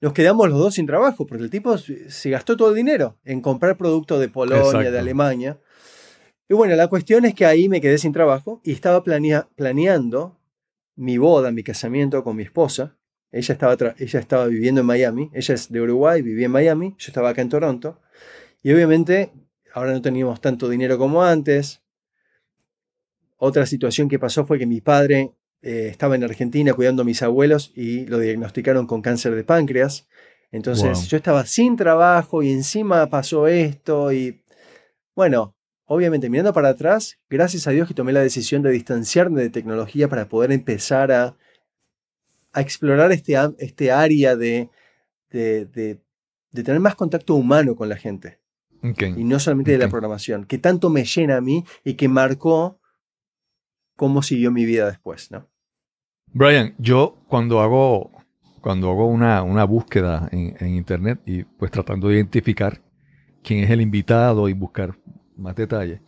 nos 0.00 0.12
quedamos 0.14 0.48
los 0.48 0.58
dos 0.58 0.74
sin 0.74 0.86
trabajo, 0.86 1.26
porque 1.26 1.44
el 1.44 1.50
tipo 1.50 1.76
se 1.78 2.10
se 2.10 2.30
gastó 2.30 2.56
todo 2.56 2.70
el 2.70 2.74
dinero 2.74 3.18
en 3.24 3.40
comprar 3.40 3.76
productos 3.76 4.18
de 4.20 4.28
Polonia, 4.28 4.64
Exacto. 4.64 4.90
de 4.90 4.98
Alemania. 4.98 5.60
Y 6.48 6.54
bueno, 6.54 6.74
la 6.74 6.88
cuestión 6.88 7.24
es 7.24 7.34
que 7.34 7.46
ahí 7.46 7.68
me 7.68 7.80
quedé 7.80 7.98
sin 7.98 8.12
trabajo 8.12 8.60
y 8.64 8.72
estaba 8.72 9.04
planea- 9.04 9.46
planeando 9.54 10.38
mi 10.96 11.18
boda, 11.18 11.52
mi 11.52 11.62
casamiento 11.62 12.24
con 12.24 12.34
mi 12.36 12.42
esposa. 12.42 12.96
Ella 13.32 13.54
estaba, 13.54 13.94
ella 13.98 14.20
estaba 14.20 14.46
viviendo 14.46 14.82
en 14.82 14.86
Miami, 14.86 15.30
ella 15.32 15.54
es 15.54 15.72
de 15.72 15.80
Uruguay, 15.80 16.20
vivía 16.20 16.46
en 16.46 16.52
Miami, 16.52 16.94
yo 16.98 17.06
estaba 17.08 17.30
acá 17.30 17.40
en 17.40 17.48
Toronto. 17.48 17.98
Y 18.62 18.72
obviamente 18.72 19.32
ahora 19.72 19.92
no 19.92 20.02
teníamos 20.02 20.40
tanto 20.40 20.68
dinero 20.68 20.98
como 20.98 21.24
antes. 21.24 21.80
Otra 23.38 23.64
situación 23.64 24.08
que 24.08 24.18
pasó 24.18 24.44
fue 24.44 24.58
que 24.58 24.66
mi 24.66 24.82
padre 24.82 25.32
eh, 25.62 25.88
estaba 25.90 26.14
en 26.14 26.24
Argentina 26.24 26.74
cuidando 26.74 27.02
a 27.02 27.04
mis 27.06 27.22
abuelos 27.22 27.72
y 27.74 28.04
lo 28.06 28.18
diagnosticaron 28.18 28.86
con 28.86 29.00
cáncer 29.00 29.34
de 29.34 29.44
páncreas. 29.44 30.06
Entonces 30.50 30.98
Wow. 30.98 31.06
yo 31.08 31.16
estaba 31.16 31.46
sin 31.46 31.76
trabajo 31.76 32.42
y 32.42 32.52
encima 32.52 33.08
pasó 33.08 33.48
esto 33.48 34.12
y 34.12 34.42
bueno, 35.14 35.56
obviamente 35.86 36.28
mirando 36.28 36.52
para 36.52 36.68
atrás, 36.68 37.18
gracias 37.30 37.66
a 37.66 37.70
Dios 37.70 37.88
que 37.88 37.94
tomé 37.94 38.12
la 38.12 38.20
decisión 38.20 38.62
de 38.62 38.70
distanciarme 38.70 39.40
de 39.40 39.48
tecnología 39.48 40.08
para 40.08 40.28
poder 40.28 40.52
empezar 40.52 41.10
a, 41.10 41.36
a 42.52 42.60
explorar 42.60 43.12
este, 43.12 43.34
este 43.58 43.90
área 43.92 44.36
de, 44.36 44.68
de, 45.30 45.66
de- 45.66 46.00
de 46.50 46.62
tener 46.62 46.80
más 46.80 46.94
contacto 46.94 47.34
humano 47.34 47.74
con 47.76 47.88
la 47.88 47.96
gente 47.96 48.38
Ok. 48.82 49.02
y 49.16 49.24
no 49.24 49.38
solamente 49.38 49.70
de 49.72 49.78
la 49.78 49.88
programación, 49.88 50.44
que 50.44 50.58
tanto 50.58 50.90
me 50.90 51.04
llena 51.04 51.38
a 51.38 51.40
mí 51.40 51.64
y 51.82 51.94
que 51.94 52.08
marcó 52.08 52.78
cómo 53.96 54.22
siguió 54.22 54.50
mi 54.50 54.64
vida 54.64 54.86
después, 54.86 55.30
¿no? 55.30 55.48
Brian, 56.34 56.74
yo 56.78 57.18
cuando 57.28 57.60
hago, 57.60 58.10
cuando 58.60 58.90
hago 58.90 59.06
una, 59.06 59.42
una 59.42 59.64
búsqueda 59.64 60.28
en, 60.32 60.56
en 60.60 60.74
internet 60.76 61.20
y 61.26 61.44
pues 61.44 61.70
tratando 61.70 62.08
de 62.08 62.16
identificar 62.16 62.80
quién 63.42 63.64
es 63.64 63.70
el 63.70 63.80
invitado 63.80 64.48
y 64.48 64.52
buscar 64.54 64.98
más 65.36 65.54
detalles, 65.56 66.00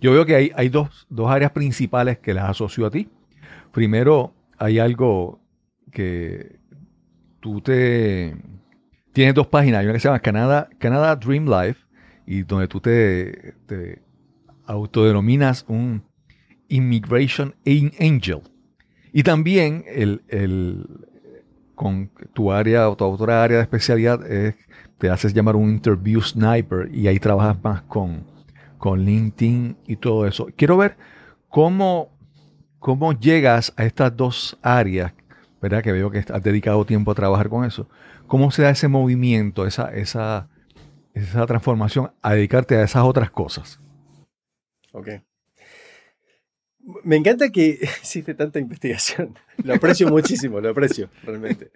yo 0.00 0.12
veo 0.12 0.24
que 0.24 0.34
hay, 0.36 0.52
hay 0.54 0.68
dos, 0.68 1.06
dos 1.10 1.30
áreas 1.30 1.52
principales 1.52 2.18
que 2.18 2.32
las 2.34 2.48
asocio 2.48 2.86
a 2.86 2.90
ti. 2.90 3.08
Primero, 3.72 4.32
hay 4.58 4.78
algo 4.78 5.39
que 5.90 6.58
tú 7.40 7.60
te... 7.60 8.36
Tienes 9.12 9.34
dos 9.34 9.48
páginas, 9.48 9.82
una 9.84 9.92
que 9.92 10.00
se 10.00 10.08
llama 10.08 10.20
Canada, 10.20 11.16
Dream 11.16 11.46
Life 11.46 11.80
y 12.26 12.42
donde 12.44 12.68
tú 12.68 12.80
te, 12.80 13.54
te 13.66 14.02
autodenominas 14.66 15.64
un 15.68 16.02
Immigration 16.68 17.54
Angel. 17.98 18.42
Y 19.12 19.24
también 19.24 19.84
el, 19.88 20.22
el- 20.28 20.86
con 21.74 22.10
tu 22.34 22.52
área 22.52 22.88
o 22.90 22.96
tu 22.96 23.04
otra 23.04 23.42
área 23.42 23.56
de 23.56 23.62
especialidad 23.62 24.30
es, 24.30 24.54
te 24.98 25.08
haces 25.08 25.32
llamar 25.32 25.56
un 25.56 25.70
interview 25.70 26.20
sniper 26.20 26.94
y 26.94 27.08
ahí 27.08 27.18
trabajas 27.18 27.56
más 27.64 27.82
con, 27.82 28.26
con 28.76 29.00
LinkedIn 29.04 29.76
y 29.86 29.96
todo 29.96 30.26
eso. 30.26 30.46
Quiero 30.56 30.76
ver 30.76 30.98
cómo, 31.48 32.10
cómo 32.78 33.14
llegas 33.18 33.72
a 33.76 33.84
estas 33.86 34.14
dos 34.14 34.58
áreas, 34.62 35.14
¿verdad? 35.60 35.82
Que 35.82 35.92
veo 35.92 36.10
que 36.10 36.18
has 36.18 36.42
dedicado 36.42 36.84
tiempo 36.86 37.10
a 37.10 37.14
trabajar 37.14 37.48
con 37.48 37.64
eso. 37.64 37.88
¿Cómo 38.26 38.50
se 38.50 38.62
da 38.62 38.70
ese 38.70 38.88
movimiento, 38.88 39.66
esa, 39.66 39.92
esa, 39.94 40.48
esa 41.14 41.46
transformación 41.46 42.12
a 42.22 42.34
dedicarte 42.34 42.76
a 42.76 42.82
esas 42.84 43.04
otras 43.04 43.30
cosas? 43.30 43.80
Ok. 44.92 45.08
Me 47.04 47.16
encanta 47.16 47.50
que 47.50 47.78
hiciste 48.02 48.34
tanta 48.34 48.58
investigación. 48.58 49.36
Lo 49.64 49.74
aprecio 49.74 50.08
muchísimo, 50.08 50.60
lo 50.60 50.70
aprecio, 50.70 51.10
realmente. 51.22 51.70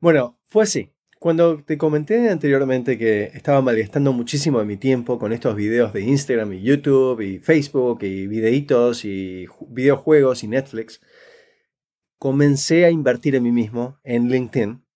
Bueno, 0.00 0.38
fue 0.46 0.64
así. 0.64 0.90
Cuando 1.18 1.62
te 1.64 1.78
comenté 1.78 2.28
anteriormente 2.28 2.98
que 2.98 3.24
estaba 3.32 3.62
malgastando 3.62 4.12
muchísimo 4.12 4.58
de 4.58 4.66
mi 4.66 4.76
tiempo 4.76 5.18
con 5.18 5.32
estos 5.32 5.56
videos 5.56 5.92
de 5.94 6.02
Instagram 6.02 6.52
y 6.52 6.62
YouTube 6.62 7.20
y 7.22 7.38
Facebook 7.38 8.02
y 8.02 8.26
videitos 8.26 9.04
y 9.06 9.46
ju- 9.46 9.66
videojuegos 9.70 10.44
y 10.44 10.48
Netflix, 10.48 11.00
comencé 12.18 12.84
a 12.84 12.90
invertir 12.90 13.34
en 13.34 13.42
mí 13.42 13.52
mismo 13.52 13.98
en 14.04 14.28
LinkedIn 14.28 14.86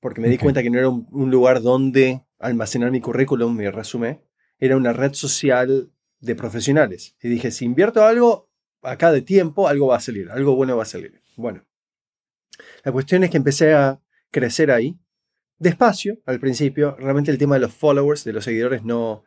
porque 0.00 0.20
me 0.20 0.28
di 0.28 0.38
cuenta 0.38 0.62
que 0.62 0.70
no 0.70 0.78
era 0.78 0.88
un, 0.88 1.06
un 1.10 1.30
lugar 1.30 1.60
donde 1.60 2.24
almacenar 2.38 2.90
mi 2.90 3.00
currículum, 3.00 3.54
mi 3.54 3.68
resumen, 3.68 4.22
era 4.58 4.76
una 4.76 4.92
red 4.92 5.12
social 5.12 5.92
de 6.20 6.34
profesionales. 6.34 7.16
Y 7.22 7.28
dije, 7.28 7.50
si 7.50 7.66
invierto 7.66 8.04
algo 8.04 8.50
acá 8.82 9.12
de 9.12 9.22
tiempo, 9.22 9.68
algo 9.68 9.88
va 9.88 9.96
a 9.96 10.00
salir, 10.00 10.30
algo 10.30 10.56
bueno 10.56 10.76
va 10.76 10.84
a 10.84 10.86
salir. 10.86 11.22
Bueno, 11.36 11.66
la 12.82 12.92
cuestión 12.92 13.24
es 13.24 13.30
que 13.30 13.36
empecé 13.36 13.74
a 13.74 14.00
crecer 14.30 14.70
ahí, 14.70 14.98
despacio 15.58 16.18
al 16.24 16.40
principio. 16.40 16.96
Realmente 16.98 17.30
el 17.30 17.38
tema 17.38 17.56
de 17.56 17.60
los 17.60 17.74
followers, 17.74 18.24
de 18.24 18.32
los 18.32 18.44
seguidores, 18.44 18.82
no, 18.82 19.24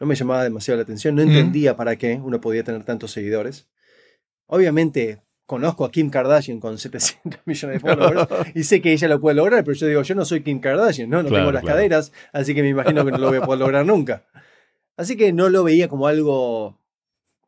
no 0.00 0.06
me 0.06 0.16
llamaba 0.16 0.42
demasiado 0.42 0.76
la 0.76 0.82
atención. 0.82 1.14
No 1.14 1.22
entendía 1.22 1.76
para 1.76 1.96
qué 1.96 2.20
uno 2.22 2.40
podía 2.40 2.64
tener 2.64 2.84
tantos 2.84 3.12
seguidores. 3.12 3.68
Obviamente 4.46 5.22
conozco 5.46 5.84
a 5.84 5.90
Kim 5.90 6.10
Kardashian 6.10 6.58
con 6.60 6.76
700 6.78 7.40
millones 7.46 7.80
de 7.82 7.88
followers 7.88 8.28
y 8.54 8.64
sé 8.64 8.82
que 8.82 8.92
ella 8.92 9.08
lo 9.08 9.20
puede 9.20 9.36
lograr, 9.36 9.64
pero 9.64 9.76
yo 9.76 9.86
digo, 9.86 10.02
yo 10.02 10.14
no 10.14 10.24
soy 10.24 10.42
Kim 10.42 10.60
Kardashian, 10.60 11.08
no, 11.08 11.22
no 11.22 11.28
Claro, 11.28 11.42
tengo 11.42 11.52
las 11.52 11.62
claro. 11.62 11.76
caderas, 11.76 12.12
así 12.32 12.54
que 12.54 12.62
me 12.62 12.68
imagino 12.68 13.04
que 13.04 13.12
no 13.12 13.18
lo 13.18 13.28
voy 13.28 13.38
a 13.38 13.42
poder 13.42 13.60
lograr 13.60 13.86
nunca. 13.86 14.24
Así 14.96 15.16
que 15.16 15.32
no 15.32 15.48
lo 15.48 15.62
veía 15.62 15.88
como 15.88 16.06
algo, 16.08 16.78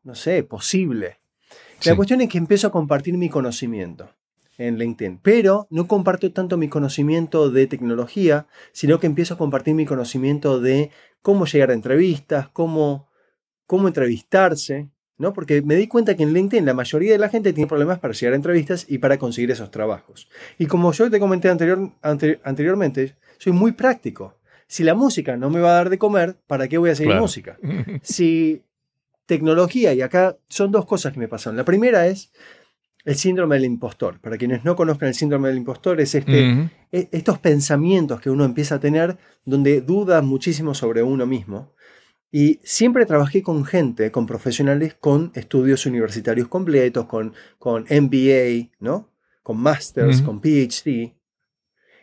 no 0.03 0.15
sé, 0.15 0.43
posible. 0.43 1.19
La 1.83 1.91
Sí. 1.91 1.95
cuestión 1.95 2.21
es 2.21 2.29
que 2.29 2.37
empiezo 2.37 2.67
a 2.67 2.71
compartir 2.71 3.17
mi 3.17 3.29
conocimiento 3.29 4.09
en 4.57 4.77
LinkedIn, 4.77 5.19
pero 5.23 5.67
no 5.69 5.87
comparto 5.87 6.31
tanto 6.33 6.57
mi 6.57 6.67
conocimiento 6.67 7.49
de 7.49 7.65
tecnología, 7.67 8.45
sino 8.73 8.99
que 8.99 9.07
empiezo 9.07 9.33
a 9.33 9.37
compartir 9.37 9.73
mi 9.73 9.85
conocimiento 9.85 10.59
de 10.59 10.91
cómo 11.21 11.45
llegar 11.45 11.71
a 11.71 11.73
entrevistas, 11.73 12.49
cómo, 12.49 13.07
cómo 13.65 13.87
entrevistarse, 13.87 14.89
¿no? 15.19 15.33
Porque 15.33 15.61
me 15.61 15.75
di 15.75 15.87
cuenta 15.87 16.15
que 16.17 16.23
en 16.23 16.33
LinkedIn 16.33 16.65
la 16.65 16.73
mayoría 16.73 17.11
de 17.11 17.19
la 17.19 17.29
gente 17.29 17.53
tiene 17.53 17.67
problemas 17.67 17.99
para 17.99 18.13
llegar 18.15 18.33
a 18.33 18.37
entrevistas 18.37 18.85
y 18.89 18.97
para 18.97 19.19
conseguir 19.19 19.51
esos 19.51 19.69
trabajos. 19.69 20.27
Y 20.57 20.65
como 20.65 20.91
yo 20.91 21.11
te 21.11 21.19
comenté 21.19 21.49
anterior, 21.49 21.91
ante- 22.01 22.39
anteriormente, 22.43 23.15
soy 23.37 23.53
muy 23.53 23.73
práctico. 23.73 24.35
Si 24.67 24.83
la 24.83 24.95
música 24.95 25.37
no 25.37 25.49
me 25.51 25.59
va 25.59 25.71
a 25.71 25.73
dar 25.75 25.89
de 25.89 25.97
comer, 25.99 26.37
¿para 26.47 26.67
qué 26.67 26.77
voy 26.79 26.89
a 26.89 26.95
seguir 26.95 27.11
Claro. 27.11 27.21
música? 27.21 27.57
si 28.01 28.63
tecnología, 29.25 29.93
y 29.93 30.01
acá 30.01 30.37
son 30.47 30.71
dos 30.71 30.85
cosas 30.85 31.13
que 31.13 31.19
me 31.19 31.27
pasaron. 31.27 31.57
La 31.57 31.65
primera 31.65 32.07
es, 32.07 32.31
el 33.05 33.15
síndrome 33.15 33.55
del 33.55 33.65
impostor. 33.65 34.19
Para 34.19 34.37
quienes 34.37 34.65
no 34.65 34.75
conozcan 34.75 35.09
el 35.09 35.15
síndrome 35.15 35.49
del 35.49 35.57
impostor, 35.57 36.01
es 36.01 36.15
este, 36.15 36.69
e- 36.91 37.09
estos 37.11 37.37
pensamientos 37.39 38.19
que 38.21 38.29
uno 38.29 38.43
empieza 38.45 38.75
a 38.75 38.79
tener 38.79 39.17
donde 39.45 39.81
duda 39.81 40.21
muchísimo 40.21 40.73
sobre 40.73 41.03
uno 41.03 41.25
mismo. 41.25 41.73
Y 42.31 42.59
siempre 42.63 43.05
trabajé 43.05 43.41
con 43.41 43.65
gente, 43.65 44.11
con 44.11 44.27
profesionales 44.27 44.95
con 44.99 45.31
estudios 45.33 45.85
universitarios 45.85 46.47
completos, 46.47 47.05
con, 47.07 47.33
con 47.57 47.85
MBA, 47.89 48.69
¿no? 48.79 49.09
Con 49.41 49.57
masters, 49.57 50.21
con 50.21 50.39
PhD. 50.39 51.15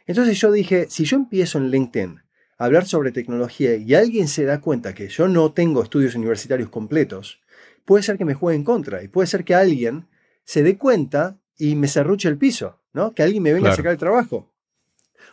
Entonces 0.06 0.40
yo 0.40 0.50
dije, 0.50 0.86
si 0.88 1.04
yo 1.04 1.16
empiezo 1.16 1.58
en 1.58 1.70
LinkedIn 1.70 2.22
a 2.58 2.64
hablar 2.64 2.86
sobre 2.86 3.12
tecnología 3.12 3.76
y 3.76 3.94
alguien 3.94 4.26
se 4.26 4.44
da 4.44 4.60
cuenta 4.60 4.94
que 4.94 5.08
yo 5.08 5.28
no 5.28 5.52
tengo 5.52 5.82
estudios 5.82 6.14
universitarios 6.14 6.70
completos, 6.70 7.40
puede 7.84 8.02
ser 8.02 8.18
que 8.18 8.24
me 8.24 8.34
juegue 8.34 8.56
en 8.56 8.64
contra 8.64 9.02
y 9.02 9.08
puede 9.08 9.28
ser 9.28 9.44
que 9.44 9.54
alguien 9.54 10.08
se 10.44 10.62
dé 10.62 10.76
cuenta 10.76 11.38
y 11.56 11.76
me 11.76 11.88
cerruche 11.88 12.28
el 12.28 12.38
piso, 12.38 12.80
¿no? 12.92 13.14
Que 13.14 13.22
alguien 13.22 13.42
me 13.42 13.52
venga 13.52 13.70
a 13.70 13.76
sacar 13.76 13.92
el 13.92 13.98
trabajo. 13.98 14.52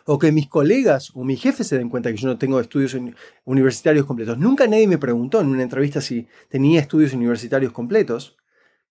O 0.06 0.18
que 0.18 0.32
mis 0.32 0.48
colegas 0.48 1.10
o 1.14 1.24
mi 1.24 1.36
jefe 1.36 1.64
se 1.64 1.78
den 1.78 1.88
cuenta 1.88 2.10
que 2.10 2.16
yo 2.16 2.28
no 2.28 2.38
tengo 2.38 2.60
estudios 2.60 2.94
uni- 2.94 3.14
universitarios 3.44 4.06
completos. 4.06 4.38
Nunca 4.38 4.66
nadie 4.66 4.86
me 4.88 4.98
preguntó 4.98 5.40
en 5.40 5.48
una 5.48 5.62
entrevista 5.62 6.00
si 6.00 6.26
tenía 6.48 6.80
estudios 6.80 7.12
universitarios 7.12 7.72
completos, 7.72 8.36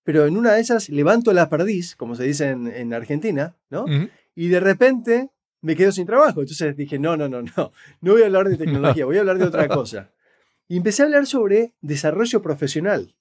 pero 0.03 0.25
en 0.25 0.35
una 0.37 0.53
de 0.53 0.61
esas 0.61 0.89
levanto 0.89 1.31
la 1.33 1.49
perdiz, 1.49 1.95
como 1.95 2.15
se 2.15 2.23
dice 2.23 2.49
en, 2.49 2.67
en 2.67 2.93
Argentina, 2.93 3.55
¿no? 3.69 3.83
Ujú. 3.85 4.09
y 4.35 4.47
de 4.47 4.59
repente 4.59 5.29
me 5.61 5.75
quedo 5.75 5.91
sin 5.91 6.05
trabajo. 6.05 6.41
Entonces 6.41 6.75
dije, 6.75 6.99
no, 6.99 7.15
no, 7.15 7.29
no, 7.29 7.41
no, 7.41 7.71
no 8.01 8.11
voy 8.11 8.21
a 8.23 8.25
hablar 8.25 8.49
de 8.49 8.57
tecnología, 8.63 9.05
voy 9.05 9.17
a 9.17 9.21
hablar 9.21 9.37
de 9.37 9.45
otra 9.45 9.67
cosa. 9.69 10.11
Y 10.67 10.77
empecé 10.77 11.03
a 11.03 11.05
hablar 11.05 11.25
sobre 11.25 11.73
desarrollo 11.81 12.41
profesional. 12.41 13.15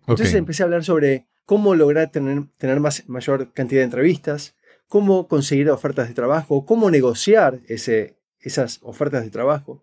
Entonces 0.00 0.34
Ok. 0.34 0.38
empecé 0.38 0.62
a 0.62 0.66
hablar 0.66 0.84
sobre 0.84 1.26
cómo 1.44 1.74
lograr 1.74 2.10
tener, 2.10 2.44
tener 2.56 2.80
más, 2.80 3.06
mayor 3.08 3.52
cantidad 3.52 3.80
de 3.80 3.84
entrevistas, 3.84 4.54
cómo 4.88 5.28
conseguir 5.28 5.70
ofertas 5.70 6.08
de 6.08 6.14
trabajo, 6.14 6.64
cómo 6.66 6.90
negociar 6.90 7.60
ese, 7.66 8.16
esas 8.40 8.78
ofertas 8.82 9.24
de 9.24 9.30
trabajo. 9.30 9.82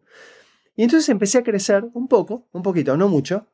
Y 0.75 0.83
entonces 0.83 1.09
empecé 1.09 1.37
a 1.39 1.43
crecer 1.43 1.83
un 1.93 2.07
poco, 2.07 2.47
un 2.51 2.63
poquito, 2.63 2.95
no 2.97 3.09
mucho. 3.09 3.47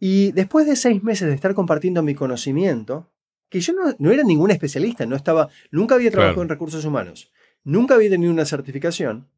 Y 0.00 0.32
después 0.32 0.66
de 0.66 0.76
seis 0.76 1.02
meses 1.02 1.28
de 1.28 1.34
estar 1.34 1.54
compartiendo 1.54 2.02
mi 2.02 2.14
conocimiento, 2.14 3.10
que 3.48 3.60
yo 3.60 3.72
no, 3.72 3.94
no 3.98 4.10
era 4.10 4.22
ningún 4.22 4.50
especialista, 4.50 5.06
no 5.06 5.16
estaba, 5.16 5.48
nunca 5.70 5.94
había 5.94 6.10
trabajado 6.10 6.34
Claro. 6.34 6.42
en 6.44 6.48
recursos 6.50 6.84
humanos, 6.84 7.32
nunca 7.64 7.94
había 7.94 8.10
tenido 8.10 8.32
una 8.32 8.44
certificación, 8.44 9.28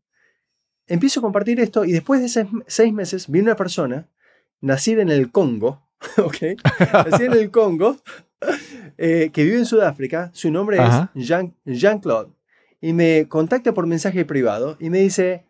empiezo 0.87 1.21
a 1.21 1.23
compartir 1.23 1.61
esto 1.61 1.85
y 1.85 1.93
después 1.93 2.21
de 2.21 2.29
seis, 2.29 2.49
seis 2.67 2.93
meses 2.93 3.29
vi 3.31 3.41
una 3.41 3.55
persona 3.57 4.09
nacida 4.61 5.03
en 5.03 5.11
el 5.11 5.31
Congo, 5.31 5.87
¿ok? 6.19 6.37
Nacida 6.93 7.27
en 7.27 7.33
el 7.35 7.51
Congo, 7.51 7.97
eh, 8.99 9.31
que 9.33 9.45
vive 9.45 9.59
en 9.59 9.67
Sudáfrica, 9.67 10.31
su 10.33 10.51
nombre 10.51 10.79
Ajá. 10.79 11.11
es 11.15 11.27
Jean- 11.27 11.55
Jean-Claude, 11.65 12.33
y 12.81 12.93
me 12.93 13.27
contacta 13.29 13.73
por 13.75 13.87
mensaje 13.87 14.25
privado 14.25 14.77
y 14.81 14.89
me 14.91 15.01
dice, 15.01 15.45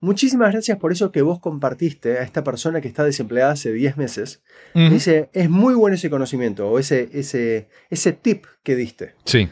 muchísimas 0.00 0.52
gracias 0.52 0.78
por 0.78 0.92
eso 0.92 1.10
que 1.10 1.22
vos 1.22 1.40
compartiste 1.40 2.18
a 2.18 2.22
esta 2.22 2.44
persona 2.44 2.80
que 2.80 2.88
está 2.88 3.04
desempleada 3.04 3.52
hace 3.52 3.72
10 3.72 3.96
meses. 3.96 4.42
Me 4.74 4.86
Ujú. 4.86 4.94
dice, 4.94 5.30
es 5.32 5.48
muy 5.50 5.74
bueno 5.74 5.94
ese 5.96 6.10
conocimiento 6.10 6.68
o 6.70 6.78
ese, 6.78 7.08
ese, 7.12 7.68
ese 7.90 8.12
tip 8.12 8.44
que 8.62 8.76
diste. 8.76 9.14
Sí. 9.24 9.48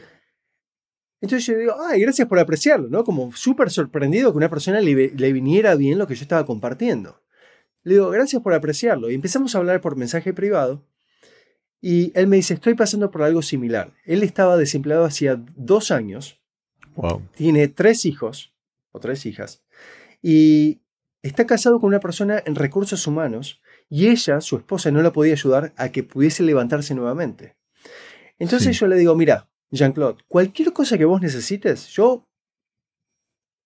Entonces 1.21 1.47
yo 1.47 1.57
digo, 1.57 1.75
ay, 1.89 2.01
gracias 2.01 2.27
por 2.29 2.39
apreciarlo, 2.39 2.89
¿no? 2.89 3.05
Como 3.05 3.33
súper 3.33 3.71
sorprendido 3.71 4.33
que 4.33 4.39
una 4.39 4.51
persona 4.51 4.81
le, 4.81 5.11
le 5.11 5.33
viniera 5.33 5.75
bien 5.77 5.99
lo 5.99 6.07
que 6.07 6.15
yo 6.17 6.23
estaba 6.23 6.45
compartiendo. 6.45 7.21
Le 7.85 7.95
digo, 7.95 8.11
gracias 8.11 8.43
por 8.43 8.55
apreciarlo. 8.55 9.11
Y 9.11 9.15
empezamos 9.15 9.55
a 9.55 9.59
hablar 9.59 9.81
por 9.81 9.97
mensaje 9.97 10.33
privado. 10.33 10.85
Y 11.85 12.13
él 12.19 12.29
me 12.29 12.37
dice, 12.37 12.55
estoy 12.55 12.75
pasando 12.75 13.11
por 13.11 13.23
algo 13.25 13.43
similar. 13.43 13.93
Él 14.05 14.23
estaba 14.23 14.57
desempleado 14.57 15.05
hacía 15.05 15.43
dos 15.57 15.91
años, 15.91 16.41
Wow. 16.95 17.23
tiene 17.35 17.67
tres 17.69 18.05
hijos, 18.07 18.55
o 18.93 19.01
tres 19.01 19.27
hijas, 19.27 19.65
y 20.23 20.81
está 21.23 21.45
casado 21.47 21.81
con 21.81 21.89
una 21.89 21.99
persona 22.01 22.41
en 22.47 22.55
recursos 22.55 23.07
humanos, 23.07 23.61
y 23.89 24.09
ella, 24.09 24.41
su 24.41 24.57
esposa, 24.57 24.91
no 24.93 25.03
la 25.03 25.13
podía 25.13 25.33
ayudar 25.33 25.73
a 25.77 25.91
que 25.91 26.03
pudiese 26.05 26.43
levantarse 26.45 26.95
nuevamente. 26.95 27.57
Entonces 28.39 28.77
Sí. 28.77 28.81
yo 28.81 28.87
le 28.87 28.97
digo, 28.97 29.15
mira, 29.17 29.49
Jean-Claude, 29.71 30.23
cualquier 30.29 30.73
cosa 30.73 30.97
que 30.99 31.05
vos 31.05 31.21
necesites, 31.21 31.89
yo 31.89 32.29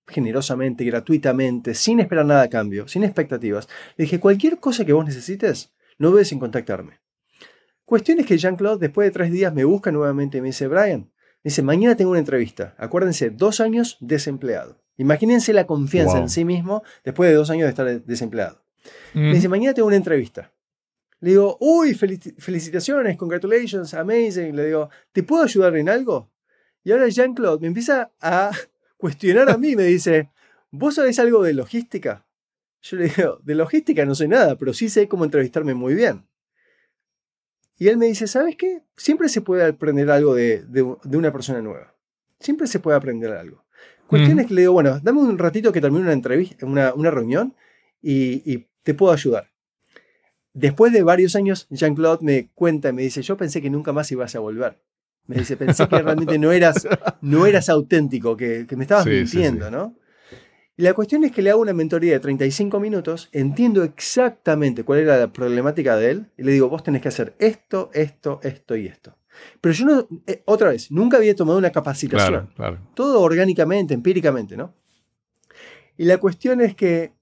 generosamente, 0.09 0.85
gratuitamente, 0.85 1.75
sin 1.75 1.99
esperar 2.01 2.25
nada 2.27 2.43
a 2.43 2.49
cambio, 2.51 2.87
sin 2.89 3.03
expectativas, 3.05 3.69
le 3.97 4.05
dije, 4.05 4.21
cualquier 4.21 4.59
cosa 4.61 4.85
que 4.85 4.93
vos 4.93 5.05
necesites, 5.05 5.75
no 5.99 6.11
dudes 6.11 6.31
en 6.33 6.39
contactarme. 6.39 7.01
Cuestión 7.87 8.18
es 8.20 8.26
que 8.26 8.37
Jean-Claude 8.37 8.80
después 8.80 9.07
de 9.07 9.12
tres 9.12 9.30
días 9.32 9.55
me 9.55 9.64
busca 9.64 9.91
nuevamente 9.93 10.39
y 10.39 10.41
me 10.43 10.49
dice, 10.49 10.66
Brian, 10.66 11.01
me 11.43 11.51
dice, 11.51 11.62
mañana 11.62 11.97
tengo 11.97 12.11
una 12.11 12.18
entrevista. 12.20 12.74
Acuérdense, 12.78 13.30
dos 13.30 13.61
años 13.61 13.97
desempleado. 14.01 14.82
Imagínense 14.99 15.53
la 15.53 15.66
confianza 15.66 16.14
Wow. 16.14 16.22
en 16.22 16.28
sí 16.28 16.45
mismo 16.45 16.82
después 17.05 17.30
de 17.30 17.37
dos 17.37 17.49
años 17.51 17.64
de 17.64 17.70
estar 17.70 18.03
desempleado. 18.05 18.62
Me 19.14 19.28
Ujú. 19.28 19.34
dice, 19.37 19.49
mañana 19.49 19.72
tengo 19.72 19.87
una 19.89 19.97
entrevista. 19.97 20.53
Le 21.20 21.30
digo, 21.30 21.57
uy, 21.61 21.95
felici- 21.95 22.34
felicitaciones, 22.39 23.16
congratulations, 23.16 23.95
amazing. 23.95 24.55
Le 24.57 24.66
digo, 24.66 24.91
¿te 25.12 25.22
puedo 25.22 25.45
ayudar 25.45 25.76
en 25.76 25.89
algo? 25.89 26.30
Y 26.84 26.93
ahora 26.93 27.09
Jean-Claude 27.09 27.61
me 27.61 27.68
empieza 27.68 28.11
a 28.20 28.51
cuestionar 28.97 29.49
a 29.49 29.57
mí. 29.57 29.76
Me 29.76 29.84
dice, 29.84 30.30
¿vos 30.72 30.97
sabés 30.97 31.18
algo 31.18 31.43
de 31.43 31.55
logística? 31.55 32.26
Yo 32.82 32.97
le 32.97 33.09
digo, 33.09 33.39
de 33.45 33.55
logística 33.55 34.05
no 34.05 34.14
sé 34.14 34.26
nada, 34.28 34.57
pero 34.59 34.72
sí 34.74 34.89
sé 34.89 35.09
cómo 35.09 35.24
entrevistarme 35.24 35.74
muy 35.74 35.95
bien. 35.95 36.26
Y 37.79 37.89
él 37.89 37.97
me 37.99 38.07
dice, 38.07 38.27
¿sabes 38.27 38.57
qué? 38.57 38.83
Siempre 38.97 39.29
se 39.29 39.41
puede 39.43 39.64
aprender 39.66 40.11
algo 40.11 40.35
de, 40.35 40.62
de- 40.66 40.97
de 41.05 41.16
una 41.16 41.33
persona 41.33 41.61
nueva. 41.61 41.95
Siempre 42.41 42.66
se 42.66 42.79
puede 42.81 42.97
aprender 42.97 43.33
algo. 43.33 43.64
Cuestión 44.07 44.39
es 44.39 44.47
que 44.47 44.55
le 44.55 44.61
digo, 44.62 44.72
bueno, 44.72 45.01
dame 45.01 45.20
un 45.20 45.37
ratito 45.37 45.72
que 45.72 45.81
termine 45.81 46.05
una 46.05 46.12
entrevista, 46.12 46.64
una, 46.64 46.95
una 46.95 47.11
reunión 47.11 47.55
y, 48.01 48.51
y 48.51 48.68
te 48.83 48.95
puedo 48.95 49.12
ayudar. 49.12 49.51
Después 50.55 50.93
de 50.93 51.03
varios 51.03 51.37
años, 51.37 51.66
Jean-Claude 51.70 52.24
me 52.24 52.49
cuenta 52.55 52.89
y 52.91 52.93
me 52.93 53.03
dice, 53.03 53.20
yo 53.22 53.37
pensé 53.37 53.61
que 53.61 53.68
nunca 53.68 53.93
más 53.93 54.11
ibas 54.12 54.35
a 54.35 54.39
volver. 54.39 54.79
Me 55.27 55.37
dice, 55.37 55.57
pensé 55.57 55.89
que 55.89 56.01
realmente 56.01 56.39
no 56.39 56.53
eras, 56.53 56.87
no 57.20 57.47
eras 57.47 57.68
auténtico, 57.68 58.37
que, 58.37 58.64
que 58.66 58.77
me 58.77 58.85
estabas 58.85 59.05
Sí, 59.05 59.27
sí, 59.27 59.37
mintiendo, 59.39 59.66
sí. 59.66 59.72
¿no? 59.72 59.95
Y 60.79 60.83
la 60.83 60.93
cuestión 60.93 61.24
es 61.24 61.33
que 61.33 61.41
le 61.41 61.51
hago 61.51 61.62
una 61.62 61.72
mentoría 61.72 62.12
de 62.12 62.20
35 62.20 62.79
minutos, 62.81 63.31
entiendo 63.33 63.83
exactamente 63.83 64.85
cuál 64.85 64.99
era 64.99 65.16
la 65.16 65.33
problemática 65.33 65.97
de 65.97 66.11
él, 66.11 66.27
y 66.37 66.43
le 66.43 66.53
digo, 66.53 66.68
vos 66.68 66.83
tenés 66.83 67.01
que 67.01 67.09
hacer 67.09 67.35
esto, 67.39 67.91
esto, 67.95 68.41
esto 68.43 68.77
y 68.77 68.87
esto. 68.87 69.16
Pero 69.61 69.74
yo 69.74 69.87
no, 69.87 70.09
eh, 70.27 70.43
otra 70.45 70.68
vez, 70.68 70.91
nunca 70.91 71.16
había 71.16 71.35
tomado 71.35 71.59
una 71.59 71.72
capacitación. 71.72 72.31
Claro, 72.31 72.49
claro. 72.55 72.79
Todo 72.95 73.22
orgánicamente, 73.22 73.95
empíricamente, 73.95 74.57
¿no? 74.57 74.74
Y 75.97 76.05
la 76.05 76.18
cuestión 76.18 76.61
es 76.61 76.74
que 76.74 77.12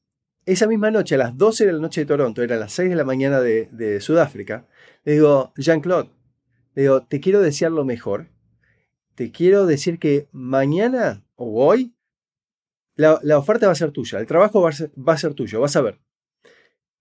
esa 0.47 0.67
misma 0.67 0.91
noche, 0.91 1.15
a 1.15 1.19
las 1.19 1.39
12 1.39 1.67
de 1.67 1.73
la 1.73 1.79
noche 1.79 2.01
de 2.01 2.07
Toronto, 2.07 2.43
era 2.43 2.57
las 2.57 2.73
6 2.73 2.91
de 2.91 2.97
la 2.97 3.05
mañana 3.05 3.41
de, 3.41 3.69
de 3.71 4.01
Sudáfrica, 4.01 4.67
le 5.05 5.13
digo, 5.13 5.53
Jean-Claude, 5.57 6.11
le 6.75 6.83
digo, 6.83 7.03
te 7.05 7.21
quiero 7.21 7.41
desear 7.41 7.71
lo 7.71 7.85
mejor. 7.85 8.27
Te 9.15 9.31
quiero 9.31 9.65
decir 9.65 10.01
que 10.01 10.29
mañana 10.33 11.25
o 11.37 11.65
hoy 11.65 11.94
la, 12.97 13.39
oferta 13.39 13.67
va 13.67 13.73
a 13.73 13.77
ser 13.77 13.91
tuya, 13.91 14.19
el 14.19 14.27
trabajo 14.27 14.61
va 14.61 14.71
a 14.71 14.73
ser, 14.73 14.91
va 14.97 15.15
a 15.15 15.19
ser 15.19 15.35
tuyo, 15.35 15.61
vas 15.61 15.77
a 15.77 15.83
ver. 15.83 16.01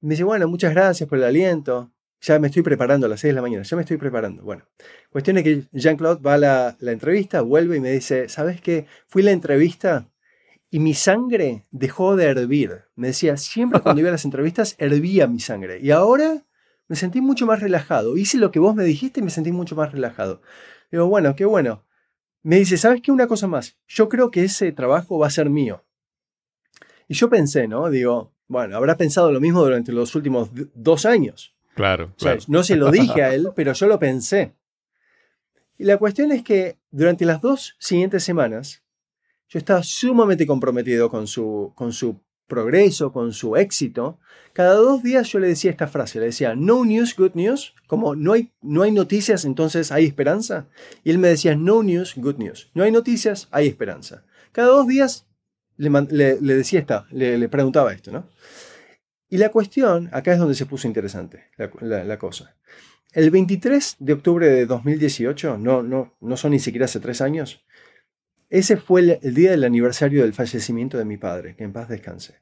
Me 0.02 0.12
dice, 0.12 0.24
bueno, 0.24 0.48
muchas 0.48 0.74
gracias 0.74 1.08
por 1.08 1.18
el 1.18 1.24
aliento. 1.24 1.92
Ya 2.22 2.40
me 2.40 2.48
estoy 2.48 2.62
preparando 2.62 3.06
a 3.06 3.10
las 3.10 3.20
6 3.20 3.32
de 3.32 3.36
la 3.36 3.42
mañana, 3.42 3.64
ya 3.64 3.76
me 3.76 3.82
estoy 3.84 3.98
preparando. 3.98 4.44
Bueno, 4.44 4.64
cuestión 5.10 5.38
es 5.38 5.44
que 5.44 5.64
Jean-Claude 5.74 6.22
va 6.22 6.36
a 6.36 6.38
la, 6.38 6.78
la 6.80 6.92
entrevista, 6.92 7.42
vuelve 7.42 7.78
y 7.78 7.80
me 7.82 7.92
dice, 7.92 8.30
¿sabes 8.30 8.62
qué? 8.62 8.86
Fui 9.08 9.22
a 9.24 9.26
la 9.26 9.32
entrevista 9.32 10.10
y 10.74 10.80
mi 10.80 10.96
sangre 10.96 11.66
dejó 11.70 12.16
de 12.16 12.26
hervir. 12.26 12.86
Me 12.96 13.08
decía, 13.08 13.38
siempre 13.38 13.80
cuando 13.82 14.00
iba 14.00 14.10
a 14.10 14.14
las 14.14 14.26
entrevistas 14.26 14.76
hervía 14.80 15.28
mi 15.28 15.40
sangre. 15.40 15.80
Y 15.80 15.92
ahora 15.92 16.46
me 16.88 16.96
sentí 16.96 17.22
mucho 17.22 17.46
más 17.46 17.60
relajado. 17.60 18.18
Hice 18.18 18.38
lo 18.38 18.50
que 18.50 18.58
vos 18.60 18.74
me 18.74 18.84
dijiste 18.84 19.20
y 19.20 19.24
me 19.24 19.30
sentí 19.30 19.52
mucho 19.52 19.76
más 19.76 19.92
relajado. 19.92 20.42
Digo, 20.92 21.08
bueno, 21.08 21.36
qué 21.36 21.46
bueno. 21.46 21.86
Me 22.44 22.58
dice, 22.58 22.78
¿sabes 22.78 23.02
qué? 23.02 23.12
Una 23.12 23.28
cosa 23.28 23.48
más. 23.48 23.78
Yo 23.88 24.10
creo 24.10 24.30
que 24.30 24.44
ese 24.44 24.72
trabajo 24.72 25.18
va 25.18 25.28
a 25.28 25.32
ser 25.32 25.50
mío. 25.50 25.84
Y 27.08 27.14
yo 27.14 27.30
pensé, 27.30 27.68
¿no? 27.68 27.90
Digo, 27.90 28.34
bueno, 28.48 28.76
habrá 28.78 28.98
pensado 28.98 29.32
lo 29.32 29.40
mismo 29.40 29.64
durante 29.64 29.92
los 29.92 30.14
últimos 30.16 30.50
dos 30.74 31.06
años. 31.06 31.56
Claro, 31.76 32.14
O 32.18 32.20
sea, 32.20 32.34
claro. 32.34 32.46
no 32.50 32.64
se 32.64 32.76
lo 32.76 32.92
dije 32.92 33.24
a 33.24 33.34
él, 33.34 33.50
pero 33.56 33.74
yo 33.74 33.88
lo 33.88 33.98
pensé. 33.98 34.54
Y 35.78 35.86
la 35.86 35.98
cuestión 35.98 36.32
es 36.32 36.44
que 36.44 36.78
durante 36.92 37.26
las 37.26 37.42
dos 37.42 37.76
siguientes 37.80 38.24
semanas, 38.24 38.84
yo 39.48 39.60
estaba 39.60 39.82
sumamente 39.84 40.46
comprometido 40.46 41.10
con 41.10 41.28
su, 41.28 41.72
con 41.76 41.94
su 41.94 42.20
progreso, 42.48 43.12
con 43.12 43.34
su 43.34 43.56
éxito. 43.56 44.20
Cada 44.54 44.76
dos 44.76 45.02
días 45.02 45.28
yo 45.30 45.40
le 45.40 45.48
decía 45.48 45.72
esta 45.72 45.88
frase, 45.88 46.20
le 46.20 46.28
decía, 46.28 46.56
no 46.56 46.86
news, 46.86 47.16
good 47.16 47.32
news, 47.34 47.74
como 47.88 48.16
no 48.16 48.34
hay, 48.34 48.52
no 48.62 48.84
hay 48.84 48.92
noticias, 48.92 49.46
entonces 49.46 49.92
hay 49.92 50.06
esperanza. 50.06 50.68
Y 51.04 51.10
él 51.10 51.18
me 51.18 51.28
decía, 51.30 51.56
no 51.56 51.82
news, 51.82 52.14
good 52.16 52.36
news. 52.38 52.70
No 52.76 52.84
hay 52.84 52.92
noticias, 52.92 53.48
hay 53.52 53.68
esperanza. 53.68 54.26
Cada 54.52 54.68
dos 54.68 54.88
días 54.88 55.26
le, 55.78 55.90
le- 56.40 56.56
decía 56.56 56.80
esta, 56.80 57.08
le, 57.12 57.38
le 57.40 57.50
preguntaba 57.50 57.92
esto, 57.94 58.12
¿no? 58.12 58.30
Y 59.30 59.38
la 59.38 59.50
cuestión, 59.50 60.10
acá 60.12 60.34
es 60.34 60.38
donde 60.40 60.54
se 60.54 60.68
puso 60.68 60.88
interesante 60.88 61.46
la, 61.58 61.72
la- 61.82 62.04
la 62.04 62.20
cosa. 62.20 62.56
El 63.14 63.32
23 63.32 63.96
de 64.00 64.14
octubre 64.14 64.48
de 64.48 64.66
2018, 64.68 65.58
no, 65.58 65.82
no, 65.82 66.16
no 66.22 66.38
son 66.38 66.52
ni 66.52 66.60
siquiera 66.60 66.86
hace 66.86 67.00
tres 67.00 67.22
años, 67.22 67.64
ese 68.54 68.78
fue 68.78 69.02
el, 69.02 69.20
el 69.24 69.34
día 69.34 69.50
del 69.50 69.64
aniversario 69.64 70.22
del 70.22 70.34
fallecimiento 70.34 71.00
de 71.00 71.06
mi 71.06 71.18
padre, 71.18 71.56
que 71.56 71.64
en 71.64 71.74
paz 71.74 71.90
descanse. 71.90 72.36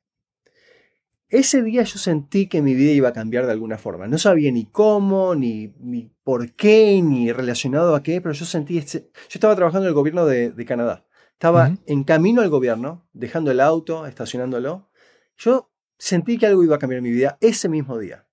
Ese 1.29 1.63
día 1.63 1.83
yo 1.83 1.97
sentí 1.97 2.49
que 2.49 2.61
mi 2.61 2.75
vida 2.75 2.91
iba 2.91 3.07
a 3.07 3.13
cambiar 3.13 3.45
de 3.45 3.53
alguna 3.53 3.77
forma. 3.77 4.05
No 4.07 4.17
sabía 4.17 4.51
ni 4.51 4.65
cómo, 4.65 5.35
ni, 5.35 5.73
ni 5.79 6.11
por 6.25 6.51
qué, 6.51 7.01
ni 7.01 7.31
relacionado 7.31 7.95
a 7.95 8.03
qué, 8.03 8.19
pero 8.19 8.33
yo 8.33 8.43
sentí... 8.43 8.77
Este, 8.77 9.09
yo 9.13 9.35
estaba 9.35 9.55
trabajando 9.55 9.85
en 9.85 9.91
el 9.91 9.93
gobierno 9.93 10.25
de, 10.25 10.51
de 10.51 10.65
Canadá. 10.65 11.07
Estaba 11.31 11.77
en 11.85 12.03
camino 12.03 12.41
al 12.41 12.49
gobierno, 12.49 13.07
dejando 13.13 13.49
el 13.49 13.61
auto, 13.61 14.05
estacionándolo. 14.05 14.89
Yo 15.37 15.71
sentí 15.97 16.37
que 16.37 16.47
algo 16.47 16.65
iba 16.65 16.75
a 16.75 16.79
cambiar 16.79 16.97
en 16.97 17.05
mi 17.05 17.11
vida 17.11 17.37
ese 17.39 17.69
mismo 17.69 17.97
día. 17.97 18.27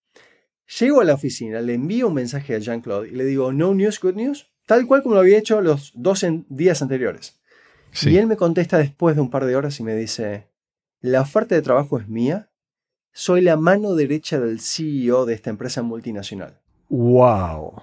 Llego 0.81 1.01
a 1.01 1.05
la 1.05 1.15
oficina, 1.15 1.61
le 1.61 1.75
envío 1.75 2.09
un 2.09 2.15
mensaje 2.15 2.57
a 2.57 2.59
Jean-Claude 2.59 3.11
y 3.11 3.13
le 3.13 3.25
digo, 3.25 3.53
no 3.53 3.73
news, 3.73 4.01
good 4.01 4.17
news, 4.17 4.51
tal 4.67 4.85
cual 4.89 5.05
como 5.05 5.15
lo 5.15 5.21
había 5.21 5.39
hecho 5.39 5.61
los 5.61 5.93
dos 5.95 6.27
días 6.49 6.83
anteriores. 6.83 7.38
Sí. 7.93 8.11
Y 8.11 8.19
él 8.19 8.27
me 8.27 8.37
contesta 8.37 8.79
después 8.79 9.17
de 9.17 9.23
un 9.23 9.31
par 9.31 9.45
de 9.45 9.57
horas 9.57 9.81
y 9.81 9.83
me 9.83 9.95
dice, 9.95 10.49
la 11.01 11.23
oferta 11.23 11.55
de 11.55 11.63
trabajo 11.63 11.99
es 11.99 12.09
mía, 12.09 12.51
soy 13.13 13.41
la 13.41 13.57
mano 13.57 13.95
derecha 13.95 14.39
del 14.39 14.61
CEO 14.61 15.27
de 15.27 15.35
esta 15.35 15.51
empresa 15.51 15.83
multinacional. 15.83 16.61
Wow. 16.89 17.83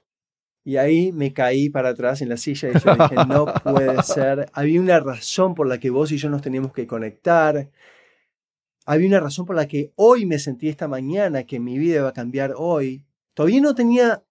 Y 0.63 0.77
ahí 0.77 1.11
me 1.11 1.31
caí 1.31 1.69
para 1.69 1.89
atrás 1.89 2.21
en 2.21 2.29
la 2.29 2.37
silla 2.37 2.69
y 2.69 2.79
yo 2.79 2.95
dije, 2.95 3.15
no 3.27 3.45
puede 3.45 4.01
ser. 4.03 4.49
Había 4.53 4.81
una 4.81 4.99
razón 4.99 5.53
por 5.53 5.67
la 5.67 5.79
que 5.79 5.91
vos 5.91 6.11
y 6.11 6.17
yo 6.17 6.29
nos 6.29 6.41
teníamos 6.41 6.73
que 6.73 6.87
conectar. 6.87 7.69
Había 8.85 9.07
una 9.07 9.19
razón 9.19 9.45
por 9.45 9.55
la 9.55 9.67
que 9.67 9.91
hoy 9.95 10.25
me 10.25 10.39
sentí 10.39 10.69
esta 10.69 10.87
mañana, 10.87 11.43
que 11.43 11.59
mi 11.59 11.77
vida 11.77 11.97
iba 11.97 12.09
a 12.09 12.13
cambiar 12.13 12.53
hoy. 12.57 13.05
Todavía 13.35 13.61
no 13.61 13.75
tenía 13.75 14.23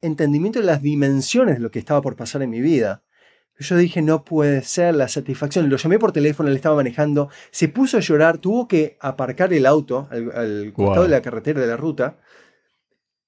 entendimiento 0.00 0.60
de 0.60 0.66
las 0.66 0.80
dimensiones 0.80 1.56
de 1.56 1.60
lo 1.60 1.70
que 1.70 1.78
estaba 1.80 2.00
por 2.02 2.16
pasar 2.16 2.42
en 2.42 2.50
mi 2.50 2.60
vida. 2.60 3.02
Yo 3.62 3.76
dije, 3.76 4.00
no 4.00 4.24
puede 4.24 4.62
ser 4.62 4.94
la 4.94 5.06
satisfacción. 5.06 5.68
Lo 5.68 5.76
llamé 5.76 5.98
por 5.98 6.12
teléfono, 6.12 6.48
él 6.48 6.56
estaba 6.56 6.76
manejando, 6.76 7.28
se 7.50 7.68
puso 7.68 7.98
a 7.98 8.00
llorar, 8.00 8.38
tuvo 8.38 8.66
que 8.66 8.96
aparcar 9.00 9.52
el 9.52 9.66
auto 9.66 10.08
al, 10.10 10.32
al 10.32 10.72
costado 10.72 10.94
Wow. 11.00 11.04
de 11.04 11.08
la 11.10 11.20
carretera 11.22 11.60
de 11.60 11.66
la 11.66 11.76
ruta. 11.76 12.18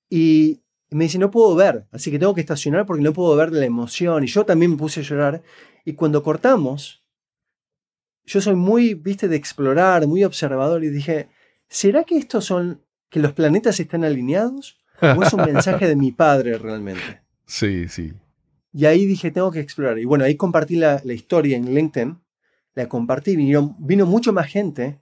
Y 0.08 0.62
me 0.90 1.04
dice, 1.04 1.18
no 1.18 1.30
puedo 1.30 1.54
ver, 1.54 1.86
así 1.92 2.10
que 2.10 2.18
tengo 2.18 2.34
que 2.34 2.40
estacionar 2.40 2.86
porque 2.86 3.02
no 3.02 3.12
puedo 3.12 3.34
ver 3.36 3.52
la 3.52 3.64
emoción. 3.64 4.24
Y 4.24 4.26
yo 4.26 4.44
también 4.44 4.72
me 4.72 4.76
puse 4.76 5.00
a 5.00 5.02
llorar. 5.02 5.42
Y 5.84 5.94
cuando 5.94 6.22
cortamos, 6.22 7.02
yo 8.24 8.40
soy 8.40 8.54
muy, 8.54 8.94
viste, 8.94 9.28
de 9.28 9.36
explorar, 9.36 10.06
muy 10.06 10.24
observador. 10.24 10.84
Y 10.84 10.88
dije, 10.90 11.28
¿será 11.68 12.04
que 12.04 12.16
estos 12.18 12.44
son, 12.44 12.82
que 13.10 13.20
los 13.20 13.32
planetas 13.32 13.78
están 13.80 14.04
alineados? 14.04 14.78
¿O 15.00 15.22
es 15.22 15.32
un 15.32 15.44
mensaje 15.44 15.88
de 15.88 15.96
mi 15.96 16.12
padre 16.12 16.56
realmente? 16.58 17.20
Sí, 17.44 17.86
sí. 17.88 18.14
Y 18.72 18.86
ahí 18.86 19.04
dije, 19.06 19.30
tengo 19.30 19.50
que 19.50 19.60
explorar. 19.60 19.98
Y 19.98 20.04
bueno, 20.04 20.24
ahí 20.24 20.36
compartí 20.36 20.76
la, 20.76 21.00
la 21.04 21.12
historia 21.12 21.56
en 21.56 21.74
LinkedIn. 21.74 22.18
La 22.74 22.88
compartí, 22.88 23.36
vino, 23.36 23.76
vino 23.78 24.06
mucho 24.06 24.32
más 24.32 24.46
gente. 24.46 24.98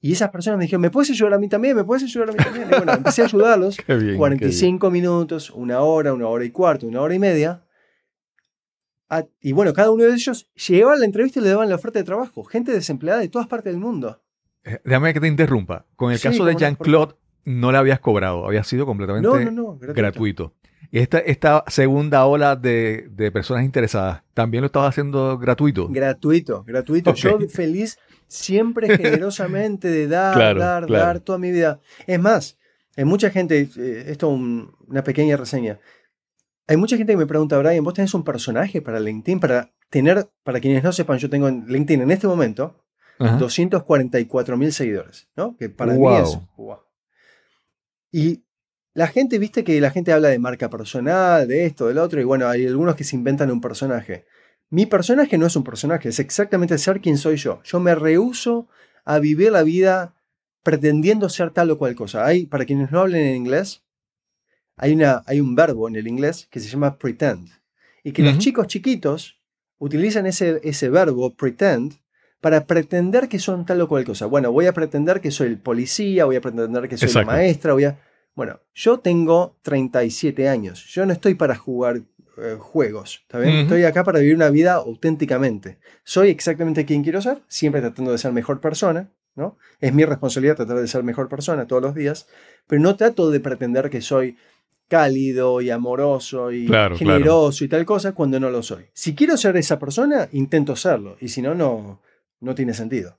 Y 0.00 0.12
esas 0.12 0.30
personas 0.30 0.58
me 0.58 0.64
dijeron, 0.64 0.80
¿me 0.80 0.90
puedes 0.90 1.10
ayudar 1.10 1.34
a 1.34 1.38
mí 1.38 1.48
también? 1.48 1.76
¿Me 1.76 1.84
puedes 1.84 2.04
ayudar 2.04 2.30
a 2.30 2.32
mí 2.32 2.38
también? 2.38 2.68
Y 2.70 2.74
bueno, 2.76 2.92
empecé 2.92 3.22
a 3.22 3.24
ayudarlos. 3.26 3.76
Bien. 3.86 4.00
qué 4.12 4.16
45 4.16 4.90
minutos, 4.90 5.50
una 5.50 5.80
hora, 5.80 6.14
una 6.14 6.28
hora 6.28 6.44
y 6.44 6.50
cuarto, 6.50 6.86
una 6.86 7.00
hora 7.02 7.14
y 7.14 7.18
media. 7.18 7.64
Ah, 9.10 9.24
y 9.40 9.52
bueno, 9.52 9.72
cada 9.72 9.90
uno 9.90 10.04
de 10.04 10.12
ellos 10.12 10.50
llegaba 10.68 10.92
a 10.92 10.96
la 10.96 11.04
entrevista 11.04 11.40
y 11.40 11.42
le 11.42 11.48
daban 11.50 11.68
la 11.68 11.74
oferta 11.76 11.98
de 11.98 12.04
trabajo. 12.04 12.44
Gente 12.44 12.72
desempleada 12.72 13.20
de 13.20 13.28
todas 13.28 13.48
partes 13.48 13.72
del 13.72 13.80
mundo. 13.80 14.22
Eh, 14.64 14.78
Déjame 14.84 15.12
que 15.14 15.20
te 15.20 15.28
interrumpa. 15.28 15.86
Con 15.96 16.12
el 16.12 16.18
Sí, 16.18 16.28
caso 16.28 16.44
de 16.44 16.54
Jean-Claude, 16.54 17.14
no 17.44 17.72
le 17.72 17.78
habías 17.78 18.00
cobrado. 18.00 18.46
Había 18.46 18.64
sido 18.64 18.84
completamente 18.86 19.26
No, 19.26 19.38
no, 19.40 19.50
no. 19.50 19.78
gratuito. 19.78 19.94
gratuito. 19.94 20.54
Esta, 20.90 21.18
esta 21.18 21.64
segunda 21.68 22.24
ola 22.24 22.56
de, 22.56 23.08
de 23.10 23.30
personas 23.30 23.64
interesadas, 23.64 24.22
¿también 24.32 24.62
lo 24.62 24.66
estabas 24.66 24.96
haendo 24.96 25.36
gratuito? 25.38 25.86
Gratuito, 25.88 26.64
gratuito. 26.64 27.10
Ok. 27.10 27.16
Yo 27.16 27.38
feliz, 27.48 27.98
siempre 28.26 28.96
generosamente 28.96 29.88
de 29.88 30.08
dar, 30.08 30.34
Claro, 30.34 30.60
dar, 30.60 30.86
claro. 30.86 31.04
dar 31.04 31.20
toda 31.20 31.38
mi 31.38 31.50
vida. 31.50 31.80
Es 32.06 32.18
más, 32.18 32.56
hay 32.96 33.04
mucha 33.04 33.28
gente, 33.30 33.68
eh, 33.76 34.04
esto 34.08 34.28
un- 34.28 34.72
una 34.86 35.04
pequeña 35.04 35.36
reseña. 35.36 35.78
Hay 36.66 36.76
mucha 36.78 36.96
gente 36.96 37.12
que 37.12 37.16
me 37.18 37.26
pregunta, 37.26 37.58
Brian, 37.58 37.84
¿vos 37.84 37.94
tenés 37.94 38.14
un 38.14 38.24
personaje 38.24 38.80
para 38.82 38.98
LinkedIn? 39.00 39.40
Para 39.40 39.70
tener, 39.90 40.28
para 40.42 40.58
quienes 40.60 40.82
no 40.82 40.92
sepan, 40.92 41.18
yo 41.18 41.28
tengo 41.30 41.48
en 41.48 41.66
LinkedIn 41.66 42.02
en 42.02 42.10
este 42.10 42.26
momento 42.26 42.82
Ajá. 43.18 43.36
244 43.36 44.56
mil 44.56 44.72
seguidores, 44.72 45.28
¿no? 45.36 45.54
Que 45.58 45.68
para 45.68 45.92
mí 45.92 45.98
Wow. 45.98 46.22
es. 46.22 46.38
wow. 46.56 46.78
Y 48.12 48.44
la 48.94 49.06
gente, 49.06 49.38
viste 49.38 49.64
que 49.64 49.80
la 49.80 49.90
gente 49.90 50.12
habla 50.12 50.28
de 50.28 50.38
marca 50.38 50.68
personal, 50.68 51.46
de 51.46 51.66
esto, 51.66 51.86
del 51.86 51.98
otro, 51.98 52.20
y 52.20 52.24
bueno, 52.24 52.48
hay 52.48 52.66
algunos 52.66 52.96
que 52.96 53.04
se 53.04 53.16
inventan 53.16 53.50
un 53.50 53.60
personaje. 53.60 54.26
Mi 54.70 54.86
personaje 54.86 55.38
no 55.38 55.46
es 55.46 55.56
un 55.56 55.64
personaje, 55.64 56.08
es 56.08 56.18
exactamente 56.18 56.76
ser 56.78 57.00
quien 57.00 57.16
soy 57.16 57.36
yo. 57.36 57.62
Yo 57.64 57.80
me 57.80 57.94
rehuso 57.94 58.68
a 59.04 59.18
vivir 59.18 59.52
la 59.52 59.62
vida 59.62 60.14
pretendiendo 60.62 61.28
ser 61.28 61.50
tal 61.50 61.70
o 61.70 61.78
cual 61.78 61.94
cosa. 61.94 62.26
Hay, 62.26 62.46
para 62.46 62.66
quienes 62.66 62.90
no 62.90 63.00
hablen 63.00 63.24
en 63.24 63.36
inglés, 63.36 63.82
hay, 64.76 64.92
una, 64.92 65.22
hay 65.26 65.40
un 65.40 65.54
verbo 65.54 65.88
en 65.88 65.96
el 65.96 66.06
inglés 66.06 66.46
que 66.50 66.60
se 66.60 66.68
llama 66.68 66.98
pretend. 66.98 67.48
Y 68.04 68.12
que 68.12 68.22
los 68.22 68.38
chicos 68.38 68.66
chiquitos 68.66 69.40
utilizan 69.78 70.26
ese, 70.26 70.60
ese 70.62 70.88
verbo 70.88 71.34
pretend 71.34 71.94
para 72.40 72.66
pretender 72.66 73.28
que 73.28 73.38
son 73.38 73.66
tal 73.66 73.80
o 73.80 73.88
cual 73.88 74.04
cosa. 74.04 74.26
Bueno, 74.26 74.52
voy 74.52 74.66
a 74.66 74.72
pretender 74.72 75.20
que 75.20 75.30
soy 75.30 75.48
el 75.48 75.58
policía, 75.58 76.24
voy 76.24 76.36
a 76.36 76.40
pretender 76.40 76.88
que 76.88 76.96
soy 76.96 77.08
Exacto. 77.08 77.30
la 77.30 77.36
maestra, 77.36 77.72
voy 77.72 77.84
a... 77.84 77.98
Bueno, 78.38 78.60
yo 78.72 79.00
tengo 79.00 79.56
37 79.62 80.48
años. 80.48 80.86
Yo 80.86 81.04
no 81.04 81.12
estoy 81.12 81.34
para 81.34 81.56
jugar 81.56 82.02
eh, 82.36 82.54
juegos, 82.56 83.22
¿está 83.22 83.40
bien? 83.40 83.56
Estoy 83.56 83.82
acá 83.82 84.04
para 84.04 84.20
vivir 84.20 84.36
una 84.36 84.48
vida 84.48 84.74
auténticamente. 84.74 85.80
Soy 86.04 86.28
exactamente 86.28 86.86
quien 86.86 87.02
quiero 87.02 87.20
ser, 87.20 87.42
siempre 87.48 87.80
tratando 87.80 88.12
de 88.12 88.18
ser 88.18 88.30
mejor 88.30 88.60
persona, 88.60 89.10
¿no? 89.34 89.58
Es 89.80 89.92
mi 89.92 90.04
responsabilidad 90.04 90.54
tratar 90.54 90.76
de 90.76 90.86
ser 90.86 91.02
mejor 91.02 91.28
persona 91.28 91.66
todos 91.66 91.82
los 91.82 91.96
días, 91.96 92.28
pero 92.68 92.80
no 92.80 92.94
trato 92.94 93.28
de 93.32 93.40
pretender 93.40 93.90
que 93.90 94.00
soy 94.02 94.36
cálido 94.86 95.60
y 95.60 95.70
amoroso 95.70 96.52
y 96.52 96.66
Claro, 96.66 96.94
claro. 96.94 97.14
generoso 97.18 97.64
y 97.64 97.68
tal 97.68 97.84
cosa 97.84 98.12
cuando 98.12 98.38
no 98.38 98.50
lo 98.50 98.62
soy. 98.62 98.84
Si 98.92 99.16
quiero 99.16 99.36
ser 99.36 99.56
esa 99.56 99.80
persona, 99.80 100.28
intento 100.30 100.76
serlo, 100.76 101.16
y 101.20 101.26
si 101.26 101.42
no, 101.42 101.56
no, 101.56 102.02
no 102.38 102.54
tiene 102.54 102.72
sentido. 102.72 103.18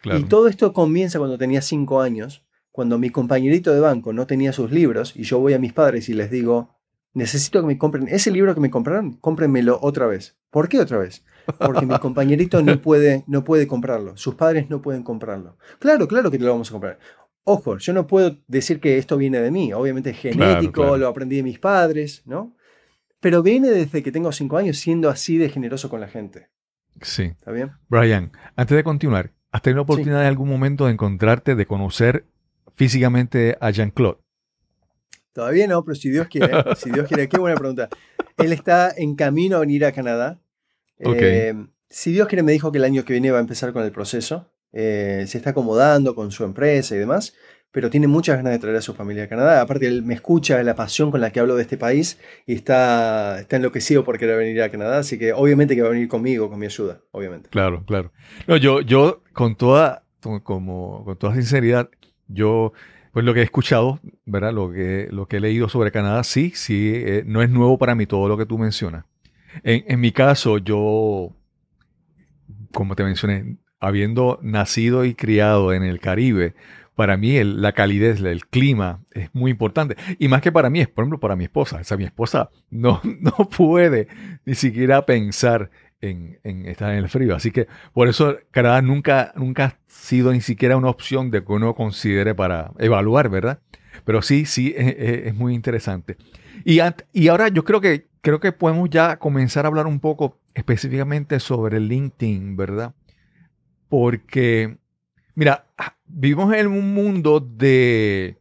Claro. 0.00 0.20
Y 0.20 0.24
todo 0.24 0.48
esto 0.48 0.72
comienza 0.72 1.18
cuando 1.18 1.36
tenía 1.36 1.60
cinco 1.60 2.00
años, 2.00 2.46
cuando 2.74 2.98
mi 2.98 3.10
compañerito 3.10 3.72
de 3.72 3.78
banco 3.78 4.12
no 4.12 4.26
tenía 4.26 4.52
sus 4.52 4.72
libros 4.72 5.14
y 5.14 5.22
yo 5.22 5.38
voy 5.38 5.52
a 5.52 5.60
mis 5.60 5.72
padres 5.72 6.08
y 6.08 6.12
les 6.12 6.28
digo, 6.28 6.74
necesito 7.12 7.60
que 7.60 7.68
me 7.68 7.78
compren 7.78 8.08
ese 8.08 8.32
libro 8.32 8.52
que 8.52 8.60
me 8.60 8.68
compraron, 8.68 9.12
cómprenmelo 9.18 9.78
otra 9.80 10.08
vez. 10.08 10.36
¿Por 10.50 10.68
qué 10.68 10.80
otra 10.80 10.98
vez? 10.98 11.24
Porque 11.56 11.86
mi 11.86 11.96
compañerito 12.00 12.62
no 12.62 12.82
puede, 12.82 13.22
no 13.28 13.44
puede 13.44 13.68
comprarlo, 13.68 14.16
sus 14.16 14.34
padres 14.34 14.70
no 14.70 14.82
pueden 14.82 15.04
comprarlo. 15.04 15.56
Claro, 15.78 16.08
claro 16.08 16.32
que 16.32 16.38
te 16.38 16.42
lo 16.42 16.50
vamos 16.50 16.68
a 16.68 16.72
comprar. 16.72 16.98
Ojo, 17.44 17.78
yo 17.78 17.92
no 17.92 18.08
puedo 18.08 18.38
decir 18.48 18.80
que 18.80 18.98
esto 18.98 19.16
viene 19.16 19.38
de 19.38 19.52
mí, 19.52 19.72
obviamente 19.72 20.10
es 20.10 20.18
genético, 20.18 20.82
claro. 20.82 20.96
lo 20.96 21.06
aprendí 21.06 21.36
de 21.36 21.42
mis 21.44 21.60
padres, 21.60 22.22
¿no? 22.26 22.56
Pero 23.20 23.44
viene 23.44 23.70
desde 23.70 24.02
que 24.02 24.10
tengo 24.10 24.32
cinco 24.32 24.56
años 24.56 24.78
siendo 24.78 25.10
así 25.10 25.38
de 25.38 25.48
generoso 25.48 25.88
con 25.88 26.00
la 26.00 26.08
gente, 26.08 26.48
Sí. 27.00 27.22
¿está 27.22 27.52
bien? 27.52 27.70
Brian, 27.88 28.32
antes 28.56 28.76
de 28.76 28.82
continuar, 28.82 29.30
¿has 29.52 29.62
tenido 29.62 29.76
la 29.76 29.82
oportunidad 29.82 30.22
en 30.22 30.26
algún 30.26 30.48
momento 30.48 30.86
de 30.86 30.92
encontrarte, 30.94 31.54
de 31.54 31.66
conocer 31.66 32.24
físicamente 32.74 33.56
a 33.60 33.70
Jean-Claude? 33.70 34.18
Todavía 35.32 35.66
no, 35.66 35.84
pero 35.84 35.94
si 35.96 36.10
Dios 36.10 36.28
quiere, 36.28 36.52
si 36.76 36.90
Dios 36.90 37.08
quiere, 37.08 37.28
qué 37.28 37.38
buena 37.38 37.56
pregunta. 37.56 37.88
Él 38.36 38.52
está 38.52 38.92
en 38.96 39.16
camino 39.16 39.56
a 39.56 39.60
venir 39.60 39.84
a 39.84 39.92
Canadá. 39.92 40.40
Ok. 41.02 41.16
Eh, 41.18 41.66
si 41.88 42.12
Dios 42.12 42.28
quiere, 42.28 42.42
me 42.42 42.52
dijo 42.52 42.72
que 42.72 42.78
el 42.78 42.84
año 42.84 43.04
que 43.04 43.12
viene 43.12 43.30
va 43.30 43.38
a 43.38 43.40
empezar 43.40 43.72
con 43.72 43.82
el 43.82 43.92
proceso. 43.92 44.50
Eh, 44.72 45.24
se 45.28 45.38
está 45.38 45.50
acomodando 45.50 46.16
con 46.16 46.32
su 46.32 46.42
empresa 46.42 46.96
y 46.96 46.98
demás, 46.98 47.34
pero 47.70 47.90
tiene 47.90 48.08
muchas 48.08 48.36
ganas 48.36 48.52
de 48.52 48.58
traer 48.58 48.76
a 48.76 48.80
su 48.80 48.94
familia 48.94 49.24
a 49.24 49.28
Canadá. 49.28 49.60
Aparte, 49.60 49.86
él 49.86 50.02
me 50.02 50.14
escucha 50.14 50.60
la 50.64 50.74
pasión 50.74 51.12
con 51.12 51.20
la 51.20 51.30
que 51.30 51.38
hablo 51.38 51.54
de 51.54 51.62
este 51.62 51.76
país 51.76 52.18
y 52.44 52.54
está, 52.54 53.40
está 53.40 53.56
enloquecido 53.56 54.04
por 54.04 54.18
querer 54.18 54.36
venir 54.36 54.60
a 54.62 54.70
Canadá, 54.70 54.98
así 54.98 55.16
que 55.16 55.32
obviamente 55.32 55.76
que 55.76 55.82
va 55.82 55.88
a 55.88 55.92
venir 55.92 56.08
conmigo, 56.08 56.50
con 56.50 56.58
mi 56.58 56.66
ayuda, 56.66 57.00
obviamente. 57.12 57.50
Claro, 57.50 57.84
claro. 57.86 58.12
No, 58.48 58.56
yo, 58.56 58.80
yo 58.80 59.22
con 59.32 59.54
toda, 59.56 60.04
como, 60.20 61.04
con 61.04 61.16
toda 61.16 61.34
sinceridad, 61.34 61.88
yo, 62.28 62.72
pues 63.12 63.24
lo 63.24 63.34
que 63.34 63.40
he 63.40 63.44
escuchado, 63.44 64.00
¿verdad? 64.26 64.52
Lo 64.52 64.70
que, 64.72 65.08
lo 65.10 65.26
que 65.26 65.36
he 65.38 65.40
leído 65.40 65.68
sobre 65.68 65.92
Canadá, 65.92 66.24
sí, 66.24 66.52
sí, 66.54 66.92
eh, 66.94 67.22
no 67.26 67.42
es 67.42 67.50
nuevo 67.50 67.78
para 67.78 67.94
mí 67.94 68.06
todo 68.06 68.28
lo 68.28 68.36
que 68.36 68.46
tú 68.46 68.58
mencionas. 68.58 69.04
En, 69.62 69.84
en 69.88 70.00
mi 70.00 70.12
caso, 70.12 70.58
yo, 70.58 71.32
como 72.72 72.96
te 72.96 73.04
mencioné, 73.04 73.56
habiendo 73.80 74.38
nacido 74.42 75.04
y 75.04 75.14
criado 75.14 75.72
en 75.72 75.82
el 75.82 76.00
Caribe, 76.00 76.54
para 76.94 77.16
mí 77.16 77.36
el- 77.36 77.60
la 77.60 77.72
calidez, 77.72 78.20
el 78.22 78.46
clima 78.46 79.00
es 79.12 79.28
muy 79.34 79.50
importante. 79.50 79.96
Y 80.18 80.28
más 80.28 80.42
que 80.42 80.52
para 80.52 80.70
mí, 80.70 80.80
es 80.80 80.88
por 80.88 81.02
ejemplo 81.02 81.18
para 81.18 81.34
mi 81.36 81.44
esposa. 81.44 81.78
O 81.80 81.84
sea, 81.84 81.96
mi 81.96 82.04
esposa 82.04 82.50
no, 82.70 83.00
no 83.20 83.32
puede 83.48 84.06
ni 84.44 84.54
siquiera 84.54 85.04
pensar 85.04 85.70
en, 86.10 86.38
en 86.44 86.66
estar 86.66 86.92
en 86.92 86.98
el 86.98 87.08
frío. 87.08 87.34
Así 87.34 87.50
que 87.50 87.66
por 87.92 88.08
eso 88.08 88.36
Canadá 88.50 88.82
nunca, 88.82 89.32
nunca 89.36 89.64
ha 89.64 89.78
sido 89.86 90.32
ni 90.32 90.40
siquiera 90.40 90.76
una 90.76 90.90
opción 90.90 91.30
de 91.30 91.44
que 91.44 91.52
uno 91.52 91.74
considere 91.74 92.34
para 92.34 92.72
evaluar, 92.78 93.28
¿verdad? 93.28 93.60
Pero 94.04 94.22
sí, 94.22 94.44
sí, 94.44 94.74
es, 94.76 94.94
es- 94.98 95.34
muy 95.34 95.54
interesante. 95.54 96.16
Y, 96.64 96.80
y 97.12 97.28
ahora 97.28 97.48
yo 97.48 97.64
creo 97.64 97.80
que, 97.80 98.06
creo 98.20 98.40
que 98.40 98.52
podemos 98.52 98.90
ya 98.90 99.18
comenzar 99.18 99.64
a 99.64 99.68
hablar 99.68 99.86
un 99.86 100.00
poco 100.00 100.38
específicamente 100.54 101.40
sobre 101.40 101.80
LinkedIn, 101.80 102.56
¿verdad? 102.56 102.94
Porque, 103.88 104.78
mira, 105.34 105.66
ah, 105.78 105.96
vivimos 106.06 106.52
en 106.54 106.66
un 106.66 106.94
mundo 106.94 107.40
de 107.40 108.38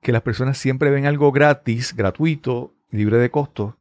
que 0.00 0.12
las 0.12 0.22
personas 0.22 0.58
siempre 0.58 0.90
ven 0.90 1.06
algo 1.06 1.32
gratis, 1.32 1.94
gratuito, 1.94 2.74
libre 2.90 3.18
de 3.18 3.30
costo, 3.30 3.78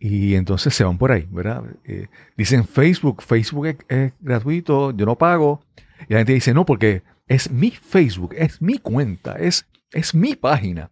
y 0.00 0.34
entonces 0.34 0.74
se 0.74 0.82
van 0.82 0.96
por 0.96 1.12
ahí, 1.12 1.28
¿verdad? 1.30 1.62
Eh, 1.84 2.08
dicen 2.34 2.64
Facebook, 2.64 3.22
Facebook 3.22 3.76
es, 3.86 4.12
gratuito, 4.18 4.96
yo 4.96 5.04
no 5.04 5.16
pago. 5.16 5.60
Y 6.08 6.14
la 6.14 6.20
gente 6.20 6.32
dice, 6.32 6.54
no, 6.54 6.64
porque 6.64 7.02
es 7.28 7.50
mi 7.50 7.70
Facebook, 7.70 8.34
es 8.34 8.62
mi 8.62 8.78
cuenta, 8.78 9.34
es, 9.34 9.68
es 9.92 10.14
mi 10.14 10.36
página. 10.36 10.90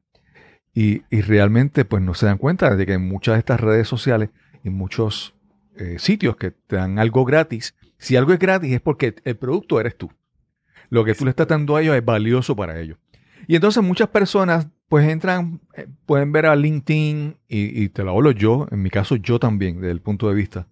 Y, 0.74 1.02
y 1.10 1.22
realmente 1.22 1.86
pues 1.86 2.02
no 2.02 2.12
se 2.12 2.26
dan 2.26 2.36
cuenta 2.36 2.76
de 2.76 2.84
que 2.84 2.92
en 2.92 3.08
muchas 3.08 3.36
de 3.36 3.38
estas 3.38 3.60
redes 3.60 3.88
sociales 3.88 4.28
y 4.62 4.68
muchos 4.68 5.34
eh, 5.76 5.98
sitios 5.98 6.36
que 6.36 6.50
te 6.50 6.76
dan 6.76 6.98
algo 6.98 7.24
gratis, 7.24 7.74
si 7.96 8.14
algo 8.14 8.34
es 8.34 8.38
gratis 8.38 8.74
es 8.74 8.80
porque 8.82 9.14
el 9.24 9.36
producto 9.36 9.80
eres 9.80 9.96
tú. 9.96 10.12
Lo 10.90 11.02
que 11.04 11.14
tú 11.14 11.24
le 11.24 11.30
estás 11.30 11.48
dando 11.48 11.76
a 11.76 11.82
ellos 11.82 11.96
es 11.96 12.04
valioso 12.04 12.54
para 12.54 12.78
ellos. 12.78 12.98
Y 13.46 13.54
entonces 13.54 13.82
muchas 13.82 14.08
personas 14.08 14.68
pues 14.88 15.08
entran, 15.08 15.60
eh, 15.74 15.86
pueden 16.06 16.32
ver 16.32 16.46
a 16.46 16.56
LinkedIn 16.56 17.36
y, 17.48 17.82
y 17.82 17.88
te 17.90 18.02
lo 18.04 18.12
hablo 18.12 18.30
yo, 18.30 18.66
en 18.70 18.82
mi 18.82 18.90
caso 18.90 19.16
yo 19.16 19.38
también, 19.38 19.80
desde 19.80 19.92
el 19.92 20.00
punto 20.00 20.28
de 20.28 20.34
vista. 20.34 20.66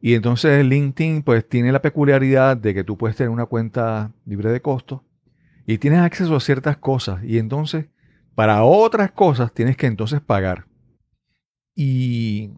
Y 0.00 0.14
entonces 0.14 0.64
LinkedIn 0.64 1.22
pues 1.22 1.46
tiene 1.48 1.72
la 1.72 1.82
peculiaridad 1.82 2.56
de 2.56 2.72
que 2.72 2.84
tú 2.84 2.96
puedes 2.96 3.16
tener 3.16 3.30
una 3.30 3.46
cuenta 3.46 4.12
libre 4.24 4.50
de 4.50 4.62
costo 4.62 5.04
y 5.66 5.78
tienes 5.78 6.00
acceso 6.00 6.34
a 6.34 6.40
ciertas 6.40 6.78
cosas 6.78 7.22
y 7.22 7.38
entonces 7.38 7.86
para 8.34 8.64
otras 8.64 9.12
cosas 9.12 9.52
tienes 9.52 9.76
que 9.76 9.86
entonces 9.86 10.20
pagar. 10.20 10.66
Y 11.74 12.52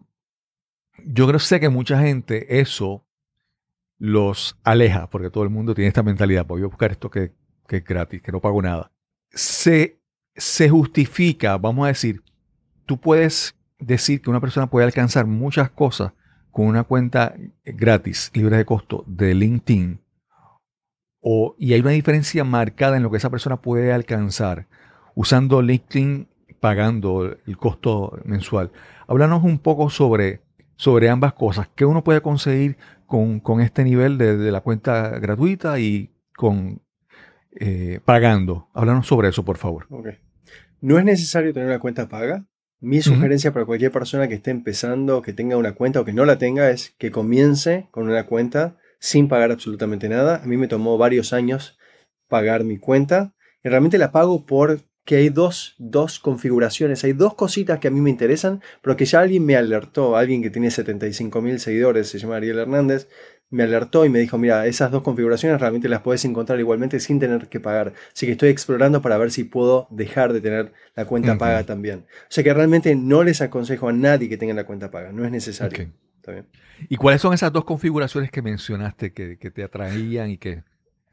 yo 1.05 1.27
creo 1.27 1.39
sé 1.39 1.59
que 1.59 1.69
mucha 1.69 1.99
gente 1.99 2.59
eso 2.59 3.05
los 3.97 4.57
aleja 4.63 5.09
porque 5.09 5.29
todo 5.29 5.43
el 5.43 5.49
mundo 5.49 5.75
tiene 5.75 5.89
esta 5.89 6.03
mentalidad, 6.03 6.45
voy 6.45 6.61
a 6.63 6.67
buscar 6.67 6.91
esto 6.91 7.09
que, 7.09 7.33
que 7.67 7.77
es 7.77 7.83
gratis, 7.83 8.21
que 8.21 8.31
no 8.31 8.39
pago 8.39 8.61
nada. 8.61 8.91
Se, 9.31 10.01
se 10.35 10.69
justifica, 10.69 11.57
vamos 11.57 11.85
a 11.85 11.89
decir, 11.89 12.23
tú 12.85 12.99
puedes 12.99 13.55
decir 13.79 14.21
que 14.21 14.29
una 14.29 14.39
persona 14.39 14.67
puede 14.67 14.85
alcanzar 14.85 15.25
muchas 15.25 15.69
cosas 15.69 16.13
con 16.51 16.67
una 16.67 16.83
cuenta 16.83 17.35
gratis, 17.65 18.31
libre 18.33 18.57
de 18.57 18.65
costo 18.65 19.03
de 19.07 19.33
LinkedIn, 19.33 19.99
o, 21.21 21.55
y 21.57 21.73
hay 21.73 21.79
una 21.79 21.91
diferencia 21.91 22.43
marcada 22.43 22.97
en 22.97 23.03
lo 23.03 23.09
que 23.09 23.17
esa 23.17 23.29
persona 23.29 23.61
puede 23.61 23.93
alcanzar 23.93 24.67
usando 25.15 25.61
LinkedIn 25.61 26.27
pagando 26.59 27.35
el 27.45 27.57
costo 27.57 28.19
mensual. 28.25 28.71
Háblanos 29.07 29.43
un 29.43 29.59
poco 29.59 29.89
sobre, 29.89 30.41
sobre 30.75 31.09
ambas 31.09 31.33
cosas. 31.33 31.69
¿Qué 31.75 31.85
uno 31.85 32.03
puede 32.03 32.21
conseguir 32.21 32.77
con, 33.05 33.39
con 33.39 33.61
este 33.61 33.83
nivel 33.83 34.17
de, 34.17 34.37
de, 34.37 34.51
la 34.51 34.61
cuenta 34.61 35.09
gratuita 35.19 35.79
y 35.79 36.11
con 36.35 36.81
eh, 37.59 37.99
pagando? 38.03 38.69
Háblanos 38.73 39.07
sobre 39.07 39.29
eso, 39.29 39.43
por 39.43 39.57
favor. 39.57 39.85
Okay. 39.89 40.19
No 40.81 40.99
es 40.99 41.05
necesario 41.05 41.53
tener 41.53 41.69
una 41.69 41.79
cuenta 41.79 42.09
paga. 42.09 42.45
Mi 42.79 43.01
sugerencia 43.01 43.49
uh 43.49 43.51
-huh. 43.51 43.53
para 43.53 43.65
cualquier 43.65 43.91
persona 43.91 44.27
que 44.27 44.35
esté 44.35 44.51
empezando, 44.51 45.21
que 45.21 45.31
tenga 45.31 45.55
una 45.55 45.73
cuenta 45.73 46.01
o 46.01 46.05
que 46.05 46.11
no 46.11 46.25
la 46.25 46.37
tenga, 46.37 46.69
es 46.69 46.93
que 46.97 47.11
comience 47.11 47.87
con 47.91 48.09
una 48.09 48.25
cuenta 48.25 48.77
sin 48.99 49.27
pagar 49.29 49.51
absolutamente 49.51 50.09
nada. 50.09 50.41
A 50.43 50.45
mí 50.45 50.57
me 50.57 50.67
tomó 50.67 50.97
varios 50.97 51.31
años 51.31 51.77
pagar 52.27 52.63
mi 52.63 52.77
cuenta 52.77 53.33
y 53.63 53.69
realmente 53.69 53.97
la 53.97 54.11
pago 54.11 54.45
porque 54.45 55.15
hay 55.15 55.29
dos, 55.29 55.75
dos 55.77 56.19
configuraciones, 56.19 57.03
hay 57.03 57.13
dos 57.13 57.35
cositas 57.35 57.79
que 57.79 57.87
a 57.87 57.91
mí 57.91 58.01
me 58.01 58.09
interesan, 58.09 58.61
pero 58.81 58.97
que 58.97 59.05
ya 59.05 59.21
alguien 59.21 59.45
me 59.45 59.55
alertó, 59.55 60.17
alguien 60.17 60.41
que 60.41 60.49
tiene 60.49 60.71
75 60.71 61.41
mil 61.41 61.59
seguidores, 61.59 62.09
se 62.09 62.19
llama 62.19 62.37
Ariel 62.37 62.59
Hernández, 62.59 63.07
me 63.53 63.63
alertó 63.63 64.03
y 64.03 64.09
me 64.09 64.17
dijo, 64.17 64.39
mira, 64.39 64.65
esas 64.65 64.89
dos 64.89 65.03
configuraciones 65.03 65.61
realmente 65.61 65.87
las 65.87 66.01
puedes 66.01 66.25
encontrar 66.25 66.59
igualmente 66.59 66.99
sin 66.99 67.19
tener 67.19 67.47
que 67.49 67.59
pagar. 67.59 67.93
Así 68.11 68.25
que 68.25 68.31
estoy 68.31 68.49
explorando 68.49 69.01
para 69.03 69.15
ver 69.17 69.29
si 69.29 69.43
puedo 69.43 69.87
dejar 69.91 70.33
de 70.33 70.41
tener 70.41 70.73
la 70.95 71.05
cuenta 71.05 71.33
uh 71.33 71.35
-huh. 71.35 71.39
paga 71.39 71.63
también. 71.63 71.99
O 71.99 72.31
sea 72.31 72.43
que 72.43 72.51
realmente 72.51 72.95
no 72.95 73.23
les 73.23 73.41
aconsejo 73.41 73.89
a 73.89 73.93
nadie 73.93 74.27
que 74.27 74.37
tenga 74.37 74.55
la 74.55 74.65
cuenta 74.65 74.89
paga, 74.89 75.11
no 75.11 75.23
es 75.23 75.31
necesario. 75.31 75.87
Okay. 76.23 76.43
¿Y 76.89 76.95
cuáles 76.95 77.21
son 77.21 77.33
esas 77.33 77.53
dos 77.53 77.63
configuraciones 77.63 78.31
que 78.31 78.41
mencionaste 78.41 79.13
que, 79.13 79.37
que, 79.37 79.51
te 79.51 79.63
atraían 79.63 80.31
y 80.31 80.37
que... 80.37 80.63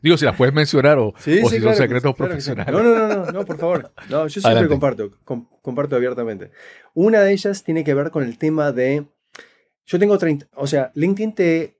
Digo, 0.00 0.16
si 0.16 0.24
las 0.24 0.34
puedes 0.34 0.54
mencionar 0.54 0.98
o, 0.98 1.12
sí, 1.18 1.40
o 1.44 1.48
sí, 1.48 1.56
si 1.56 1.60
claro 1.60 1.76
son 1.76 1.84
secretos 1.84 2.14
claro 2.16 2.30
profesionales. 2.30 2.72
No, 2.72 2.82
no, 2.82 2.96
no, 2.96 3.08
no, 3.08 3.32
no, 3.32 3.44
por 3.44 3.58
favor. 3.58 3.92
No, 4.08 4.22
yo 4.22 4.30
siempre 4.30 4.52
Adelante. 4.52 4.70
comparto, 4.70 5.10
com, 5.24 5.46
comparto 5.60 5.94
abiertamente. 5.94 6.52
Una 6.94 7.20
de 7.20 7.32
ellas 7.32 7.62
tiene 7.64 7.84
que 7.84 7.92
ver 7.92 8.10
con 8.10 8.22
el 8.22 8.38
tema 8.38 8.72
de... 8.72 9.04
Yo 9.84 9.98
tengo 9.98 10.16
30... 10.16 10.48
O 10.54 10.66
sea, 10.66 10.90
LinkedIn 10.94 11.34
te, 11.34 11.79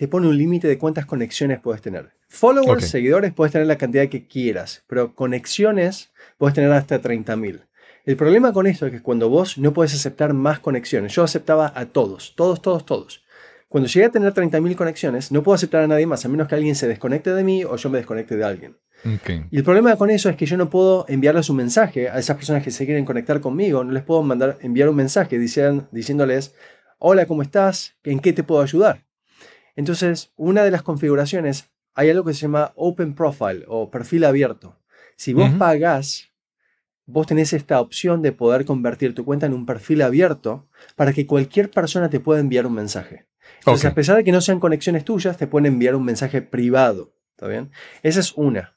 te 0.00 0.08
pone 0.08 0.28
un 0.28 0.38
límite 0.38 0.66
de 0.66 0.78
cuántas 0.78 1.04
conexiones 1.04 1.60
puedes 1.60 1.82
tener. 1.82 2.08
Followers, 2.26 2.84
okay. 2.84 2.88
seguidores, 2.88 3.34
puedes 3.34 3.52
tener 3.52 3.66
la 3.66 3.76
cantidad 3.76 4.08
que 4.08 4.26
quieras, 4.26 4.82
pero 4.86 5.14
conexiones 5.14 6.10
puedes 6.38 6.54
tener 6.54 6.72
hasta 6.72 7.02
30.000. 7.02 7.66
El 8.06 8.16
problema 8.16 8.50
con 8.54 8.66
esto 8.66 8.86
es 8.86 8.92
que 8.92 9.02
cuando 9.02 9.28
vos 9.28 9.58
no 9.58 9.74
puedes 9.74 9.92
aceptar 9.92 10.32
más 10.32 10.58
conexiones, 10.58 11.14
yo 11.14 11.22
aceptaba 11.22 11.70
a 11.76 11.84
todos, 11.84 12.34
todos, 12.34 12.62
todos, 12.62 12.86
todos. 12.86 13.22
Cuando 13.68 13.90
llegué 13.90 14.06
a 14.06 14.10
tener 14.10 14.32
30.000 14.32 14.74
conexiones, 14.74 15.32
no 15.32 15.42
puedo 15.42 15.54
aceptar 15.54 15.82
a 15.82 15.86
nadie 15.86 16.06
más, 16.06 16.24
a 16.24 16.28
menos 16.30 16.48
que 16.48 16.54
alguien 16.54 16.76
se 16.76 16.88
desconecte 16.88 17.34
de 17.34 17.44
mí 17.44 17.64
o 17.64 17.76
yo 17.76 17.90
me 17.90 17.98
desconecte 17.98 18.38
de 18.38 18.44
alguien. 18.44 18.78
Okay. 19.04 19.44
Y 19.50 19.58
el 19.58 19.64
problema 19.64 19.96
con 19.96 20.08
eso 20.08 20.30
es 20.30 20.36
que 20.36 20.46
yo 20.46 20.56
no 20.56 20.70
puedo 20.70 21.04
enviarles 21.08 21.50
un 21.50 21.56
mensaje 21.56 22.08
a 22.08 22.18
esas 22.18 22.36
personas 22.36 22.64
que 22.64 22.70
se 22.70 22.86
quieren 22.86 23.04
conectar 23.04 23.38
conmigo, 23.40 23.84
no 23.84 23.92
les 23.92 24.02
puedo 24.02 24.22
mandar, 24.22 24.56
enviar 24.62 24.88
un 24.88 24.96
mensaje 24.96 25.38
diciendo, 25.38 25.88
diciéndoles, 25.92 26.54
hola, 26.98 27.26
¿cómo 27.26 27.42
estás? 27.42 27.96
¿En 28.02 28.20
qué 28.20 28.32
te 28.32 28.42
puedo 28.42 28.62
ayudar? 28.62 29.09
Entonces, 29.76 30.32
una 30.36 30.64
de 30.64 30.70
las 30.70 30.82
configuraciones, 30.82 31.70
hay 31.94 32.10
algo 32.10 32.24
que 32.24 32.34
se 32.34 32.42
llama 32.42 32.72
Open 32.76 33.14
Profile 33.14 33.64
o 33.68 33.90
perfil 33.90 34.24
abierto. 34.24 34.78
Si 35.16 35.32
vos 35.32 35.50
uh 35.50 35.54
-huh. 35.54 35.58
pagás, 35.58 36.30
vos 37.06 37.26
tenés 37.26 37.52
esta 37.52 37.80
opción 37.80 38.22
de 38.22 38.32
poder 38.32 38.64
convertir 38.64 39.14
tu 39.14 39.24
cuenta 39.24 39.46
en 39.46 39.52
un 39.52 39.66
perfil 39.66 40.02
abierto 40.02 40.68
para 40.96 41.12
que 41.12 41.26
cualquier 41.26 41.70
persona 41.70 42.08
te 42.08 42.20
pueda 42.20 42.40
enviar 42.40 42.66
un 42.66 42.74
mensaje. 42.74 43.26
Entonces, 43.58 43.84
okay. 43.84 43.92
a 43.92 43.94
pesar 43.94 44.16
de 44.16 44.24
que 44.24 44.32
no 44.32 44.40
sean 44.40 44.60
conexiones 44.60 45.04
tuyas, 45.04 45.36
te 45.36 45.46
pueden 45.46 45.66
enviar 45.66 45.94
un 45.94 46.04
mensaje 46.04 46.40
privado. 46.40 47.12
¿Está 47.32 47.48
bien? 47.48 47.70
Esa 48.02 48.20
es 48.20 48.32
una. 48.36 48.76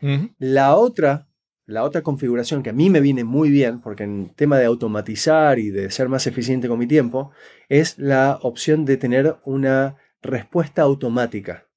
Uh 0.00 0.06
-huh. 0.06 0.34
La 0.38 0.74
otra, 0.76 1.28
la 1.66 1.84
otra 1.84 2.02
configuración 2.02 2.62
que 2.62 2.70
a 2.70 2.72
mí 2.72 2.90
me 2.90 3.00
viene 3.00 3.24
muy 3.24 3.50
bien, 3.50 3.80
porque 3.80 4.04
en 4.04 4.30
tema 4.34 4.58
de 4.58 4.64
automatizar 4.64 5.58
y 5.58 5.70
de 5.70 5.90
ser 5.90 6.08
más 6.08 6.26
eficiente 6.26 6.68
con 6.68 6.78
mi 6.78 6.86
tiempo, 6.86 7.30
es 7.68 7.98
la 7.98 8.38
opción 8.42 8.84
de 8.84 8.96
tener 8.96 9.36
una 9.44 9.96
respuesta 10.26 10.82
automática. 10.82 11.68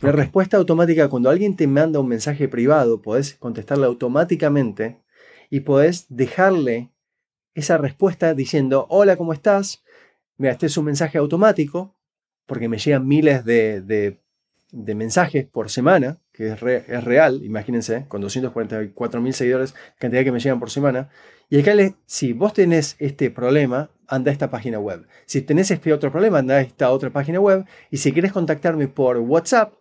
La 0.00 0.10
okay. 0.10 0.22
respuesta 0.22 0.56
automática, 0.56 1.08
cuando 1.08 1.30
alguien 1.30 1.56
te 1.56 1.66
manda 1.66 2.00
un 2.00 2.08
mensaje 2.08 2.48
privado, 2.48 3.00
podés 3.02 3.34
contestarle 3.34 3.86
automáticamente 3.86 5.00
y 5.50 5.60
podés 5.60 6.06
dejarle 6.08 6.90
esa 7.54 7.78
respuesta 7.78 8.34
diciendo, 8.34 8.86
hola, 8.90 9.16
¿cómo 9.16 9.32
estás? 9.32 9.84
Mira, 10.36 10.52
este 10.52 10.66
es 10.66 10.76
un 10.76 10.86
mensaje 10.86 11.18
automático, 11.18 11.94
porque 12.46 12.68
me 12.68 12.78
llegan 12.78 13.06
miles 13.06 13.44
de, 13.44 13.80
de, 13.80 14.20
de 14.72 14.94
mensajes 14.94 15.46
por 15.46 15.70
semana, 15.70 16.20
que 16.34 16.48
es, 16.48 16.60
re, 16.60 16.84
es, 16.88 17.04
real, 17.04 17.42
imagínense, 17.44 18.06
con 18.08 18.20
244 18.20 19.20
mil 19.20 19.32
seguidores, 19.32 19.74
cantidad 19.98 20.24
que 20.24 20.32
me 20.32 20.40
llegan 20.40 20.58
por 20.58 20.68
semana. 20.68 21.08
Y 21.48 21.60
acá, 21.60 21.74
le, 21.74 21.94
si 22.06 22.32
vos 22.32 22.52
tenés 22.52 22.96
este 22.98 23.30
problema, 23.30 23.90
anda 24.08 24.30
a 24.30 24.32
esta 24.32 24.50
página 24.50 24.80
web. 24.80 25.06
Si 25.26 25.42
tenés 25.42 25.70
este 25.70 25.92
otro 25.92 26.10
problema, 26.10 26.40
anda 26.40 26.56
a 26.56 26.60
esta 26.60 26.90
otra 26.90 27.10
página 27.10 27.38
web. 27.38 27.64
Y 27.90 27.98
si 27.98 28.12
quieres 28.12 28.32
contactarme 28.32 28.88
por 28.88 29.18
WhatsApp, 29.18 29.74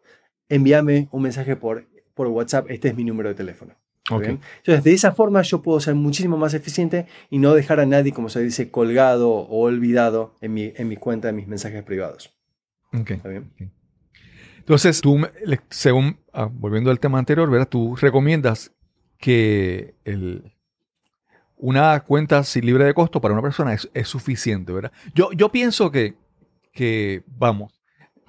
envíame 0.48 1.08
un 1.12 1.24
mensaje 1.24 1.56
por, 1.56 1.88
por 2.14 2.28
WhatsApp. 2.28 2.70
Este 2.70 2.90
es 2.90 2.96
mi 2.96 3.04
número 3.04 3.30
de 3.30 3.36
teléfono. 3.36 3.74
Okay. 4.12 4.38
Entonces, 4.58 4.84
de 4.84 4.94
esa 4.94 5.14
forma 5.14 5.42
yo 5.42 5.64
puedo 5.64 5.80
ser 5.80 5.96
muchísimo 5.96 6.38
más 6.38 6.54
eficiente 6.54 7.08
y 7.32 7.40
no 7.40 7.56
dejar 7.56 7.80
a 7.80 7.88
nadie, 7.88 8.12
como 8.12 8.30
se 8.30 8.42
dice, 8.42 8.70
colgado 8.70 9.32
o 9.32 9.64
olvidado 9.64 10.36
en 10.42 10.54
mi, 10.54 10.72
en 10.76 10.88
mi 10.88 10.98
cuenta, 10.98 11.30
en 11.30 11.38
mis 11.38 11.48
mensajes 11.48 11.82
privados. 11.84 12.38
Okay. 12.94 13.16
¿Está 13.18 13.30
bien? 13.30 13.50
Okay. 13.56 13.72
Entonces, 14.64 15.02
tú, 15.02 15.28
según, 15.70 16.18
ah, 16.32 16.50
volviendo 16.50 16.90
al 16.90 17.00
tema 17.00 17.20
anterior, 17.20 17.50
¿verdad? 17.50 17.68
Tú 17.68 17.98
recomiendas 17.98 18.72
que 19.18 19.94
una 21.58 22.00
cuenta 22.00 22.42
libre 22.62 22.86
de 22.86 22.94
costo 22.94 23.20
para 23.20 23.34
una 23.34 23.44
persona 23.44 23.74
es, 23.74 23.90
es 23.94 24.08
suficiente, 24.08 24.72
¿verdad? 24.72 24.94
Yo, 25.14 25.34
yo 25.34 25.50
pienso 25.50 25.92
que, 25.92 26.16
que, 26.72 27.24
vamos, 27.28 27.74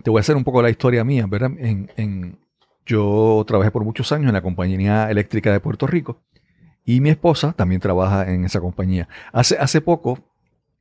te 0.03 0.11
voy 0.11 0.19
a 0.19 0.23
hacer 0.23 0.35
un 0.35 0.43
poco 0.43 0.61
la 0.61 0.71
historia 0.71 1.05
mía, 1.05 1.27
¿verdad? 1.29 1.53
En, 1.57 1.93
en, 1.97 2.39
yo 2.85 3.45
trabajé 3.47 3.71
por 3.71 3.85
muchos 3.85 4.11
años 4.11 4.27
en 4.27 4.35
la 4.35 4.43
compañía 4.43 5.09
eléctrica 5.11 5.53
de 5.53 5.61
Puerto 5.61 5.87
Rico 5.87 6.21
y 6.85 7.01
mi 7.01 7.11
esposa 7.11 7.53
también 7.53 7.81
trabaja 7.81 8.29
en 8.29 8.45
esa 8.45 8.61
compañía. 8.61 9.09
Hace, 9.33 9.57
hace 9.57 9.81
poco 9.81 10.19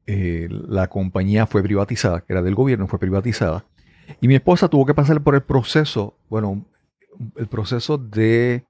eh, 0.07 0.47
la 0.49 0.87
compañía 0.87 1.45
fue 1.45 1.61
privatizada, 1.61 2.21
que 2.21 2.33
era 2.33 2.41
del 2.41 2.55
gobierno, 2.55 2.87
fue 2.87 2.97
privatizada. 2.97 3.65
Y 4.21 4.27
mi 4.27 4.35
esposa 4.35 4.67
tuvo 4.67 4.85
que 4.85 4.93
pasar 4.93 5.21
por 5.21 5.35
el 5.35 5.43
proceso, 5.43 6.15
bueno, 6.29 6.65
el 7.35 7.47
proceso 7.47 7.97
de 7.97 8.65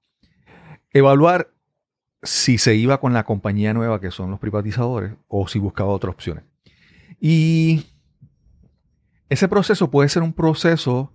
evaluar 0.91 1.49
si 2.21 2.57
se 2.57 2.75
iba 2.75 2.99
con 2.99 3.13
la 3.13 3.25
compañía 3.25 3.73
nueva, 3.73 3.99
que 3.99 4.11
son 4.11 4.31
los 4.31 4.39
privatizadores, 4.39 5.13
o 5.27 5.47
si 5.47 5.59
buscaba 5.59 5.91
otras 5.91 6.13
opciones. 6.13 6.43
Y 7.19 7.85
ese 9.29 9.47
proceso 9.47 9.91
puede 9.91 10.09
ser 10.09 10.23
un 10.23 10.33
proceso, 10.33 11.11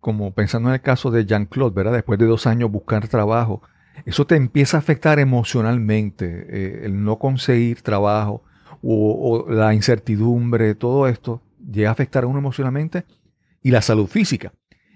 como 0.00 0.32
pensando 0.32 0.68
en 0.68 0.74
el 0.74 0.80
caso 0.80 1.10
de 1.10 1.26
Jean-Claude, 1.26 1.74
¿verdad? 1.74 1.92
Después 1.92 2.18
de 2.18 2.26
dos 2.26 2.46
años 2.46 2.70
buscar 2.70 3.08
trabajo, 3.08 3.62
eso 4.04 4.26
te 4.26 4.36
empieza 4.36 4.76
a 4.76 4.80
afectar 4.80 5.18
emocionalmente, 5.18 6.46
eh, 6.48 6.80
el 6.84 7.02
no 7.02 7.18
conseguir 7.18 7.82
trabajo 7.82 8.44
o, 8.82 9.44
o, 9.46 9.50
la 9.50 9.74
incertidumbre, 9.74 10.76
todo 10.76 11.08
esto 11.08 11.42
llega 11.70 11.88
a 11.88 11.92
afectar 11.92 12.24
a 12.24 12.28
uno 12.28 12.38
emocionalmente 12.38 13.04
y 13.62 13.70
la 13.70 13.82
salud 13.82 14.06
física. 14.06 14.52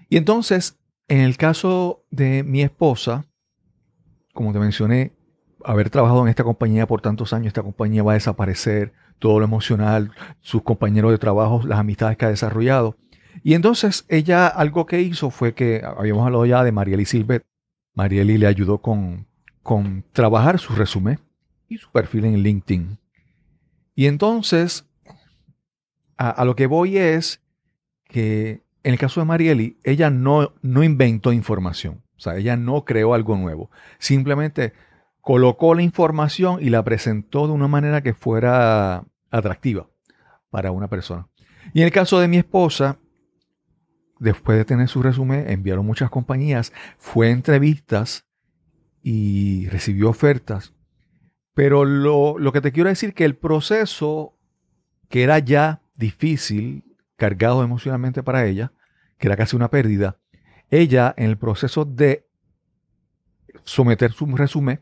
Y 0.09 0.17
entonces, 0.17 0.79
en 1.07 1.19
el 1.19 1.37
caso 1.37 2.05
de 2.11 2.43
mi 2.43 2.61
esposa, 2.61 3.25
como 4.33 4.53
te 4.53 4.59
mencioné, 4.59 5.13
haber 5.63 5.89
trabajado 5.89 6.23
en 6.23 6.29
esta 6.29 6.43
compañía 6.43 6.87
por 6.87 7.01
tantos 7.01 7.33
años, 7.33 7.47
esta 7.47 7.63
compañía 7.63 8.03
va 8.03 8.11
a 8.11 8.15
desaparecer, 8.15 8.93
todo 9.19 9.39
lo 9.39 9.45
emocional, 9.45 10.11
sus 10.41 10.63
compañeros 10.63 11.11
de 11.11 11.17
trabajo, 11.17 11.61
las 11.65 11.79
amistades 11.79 12.17
que 12.17 12.25
ha 12.25 12.29
desarrollado. 12.29 12.97
Y 13.41 13.53
entonces 13.53 14.05
ella 14.09 14.47
algo 14.47 14.85
que 14.85 15.01
hizo 15.01 15.29
fue 15.29 15.53
que, 15.53 15.81
habíamos 15.83 16.25
hablado 16.25 16.45
ya 16.45 16.63
de 16.63 16.71
Marieli 16.71 17.05
Silvet, 17.05 17.45
Marieli 17.93 18.37
le 18.37 18.47
ayudó 18.47 18.79
con, 18.79 19.27
con 19.61 20.03
trabajar 20.11 20.59
su 20.59 20.73
resumen 20.73 21.19
y 21.69 21.77
su 21.77 21.89
perfil 21.89 22.25
en 22.25 22.39
LinkedIn. 22.39 22.97
Y 23.95 24.07
entonces, 24.07 24.85
a, 26.17 26.29
a, 26.29 26.45
lo 26.45 26.55
que 26.55 26.67
voy 26.67 26.97
es 26.97 27.42
que 28.13 28.63
en 28.83 28.93
el 28.93 28.99
caso 28.99 29.19
de 29.19 29.25
Marieli, 29.25 29.79
ella 29.83 30.11
no, 30.11 30.53
no 30.61 30.83
inventó 30.83 31.33
información, 31.33 32.03
o 32.15 32.19
sea, 32.19 32.37
ella 32.37 32.55
no 32.55 32.85
creó 32.85 33.15
algo 33.15 33.35
nuevo, 33.35 33.71
simplemente 33.97 34.73
colocó 35.19 35.73
la 35.73 35.81
información 35.81 36.59
y 36.61 36.69
la 36.69 36.83
presentó 36.83 37.47
de 37.47 37.53
una 37.53 37.67
manera 37.67 38.03
que 38.03 38.13
fuera 38.13 39.03
atractiva 39.31 39.89
para 40.51 40.71
una 40.71 40.89
persona. 40.89 41.27
Y 41.73 41.79
en 41.79 41.85
el 41.85 41.91
caso 41.91 42.19
de 42.19 42.27
mi 42.27 42.37
esposa, 42.37 42.99
después 44.19 44.59
de 44.59 44.65
tener 44.65 44.89
su 44.89 45.01
resumen, 45.01 45.49
enviaron 45.49 45.85
muchas 45.85 46.11
compañías, 46.11 46.71
fue 46.99 47.31
entrevistas 47.31 48.27
y 49.01 49.67
recibió 49.69 50.09
ofertas. 50.09 50.75
Pero 51.55 51.83
lo, 51.83 52.37
lo 52.37 52.51
que 52.51 52.61
te 52.61 52.71
quiero 52.71 52.89
decir 52.89 53.15
que 53.15 53.25
el 53.25 53.35
proceso, 53.35 54.37
que 55.09 55.23
era 55.23 55.39
ya 55.39 55.81
difícil, 55.95 56.92
cargado 57.15 57.63
emocionalmente 57.63 58.23
para 58.23 58.45
ella, 58.45 58.73
que 59.17 59.27
era 59.27 59.37
casi 59.37 59.55
una 59.55 59.69
pérdida, 59.69 60.17
ella 60.69 61.13
en 61.17 61.29
el 61.29 61.37
proceso 61.37 61.85
de 61.85 62.27
someter 63.63 64.11
su 64.11 64.25
resumen, 64.27 64.81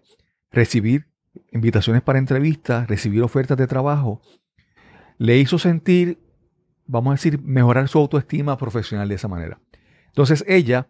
recibir 0.52 1.08
invitaciones 1.52 2.02
para 2.02 2.20
entrevistas, 2.20 2.88
recibir 2.88 3.22
ofertas 3.24 3.58
de 3.58 3.68
trabajo, 3.68 4.22
le 5.18 5.38
hizo 5.38 5.60
sentir, 5.60 6.20
vamos 6.86 7.12
a 7.12 7.16
decir, 7.16 7.42
mejorar 7.42 7.88
su 7.88 8.00
autoestima 8.00 8.58
profesional 8.58 9.08
de 9.08 9.16
esa 9.16 9.28
manera. 9.28 9.60
Entonces 10.08 10.44
ella, 10.48 10.88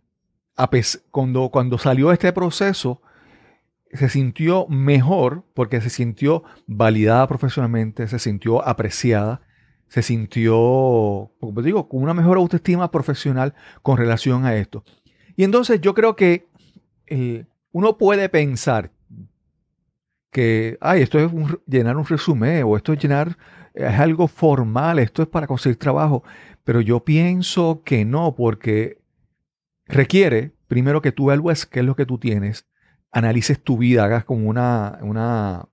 cuando, 1.12 1.50
cuando 1.50 1.78
salió 1.78 2.12
este 2.12 2.32
proceso, 2.32 3.02
se 3.94 4.10
sintió 4.10 4.68
mejor 4.68 5.44
porque 5.54 5.82
se 5.82 5.90
sintió 5.90 6.44
validada 6.66 7.28
profesionalmente, 7.28 8.08
se 8.08 8.20
sintió 8.20 8.66
apreciada, 8.66 9.42
se 9.92 10.02
sintió, 10.02 10.54
como 11.42 11.62
digo, 11.62 11.90
con 11.90 12.02
una 12.02 12.14
mejor 12.14 12.38
autoestima 12.38 12.90
profesional 12.92 13.54
con 13.82 13.98
relación 13.98 14.46
a 14.46 14.56
esto. 14.56 14.86
Y 15.36 15.44
entonces 15.44 15.82
yo 15.82 15.94
creo 15.94 16.16
que 16.16 16.48
uno 17.74 17.98
puede 17.98 18.30
pensar 18.30 18.94
que, 20.32 20.78
ay, 20.80 21.02
esto 21.02 21.20
es 21.20 21.30
llenar 21.68 21.98
un 21.98 22.06
resumen 22.06 22.64
o 22.64 22.78
esto 22.78 22.94
es 22.94 23.00
llenar, 23.00 23.38
es 23.74 24.00
algo 24.00 24.30
formal, 24.30 24.98
esto 24.98 25.24
es 25.24 25.28
para 25.28 25.46
conseguir 25.46 25.78
trabajo. 25.78 26.24
Pero 26.64 26.80
yo 26.80 27.04
pienso 27.04 27.84
que 27.84 28.06
no, 28.06 28.34
porque 28.34 29.02
requiere 29.88 30.54
primero 30.70 31.02
que 31.02 31.12
tú 31.12 31.32
evalúes 31.32 31.66
qué 31.66 31.82
es 31.82 31.86
lo 31.86 31.98
que 31.98 32.06
tú 32.06 32.18
tienes, 32.18 32.66
analices 33.12 33.62
tu 33.62 33.78
vida, 33.78 34.06
hagas 34.06 34.24
como 34.24 34.48
una, 34.48 35.00
una, 35.02 35.68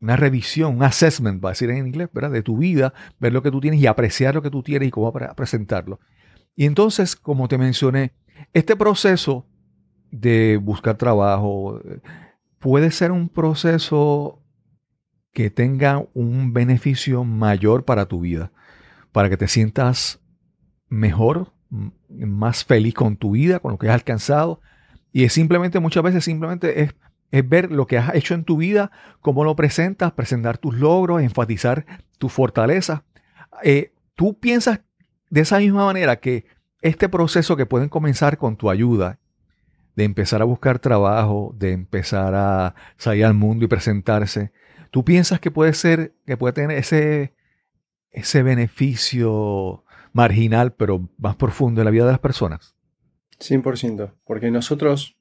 una 0.00 0.16
revisión, 0.16 0.76
un 0.76 0.82
assessment, 0.82 1.44
va 1.44 1.50
a 1.50 1.52
decir 1.52 1.70
en 1.70 1.86
inglés, 1.86 2.08
¿verdad? 2.12 2.30
De 2.30 2.42
tu 2.42 2.58
vida, 2.58 2.94
ver 3.18 3.32
lo 3.32 3.42
que 3.42 3.50
tú 3.50 3.60
tienes 3.60 3.80
y 3.80 3.86
apreciar 3.86 4.34
lo 4.34 4.42
que 4.42 4.50
tú 4.50 4.62
tienes 4.62 4.88
y 4.88 4.90
cómo 4.90 5.12
presentarlo. 5.12 6.00
Y 6.54 6.66
entonces, 6.66 7.16
como 7.16 7.48
te 7.48 7.58
mencioné, 7.58 8.12
este 8.52 8.76
proceso 8.76 9.46
de 10.10 10.56
buscar 10.56 10.96
trabajo 10.96 11.80
puede 12.58 12.90
ser 12.90 13.12
un 13.12 13.28
proceso 13.28 14.42
que 15.32 15.50
tenga 15.50 16.04
un 16.14 16.52
beneficio 16.52 17.24
mayor 17.24 17.84
para 17.84 18.06
tu 18.06 18.20
vida, 18.20 18.52
para 19.12 19.28
que 19.28 19.36
te 19.36 19.48
sientas 19.48 20.20
mejor, 20.88 21.52
más 22.08 22.64
feliz 22.64 22.94
con 22.94 23.16
tu 23.16 23.32
vida, 23.32 23.60
con 23.60 23.72
lo 23.72 23.78
que 23.78 23.88
has 23.88 23.94
alcanzado. 23.94 24.60
Y 25.12 25.24
es 25.24 25.32
simplemente, 25.32 25.80
muchas 25.80 26.02
veces 26.02 26.24
simplemente 26.24 26.82
es 26.82 26.94
es 27.30 27.48
ver 27.48 27.70
lo 27.70 27.86
que 27.86 27.98
has 27.98 28.14
hecho 28.14 28.34
en 28.34 28.44
tu 28.44 28.56
vida, 28.56 28.90
cómo 29.20 29.44
lo 29.44 29.54
presentas, 29.56 30.12
presentar 30.12 30.58
tus 30.58 30.74
logros, 30.74 31.22
enfatizar 31.22 31.84
tu 32.18 32.28
fortaleza. 32.28 33.04
Eh, 33.62 33.92
tú 34.14 34.38
piensas 34.38 34.80
de 35.30 35.42
esa 35.42 35.58
misma 35.58 35.84
manera 35.84 36.16
que 36.16 36.46
este 36.80 37.08
proceso 37.08 37.56
que 37.56 37.66
pueden 37.66 37.88
comenzar 37.88 38.38
con 38.38 38.56
tu 38.56 38.70
ayuda, 38.70 39.18
de 39.96 40.04
empezar 40.04 40.40
a 40.42 40.44
buscar 40.44 40.78
trabajo, 40.78 41.54
de 41.58 41.72
empezar 41.72 42.34
a 42.34 42.74
salir 42.96 43.24
al 43.24 43.34
mundo 43.34 43.64
y 43.64 43.68
presentarse, 43.68 44.52
tú 44.90 45.04
piensas 45.04 45.40
que 45.40 45.50
puede 45.50 45.74
ser, 45.74 46.14
que 46.24 46.36
puede 46.36 46.52
tener 46.52 46.78
ese, 46.78 47.34
ese 48.10 48.42
beneficio 48.42 49.84
marginal, 50.12 50.72
pero 50.72 51.08
más 51.18 51.36
profundo 51.36 51.80
en 51.80 51.84
la 51.84 51.90
vida 51.90 52.06
de 52.06 52.12
las 52.12 52.20
personas. 52.20 52.76
100%, 53.40 54.14
porque 54.24 54.50
nosotros 54.50 55.17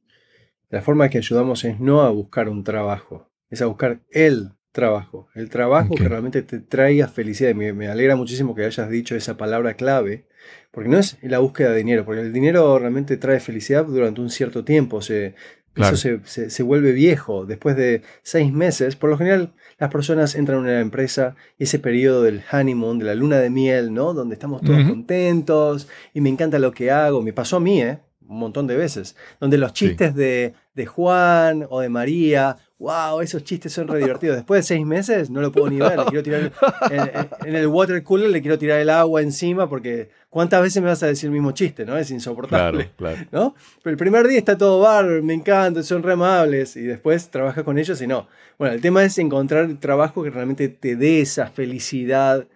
la 0.70 0.82
forma 0.82 1.10
que 1.10 1.18
ayudamos 1.18 1.64
es 1.64 1.80
no 1.80 2.02
a 2.02 2.10
buscar 2.10 2.50
un 2.50 2.64
trabajo, 2.64 3.30
es 3.50 3.62
a 3.62 3.68
buscar 3.68 4.02
el 4.12 4.52
trabajo, 4.72 5.28
el 5.34 5.50
trabajo 5.50 5.96
que 5.96 6.08
realmente 6.08 6.44
te 6.44 6.60
traiga 6.60 7.08
felicidad. 7.08 7.56
Me, 7.56 7.74
me, 7.74 7.88
alegra 7.88 8.16
muchísimo 8.16 8.54
que 8.54 8.66
hayas 8.66 8.90
dicho 8.90 9.16
esa 9.16 9.38
palabra 9.38 9.74
clave, 9.74 10.28
porque 10.72 10.90
no 10.90 11.00
es 11.00 11.18
la 11.24 11.40
búsqueda 11.40 11.72
de 11.72 11.78
dinero, 11.78 12.06
porque 12.06 12.22
el 12.22 12.34
dinero 12.34 12.78
realmente 12.78 13.18
trae 13.18 13.40
felicidad 13.40 13.86
durante 13.86 14.22
un 14.22 14.30
cierto 14.30 14.64
tiempo, 14.64 15.02
se, 15.02 15.34
claro. 15.74 15.96
eso 15.96 16.20
se, 16.26 16.50
se, 16.50 16.64
vuelve 16.64 16.92
viejo. 16.92 17.46
Después 17.46 17.76
de 17.76 18.04
seis 18.22 18.52
meses, 18.52 18.96
por 18.96 19.10
lo 19.10 19.18
general 19.18 19.54
las 19.80 19.90
personas 19.90 20.36
entran 20.36 20.60
en 20.60 20.66
una 20.66 20.80
empresa 20.80 21.36
ese 21.58 21.80
periodo 21.80 22.24
del 22.24 22.44
honeymoon, 22.52 23.00
de 23.00 23.06
la 23.06 23.16
luna 23.16 23.40
de 23.40 23.50
miel, 23.50 23.94
¿no? 23.94 24.14
Donde 24.14 24.36
estamos 24.36 24.62
todos 24.62 24.80
uh 24.80 24.84
-huh. 24.84 24.90
contentos 24.90 25.88
y 26.14 26.22
me 26.22 26.30
encanta 26.30 26.60
lo 26.60 26.72
que 26.72 26.92
hago. 26.92 27.22
Me 27.22 27.34
pasó 27.34 27.58
a 27.58 27.60
mí, 27.60 27.82
¿eh? 27.82 28.00
Un 28.28 28.40
montón 28.40 28.68
de 28.68 28.76
veces, 28.76 29.16
donde 29.40 29.58
los 29.58 29.74
chistes 29.74 30.12
sí. 30.12 30.18
de, 30.18 30.54
de, 30.74 30.86
Juan 30.86 31.66
o 31.70 31.80
de 31.82 31.90
María, 31.90 32.58
wow, 32.80 33.22
esos 33.22 33.44
chistes 33.44 33.74
son 33.74 33.88
re 33.88 34.00
divertidos. 34.00 34.36
Después 34.36 34.60
de 34.60 34.64
seis 34.64 34.86
meses 34.86 35.30
no 35.30 35.42
lo 35.42 35.52
puedo 35.52 35.70
ni 35.70 35.78
ver, 35.78 35.98
le 35.98 36.06
quiero 36.06 36.24
tirar 36.24 36.52
en, 36.92 37.48
en, 37.48 37.56
el 37.56 37.68
water 37.68 38.04
cooler 38.04 38.30
le 38.30 38.42
quiero 38.42 38.58
tirar 38.58 38.80
el 38.80 38.90
agua 38.90 39.22
encima 39.22 39.68
porque 39.70 40.10
¿cuántas 40.30 40.62
veces 40.62 40.82
me 40.82 40.90
vas 40.90 41.02
a 41.04 41.08
decir 41.08 41.28
el 41.28 41.34
mismo 41.34 41.52
chiste? 41.52 41.86
¿no? 41.86 41.98
Es 41.98 42.12
insoportable. 42.12 42.92
Claro, 42.98 43.16
claro. 43.16 43.30
¿no? 43.32 43.56
Pero 43.82 43.92
el 43.92 43.98
primer 43.98 44.28
día 44.28 44.40
está 44.40 44.58
todo 44.58 44.82
bar, 44.82 45.06
me 45.24 45.34
encanta, 45.34 45.84
son 45.84 46.04
re 46.04 46.14
amables 46.14 46.76
y 46.76 46.82
después 46.82 47.30
trabajas 47.30 47.64
con 47.64 47.78
ellos 47.78 48.02
y 48.02 48.08
no. 48.08 48.28
Bueno, 48.58 48.74
el 48.74 48.82
tema 48.82 49.04
es 49.04 49.18
encontrar 49.18 49.68
trabajo 49.80 50.24
que 50.24 50.30
realmente 50.30 50.70
te 50.70 50.96
dé 50.96 51.22
esa 51.22 51.48
felicidad 51.48 52.48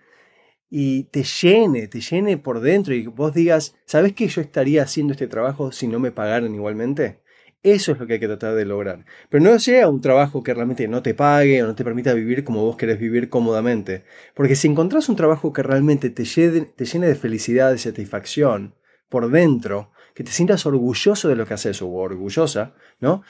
y 0.73 1.03
te 1.03 1.23
llene, 1.23 1.89
te 1.89 1.99
llene 1.99 2.37
por 2.37 2.61
dentro 2.61 2.95
y 2.95 3.05
vos 3.05 3.33
digas, 3.33 3.75
¿sabes 3.85 4.13
que 4.13 4.29
yo 4.29 4.39
estaría 4.39 4.83
haciendo 4.83 5.11
este 5.11 5.27
trabajo 5.27 5.73
si 5.73 5.85
no 5.85 5.99
me 5.99 6.13
pagaran 6.13 6.55
igualmente? 6.55 7.19
Eso 7.61 7.91
es 7.91 7.99
lo 7.99 8.07
que 8.07 8.13
hay 8.13 8.19
que 8.21 8.27
tratar 8.27 8.55
de 8.55 8.65
lograr. 8.65 9.05
Pero 9.29 9.43
no 9.43 9.59
sea 9.59 9.89
un 9.89 9.99
trabajo 9.99 10.41
que 10.43 10.53
realmente 10.53 10.87
no 10.87 11.03
te 11.03 11.13
pague 11.13 11.61
o 11.61 11.67
no 11.67 11.75
te 11.75 11.83
permita 11.83 12.13
vivir 12.13 12.45
como 12.45 12.63
vos 12.63 12.77
querés 12.77 12.99
vivir 12.99 13.29
cómodamente. 13.29 14.05
Porque 14.33 14.55
si 14.55 14.69
encontrás 14.69 15.09
un 15.09 15.17
trabajo 15.17 15.51
que 15.51 15.61
realmente 15.61 16.09
te 16.09 16.23
llene, 16.23 16.61
te 16.61 16.85
llene 16.85 17.07
de 17.07 17.15
felicidad, 17.15 17.71
de 17.71 17.77
satisfacción 17.77 18.73
por 19.09 19.29
dentro, 19.29 19.91
que 20.15 20.23
te 20.23 20.31
sientas 20.31 20.65
orgulloso 20.65 21.27
de 21.27 21.35
lo 21.35 21.45
que 21.45 21.53
haces 21.53 21.81
o 21.81 21.89
orgullosa, 21.89 22.73
¿no? 23.01 23.23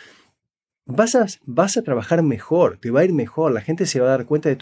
Vas 0.85 1.15
a, 1.15 1.25
vas 1.45 1.75
a 1.75 1.81
trabajar 1.81 2.21
mejor, 2.21 2.77
te 2.77 2.91
va 2.91 3.01
a 3.01 3.05
ir 3.05 3.13
mejor, 3.13 3.51
la 3.51 3.61
gente 3.61 3.87
se 3.87 3.99
va 3.99 4.07
a 4.07 4.11
dar 4.11 4.25
cuenta 4.27 4.49
de, 4.49 4.57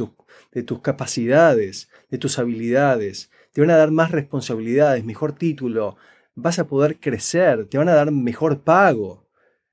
de 0.53 0.63
tus 0.63 0.79
capacidades, 0.79 1.88
de 2.09 2.17
tus 2.17 2.39
habilidades, 2.39 3.31
te 3.51 3.61
van 3.61 3.69
a 3.69 3.77
dar 3.77 3.91
más 3.91 4.11
responsabilidades, 4.11 5.03
mejor 5.03 5.33
título, 5.33 5.97
vas 6.35 6.59
a 6.59 6.67
poder 6.67 6.99
crecer, 6.99 7.67
te 7.67 7.77
van 7.77 7.89
a 7.89 7.93
dar 7.93 8.11
mejor 8.11 8.61
pago. 8.61 9.27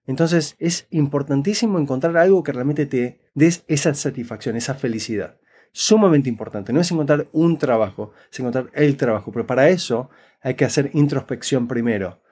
Entonces 0.07 0.57
es 0.59 0.87
importantísimo 0.91 1.79
encontrar 1.79 2.17
algo 2.17 2.43
que 2.43 2.53
realmente 2.53 2.87
te 2.87 3.21
des 3.35 3.65
esa 3.67 3.93
satisfacción, 3.95 4.57
esa 4.57 4.75
felicidad. 4.75 5.39
Sumamente 5.73 6.29
importante. 6.29 6.73
No 6.73 6.81
es 6.81 6.91
encontrar 6.91 7.27
un 7.33 7.59
trabajo, 7.59 8.13
es 8.33 8.41
encontrar 8.41 8.71
el 8.73 8.97
trabajo. 8.97 9.33
Pero 9.33 9.47
para 9.47 9.69
eso 9.69 10.09
hay 10.41 10.55
que 10.55 10.65
hacer 10.65 10.91
introspección 10.95 11.69
primero. 11.69 12.23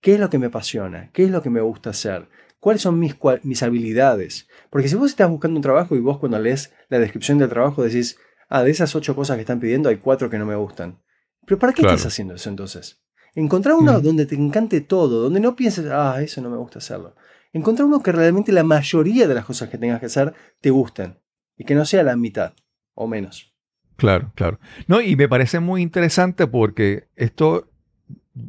¿Qué 0.00 0.14
es 0.14 0.20
lo 0.20 0.30
que 0.30 0.38
me 0.38 0.46
apasiona? 0.46 1.10
¿Qué 1.12 1.24
es 1.24 1.30
lo 1.30 1.42
que 1.42 1.50
me 1.50 1.62
gusta 1.62 1.90
hacer? 1.90 2.28
¿Cuáles 2.60 2.82
son 2.82 2.98
mis, 2.98 3.16
mis 3.42 3.62
habilidades? 3.62 4.48
Porque 4.70 4.88
si 4.88 4.96
vos 4.96 5.10
estás 5.10 5.28
buscando 5.28 5.56
un 5.58 5.62
trabajo 5.62 5.96
y 5.96 6.00
vos 6.00 6.18
cuando 6.18 6.38
lees 6.38 6.72
la 6.88 6.98
descripción 6.98 7.38
del 7.38 7.48
trabajo 7.48 7.82
decís, 7.82 8.18
ah, 8.48 8.62
de 8.62 8.70
esas 8.70 8.94
ocho 8.94 9.14
cosas 9.14 9.36
que 9.36 9.42
están 9.42 9.60
pidiendo 9.60 9.88
hay 9.88 9.96
cuatro 9.96 10.30
que 10.30 10.38
no 10.38 10.46
me 10.46 10.56
gustan. 10.56 10.98
¿Pero 11.46 11.58
para 11.58 11.72
qué 11.72 11.82
estás 11.82 12.06
haciendo 12.06 12.34
eso 12.34 12.48
entonces? 12.48 13.02
Encontrar 13.34 13.74
uno 13.74 14.00
donde 14.00 14.26
te 14.26 14.36
encante 14.36 14.80
todo, 14.80 15.22
donde 15.22 15.40
no 15.40 15.56
pienses, 15.56 15.86
ah, 15.90 16.22
eso 16.22 16.40
no 16.40 16.50
me 16.50 16.56
gusta 16.56 16.78
hacerlo. 16.78 17.16
Encontrar 17.52 17.86
uno 17.86 18.02
que 18.02 18.12
realmente 18.12 18.52
la 18.52 18.64
mayoría 18.64 19.28
de 19.28 19.34
las 19.34 19.44
cosas 19.44 19.68
que 19.68 19.78
tengas 19.78 20.00
que 20.00 20.06
hacer 20.06 20.32
te 20.60 20.70
gusten 20.70 21.18
y 21.56 21.64
que 21.64 21.74
no 21.74 21.84
sea 21.84 22.02
la 22.02 22.16
mitad 22.16 22.54
o 22.94 23.06
menos. 23.06 23.54
Claro, 23.96 24.32
claro. 24.34 24.58
No, 24.88 25.00
y 25.00 25.16
me 25.16 25.28
parece 25.28 25.60
muy 25.60 25.82
interesante 25.82 26.46
porque 26.46 27.08
esto, 27.16 27.68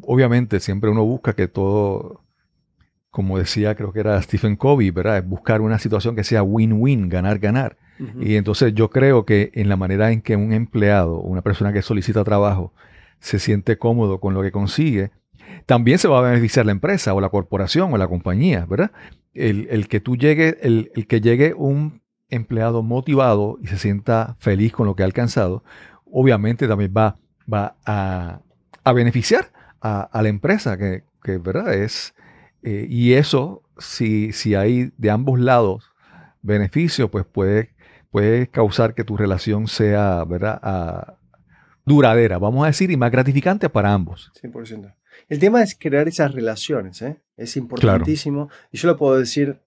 obviamente, 0.02 0.60
siempre 0.60 0.90
uno 0.90 1.04
busca 1.06 1.34
que 1.34 1.48
todo, 1.48 2.24
como 3.12 3.38
decía, 3.38 3.76
creo 3.76 3.94
que 3.94 4.00
era 4.00 4.22
Stephen 4.22 4.56
Covey, 4.56 4.90
¿verdad? 4.92 5.24
Buscar 5.24 5.62
una 5.62 5.80
situación 5.80 6.16
que 6.16 6.24
sea 6.24 6.44
win-win, 6.44 7.10
ganar-ganar. 7.10 7.78
Y 8.20 8.36
entonces 8.36 8.74
yo 8.74 8.90
creo 8.90 9.26
que 9.26 9.52
en 9.54 9.70
la 9.70 9.78
manera 9.78 10.12
en 10.12 10.22
que 10.22 10.36
un 10.36 10.52
empleado, 10.52 11.20
una 11.22 11.42
persona 11.42 11.72
que 11.72 11.82
solicita 11.82 12.24
trabajo, 12.24 12.74
se 13.20 13.40
siente 13.40 13.78
cómodo 13.78 14.20
con 14.20 14.34
lo 14.34 14.42
que 14.42 14.52
consigue, 14.52 15.12
también 15.66 15.98
se 15.98 16.08
va 16.08 16.20
a 16.20 16.22
beneficiar 16.22 16.66
la 16.66 16.72
empresa 16.72 17.14
o 17.14 17.22
la 17.22 17.30
corporación 17.30 17.94
o 17.94 17.98
la 17.98 18.08
compañía, 18.08 18.66
¿verdad? 18.66 18.92
El, 19.34 19.88
que 19.88 20.00
tú 20.00 20.16
llegue, 20.16 20.58
el, 20.62 20.92
que 21.08 21.22
llegue 21.22 21.54
un 21.54 22.02
empleado 22.30 22.84
motivado 22.84 23.58
y 23.62 23.68
se 23.68 23.78
sienta 23.78 24.36
feliz 24.40 24.74
con 24.74 24.88
lo 24.88 24.96
que 24.96 25.04
ha 25.04 25.06
alcanzado, 25.06 25.64
obviamente 26.06 26.68
también 26.68 26.94
va, 26.96 27.18
va 27.52 27.76
a, 27.86 28.42
beneficiar 28.94 29.52
a, 29.82 30.10
la 30.22 30.30
empresa, 30.30 30.78
que, 30.78 31.04
¿verdad? 31.38 31.74
Es, 31.74 32.14
eh, 32.64 32.88
y 32.90 33.14
eso, 33.14 33.64
si, 33.78 34.32
si 34.32 34.56
hay 34.56 34.92
de 34.98 35.12
ambos 35.12 35.40
lados 35.40 35.92
beneficio, 36.42 37.10
pues 37.10 37.26
puede, 37.26 37.75
puede 38.16 38.48
causar 38.48 38.94
que 38.94 39.04
tu 39.04 39.18
relación 39.18 39.68
sea, 39.68 40.24
¿verdad? 40.24 41.18
duradera, 41.86 42.38
vamos 42.38 42.64
a 42.64 42.68
decir, 42.68 42.90
y 42.90 42.96
más 42.96 43.12
gratificante 43.12 43.68
para 43.68 43.92
ambos. 43.92 44.32
100%. 44.42 44.96
El 45.28 45.40
tema 45.40 45.62
es 45.62 45.78
crear 45.78 46.08
esas 46.08 46.34
relaciones, 46.34 47.02
¿eh? 47.02 47.18
es 47.36 47.58
importantísimo. 47.58 48.50
Y 48.72 48.78
yo 48.78 48.88
lo 48.88 48.96
puedo 48.96 49.20
decir, 49.20 49.60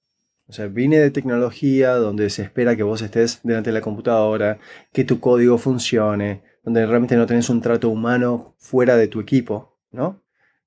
o 0.46 0.54
sea, 0.54 0.66
vine 0.66 0.98
de 0.98 1.10
tecnología 1.10 1.92
donde 1.96 2.30
se 2.30 2.40
espera 2.40 2.74
que 2.74 2.82
vos 2.82 3.02
estés 3.02 3.40
delante 3.42 3.68
de 3.68 3.74
la 3.74 3.82
computadora, 3.82 4.58
que 4.94 5.04
tu 5.04 5.20
código 5.20 5.58
funcione, 5.58 6.42
donde 6.64 6.86
realmente 6.86 7.16
no 7.16 7.26
tenés 7.26 7.50
un 7.50 7.60
trato 7.60 7.90
humano 7.90 8.54
fuera 8.56 8.96
de 8.96 9.08
tu 9.08 9.20
equipo, 9.20 9.78
¿no? 9.90 10.22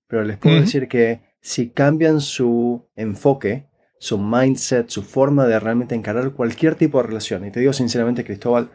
Pero 0.05 0.23
les 0.23 0.37
puedo 0.37 0.59
decir 0.59 0.87
que 0.87 1.21
si 1.41 1.71
cambian 1.71 2.21
su 2.21 2.87
enfoque, 2.95 3.70
su 4.01 4.17
mindset, 4.17 4.89
su 4.89 5.03
forma 5.03 5.45
de 5.45 5.59
realmente 5.59 5.93
encarar 5.93 6.31
cualquier 6.31 6.73
tipo 6.73 6.97
de 6.97 7.07
relación, 7.07 7.45
y 7.45 7.51
te 7.51 7.59
digo 7.59 7.71
sinceramente, 7.71 8.23
Cristóbal, 8.23 8.71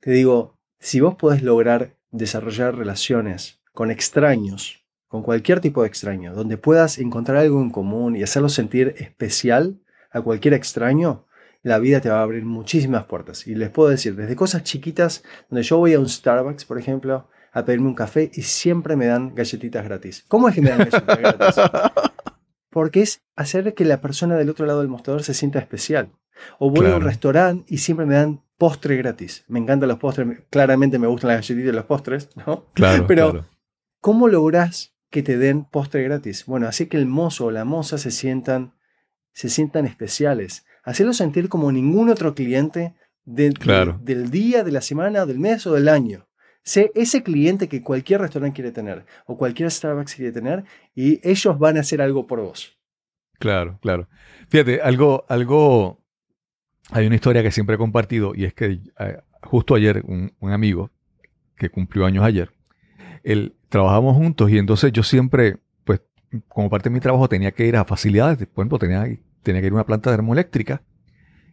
te 0.00 0.10
digo, 0.10 0.58
si 0.78 1.00
vos 1.00 1.14
podés 1.14 1.42
lograr 1.42 1.96
desarrollar 2.10 2.76
relaciones 2.76 3.62
con 3.72 3.90
extraños, 3.90 4.84
con 5.08 5.22
cualquier 5.22 5.60
tipo 5.60 5.80
de 5.80 5.88
extraño, 5.88 6.34
donde 6.34 6.58
puedas 6.58 6.98
encontrar 6.98 7.38
algo 7.38 7.62
en 7.62 7.70
común 7.70 8.16
y 8.16 8.22
hacerlo 8.22 8.50
sentir 8.50 8.94
especial 8.98 9.80
a 10.10 10.20
cualquier 10.20 10.52
extraño, 10.52 11.24
la 11.62 11.78
vida 11.78 12.02
te 12.02 12.10
va 12.10 12.18
a 12.18 12.22
abrir 12.22 12.44
muchísimas 12.44 13.06
puertas. 13.06 13.46
Y 13.46 13.54
les 13.54 13.70
puedo 13.70 13.88
decir, 13.88 14.14
desde 14.14 14.36
cosas 14.36 14.62
chiquitas, 14.62 15.24
donde 15.48 15.62
yo 15.62 15.78
voy 15.78 15.94
a 15.94 16.00
un 16.00 16.08
Starbucks, 16.08 16.66
por 16.66 16.78
ejemplo, 16.78 17.30
a 17.52 17.64
pedirme 17.64 17.88
un 17.88 17.94
café 17.94 18.30
y 18.34 18.42
siempre 18.42 18.94
me 18.94 19.06
dan 19.06 19.34
galletitas 19.34 19.86
gratis. 19.86 20.22
¿Cómo 20.28 20.50
es 20.50 20.54
que 20.54 20.60
me 20.60 20.68
dan 20.68 20.80
galletitas 20.80 21.18
gratis? 21.18 21.56
Porque 22.70 23.02
es 23.02 23.22
hacer 23.36 23.74
que 23.74 23.84
la 23.84 24.00
persona 24.00 24.36
del 24.36 24.48
otro 24.48 24.66
lado 24.66 24.80
del 24.80 24.88
mostrador 24.88 25.22
se 25.22 25.34
sienta 25.34 25.58
especial. 25.58 26.10
O 26.58 26.70
voy 26.70 26.86
a 26.86 26.96
un 26.96 27.02
restaurante 27.02 27.64
y 27.68 27.78
siempre 27.78 28.06
me 28.06 28.14
dan 28.14 28.42
postre 28.56 28.96
gratis. 28.96 29.44
Me 29.48 29.58
encantan 29.58 29.88
los 29.88 29.98
postres, 29.98 30.42
claramente 30.50 30.98
me 30.98 31.06
gustan 31.06 31.28
las 31.28 31.38
galletitas 31.38 31.72
y 31.72 31.76
los 31.76 31.84
postres, 31.86 32.28
¿no? 32.46 32.66
Claro. 32.74 33.06
Pero, 33.06 33.46
¿cómo 34.00 34.28
lográs 34.28 34.94
que 35.10 35.22
te 35.22 35.36
den 35.36 35.64
postre 35.64 36.02
gratis? 36.04 36.46
Bueno, 36.46 36.68
así 36.68 36.86
que 36.86 36.96
el 36.96 37.06
mozo 37.06 37.46
o 37.46 37.50
la 37.50 37.64
moza 37.64 37.98
se 37.98 38.10
sientan, 38.10 38.74
se 39.32 39.48
sientan 39.48 39.86
especiales. 39.86 40.64
Hacerlo 40.84 41.12
sentir 41.12 41.48
como 41.48 41.72
ningún 41.72 42.08
otro 42.08 42.34
cliente 42.34 42.94
del 43.24 43.54
día, 44.30 44.64
de 44.64 44.72
la 44.72 44.80
semana, 44.80 45.26
del 45.26 45.38
mes 45.38 45.66
o 45.66 45.74
del 45.74 45.88
año. 45.88 46.28
Sé 46.62 46.90
ese 46.94 47.22
cliente 47.22 47.68
que 47.68 47.82
cualquier 47.82 48.20
restaurante 48.20 48.54
quiere 48.54 48.72
tener 48.72 49.06
o 49.26 49.36
cualquier 49.36 49.70
Starbucks 49.70 50.14
quiere 50.14 50.32
tener 50.32 50.64
y 50.94 51.20
ellos 51.28 51.58
van 51.58 51.76
a 51.76 51.80
hacer 51.80 52.02
algo 52.02 52.26
por 52.26 52.40
vos. 52.40 52.78
Claro, 53.38 53.78
claro. 53.80 54.08
Fíjate, 54.48 54.82
algo, 54.82 55.24
algo 55.28 56.00
hay 56.90 57.06
una 57.06 57.14
historia 57.14 57.42
que 57.42 57.50
siempre 57.50 57.76
he 57.76 57.78
compartido 57.78 58.32
y 58.34 58.44
es 58.44 58.54
que 58.54 58.80
eh, 58.98 59.18
justo 59.42 59.74
ayer 59.74 60.02
un, 60.06 60.32
amigo 60.52 60.90
que 61.56 61.70
cumplió 61.70 62.06
años 62.06 62.24
ayer, 62.24 62.52
él 63.22 63.54
trabajamos 63.68 64.16
juntos 64.16 64.50
y 64.50 64.58
entonces 64.58 64.92
yo 64.92 65.02
siempre, 65.02 65.58
pues 65.84 66.02
como 66.48 66.70
parte 66.70 66.88
de 66.88 66.94
mi 66.94 67.00
trabajo 67.00 67.28
tenía 67.28 67.52
que 67.52 67.66
ir 67.66 67.76
a 67.76 67.84
facilidades, 67.84 68.46
por 68.46 68.62
ejemplo, 68.62 68.78
tenía, 68.78 69.06
tenía 69.42 69.60
que 69.60 69.66
ir 69.66 69.72
a 69.72 69.76
una 69.76 69.86
planta 69.86 70.10
termoeléctrica 70.10 70.82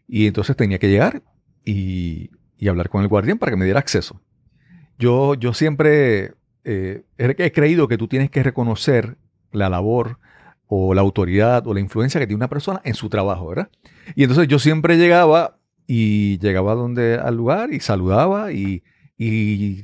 y 0.08 0.28
entonces 0.28 0.56
tenía 0.56 0.80
que 0.80 0.90
llegar 0.90 1.22
y, 1.64 2.32
hablar 2.68 2.90
con 2.90 3.02
el 3.02 3.08
guardián 3.08 3.38
para 3.38 3.52
que 3.52 3.58
me 3.58 3.66
diera 3.66 3.80
acceso. 3.80 4.20
Yo, 4.98 5.36
yo 5.36 5.54
siempre 5.54 6.34
eh, 6.64 7.04
he 7.18 7.52
creído 7.52 7.88
que 7.88 7.98
tú 7.98 8.08
tienes 8.08 8.30
que 8.30 8.44
reconocer 8.44 9.18
la 9.52 9.70
labor 9.70 10.20
o 10.68 10.94
la 10.94 11.02
autoridad 11.02 11.66
o 11.66 11.74
la 11.74 11.80
influencia 11.80 12.20
que 12.20 12.28
tiene 12.28 12.38
una 12.38 12.50
persona 12.50 12.82
en 12.84 12.94
su 12.94 13.10
trabajo, 13.10 13.48
¿verdad? 13.48 13.70
Y 14.16 14.24
entonces 14.24 14.48
yo 14.48 14.60
siempre 14.60 14.98
llegaba 14.98 15.58
y 15.88 16.38
llegaba 16.40 16.76
donde, 16.76 17.16
al 17.16 17.36
lugar 17.36 17.74
y 17.74 17.80
saludaba 17.80 18.52
y, 18.52 18.84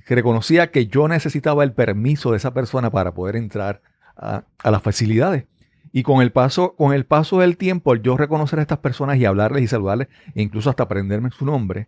reconocía 0.05 0.69
que 0.69 0.85
yo 0.85 1.07
necesitaba 1.07 1.63
el 1.63 1.71
permiso 1.73 2.31
de 2.31 2.37
esa 2.37 2.53
persona 2.53 2.91
para 2.91 3.15
poder 3.15 3.35
entrar 3.35 3.81
a, 4.15 4.43
las 4.63 4.81
facilidades. 4.83 5.45
Y 5.91 6.03
con 6.03 6.21
el, 6.21 6.31
paso, 6.31 6.75
con 6.75 6.93
el 6.93 7.05
paso 7.05 7.39
del 7.39 7.57
tiempo, 7.57 7.95
yo 7.95 8.15
reconocer 8.17 8.59
a 8.59 8.61
estas 8.61 8.79
personas 8.79 9.17
y 9.17 9.25
hablarles 9.25 9.63
y 9.63 9.67
saludarles, 9.67 10.09
e 10.35 10.41
incluso 10.43 10.69
hasta 10.69 10.83
aprenderme 10.83 11.31
su 11.31 11.45
nombre, 11.45 11.87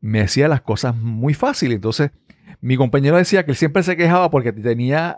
me 0.00 0.20
hacía 0.20 0.48
las 0.48 0.62
cosas 0.62 0.96
muy 0.96 1.34
fáciles. 1.34 1.76
Entonces, 1.76 2.10
mi 2.60 2.76
compañero 2.76 3.16
decía 3.16 3.44
que 3.44 3.52
él 3.52 3.56
siempre 3.56 3.82
se 3.82 3.96
quejaba 3.96 4.30
porque 4.30 4.52
tenía 4.52 5.16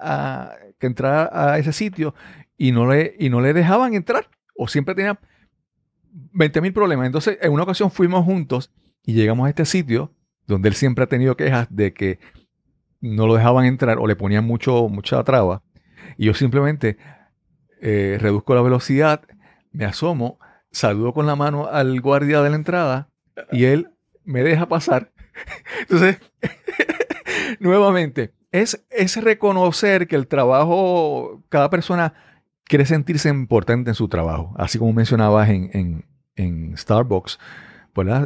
que 0.79 0.87
entrar 0.87 1.31
a 1.33 1.59
ese 1.59 1.73
sitio 1.73 2.15
y 2.57 2.73
no 2.73 2.91
le, 2.91 3.17
y 3.19 3.31
no 3.31 3.41
le 3.41 3.53
dejaban 3.53 3.95
entrar. 3.95 4.29
O 4.57 4.69
siempre 4.69 4.95
tenía 4.95 5.19
20 6.13 6.61
mil 6.61 6.73
problemas. 6.73 7.07
Entonces, 7.07 7.39
en 7.41 7.53
una 7.53 7.65
ocasión 7.65 7.91
fuimos 7.91 8.25
juntos 8.25 8.73
y 9.05 9.15
llegamos 9.15 9.47
a 9.47 9.51
este 9.51 9.65
sitio 9.65 10.15
donde 10.47 10.69
él 10.69 10.75
siempre 10.75 11.05
ha 11.05 11.09
tenido 11.09 11.37
quejas 11.37 11.67
de 11.71 11.93
que 11.93 12.19
no 13.01 13.27
lo 13.27 13.35
dejaban 13.35 13.65
entrar 13.65 13.99
o 13.99 14.07
le 14.07 14.17
ponían 14.17 14.45
mucho, 14.45 14.89
mucha 14.89 15.23
traba. 15.25 15.63
Y 16.17 16.27
yo 16.27 16.35
simplemente 16.35 16.99
eh, 17.81 18.19
reduzco 18.21 18.55
la 18.55 18.63
velocidad, 18.63 19.23
me 19.73 19.85
asomo, 19.85 20.39
saludo 20.71 21.13
con 21.13 21.27
la 21.27 21.37
mano 21.37 21.67
al 21.67 22.01
guardia 22.01 22.43
de 22.43 22.51
la 22.51 22.57
entrada 22.57 23.09
y 23.51 23.65
él 23.65 23.91
me 24.25 24.43
deja 24.43 24.67
pasar. 24.69 25.13
Entonces, 25.81 26.19
nuevamente, 27.61 28.33
es, 28.51 28.85
es 28.91 29.17
reconocer 29.23 30.07
que 30.07 30.17
el 30.17 30.27
trabajo, 30.27 31.43
cada 31.49 31.71
persona 31.71 32.15
quiere 32.65 32.87
sentirse 32.87 33.29
importante 33.29 33.91
en 33.91 33.95
su 33.95 34.09
trabajo. 34.09 34.55
Así 34.57 34.79
como 34.79 34.93
mencionabas 34.93 35.49
en, 35.49 36.05
Starbucks, 36.77 37.39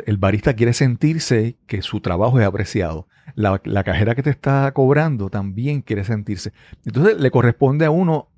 el 0.06 0.16
barista 0.16 0.54
quiere 0.54 0.72
sentirse 0.72 1.56
que 1.66 1.82
su 1.82 2.00
trabajo 2.00 2.38
es 2.40 2.46
apreciado. 2.46 3.08
La, 3.34 3.58
cajera 3.84 4.14
que 4.14 4.22
te 4.22 4.30
está 4.30 4.70
cobrando 4.72 5.30
también 5.30 5.82
quiere 5.82 6.04
sentirse. 6.04 6.52
Entonces 6.84 7.18
le 7.18 7.30
corresponde 7.30 7.84
a 7.84 7.90
uno 7.90 8.28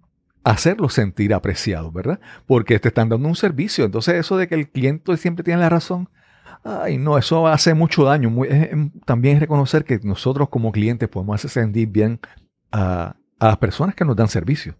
hacerlo 0.45 0.89
sentir 0.89 1.34
apreciado, 1.34 1.93
¿verdad? 1.93 2.20
Porque 2.47 2.78
te 2.78 2.89
están 2.89 3.11
dando 3.11 3.28
un 3.28 3.36
servicio. 3.36 3.84
Entonces 3.84 4.14
eso 4.14 4.36
de 4.39 4.49
que 4.49 4.55
el 4.55 4.70
cliente 4.70 5.16
siempre 5.18 5.45
tiene 5.45 5.61
la 5.61 5.68
razón, 5.68 6.09
ay 6.65 6.99
no, 6.99 7.19
eso 7.19 7.47
hace 7.47 7.75
mucho 7.75 8.05
daño. 8.05 8.35
también 9.05 9.37
es 9.37 9.41
reconocer 9.41 9.85
que 9.85 9.99
nosotros 10.03 10.49
como 10.49 10.73
clientes 10.73 11.09
podemos 11.09 11.35
hacer 11.37 11.51
sentir 11.51 11.89
bien 11.89 12.21
a, 12.73 13.17
a 13.39 13.47
las 13.47 13.59
personas 13.59 13.95
que 13.95 14.05
nos 14.05 14.17
dan 14.17 14.29
servicio. 14.29 14.77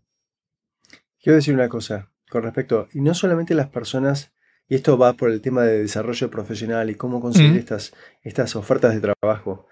Quiero 1.21 1.37
decir 1.37 1.55
una 1.55 1.69
cosa 1.69 2.11
con 2.29 2.43
respecto, 2.43 2.89
y 2.93 3.01
no 3.01 3.15
solamente 3.15 3.55
las 3.55 3.69
personas, 3.69 4.33
y 4.69 4.75
esto 4.75 4.99
va 4.99 5.15
por 5.15 5.31
el 5.31 5.41
tema 5.41 5.63
de 5.63 5.83
desarrollo 5.83 6.31
profesional 6.31 6.91
y 6.91 6.95
cómo 6.95 7.21
conseguir 7.21 7.57
estas, 7.57 7.95
estas 8.23 8.55
ofertas 8.55 8.95
de 8.95 9.01
trabajo, 9.01 9.67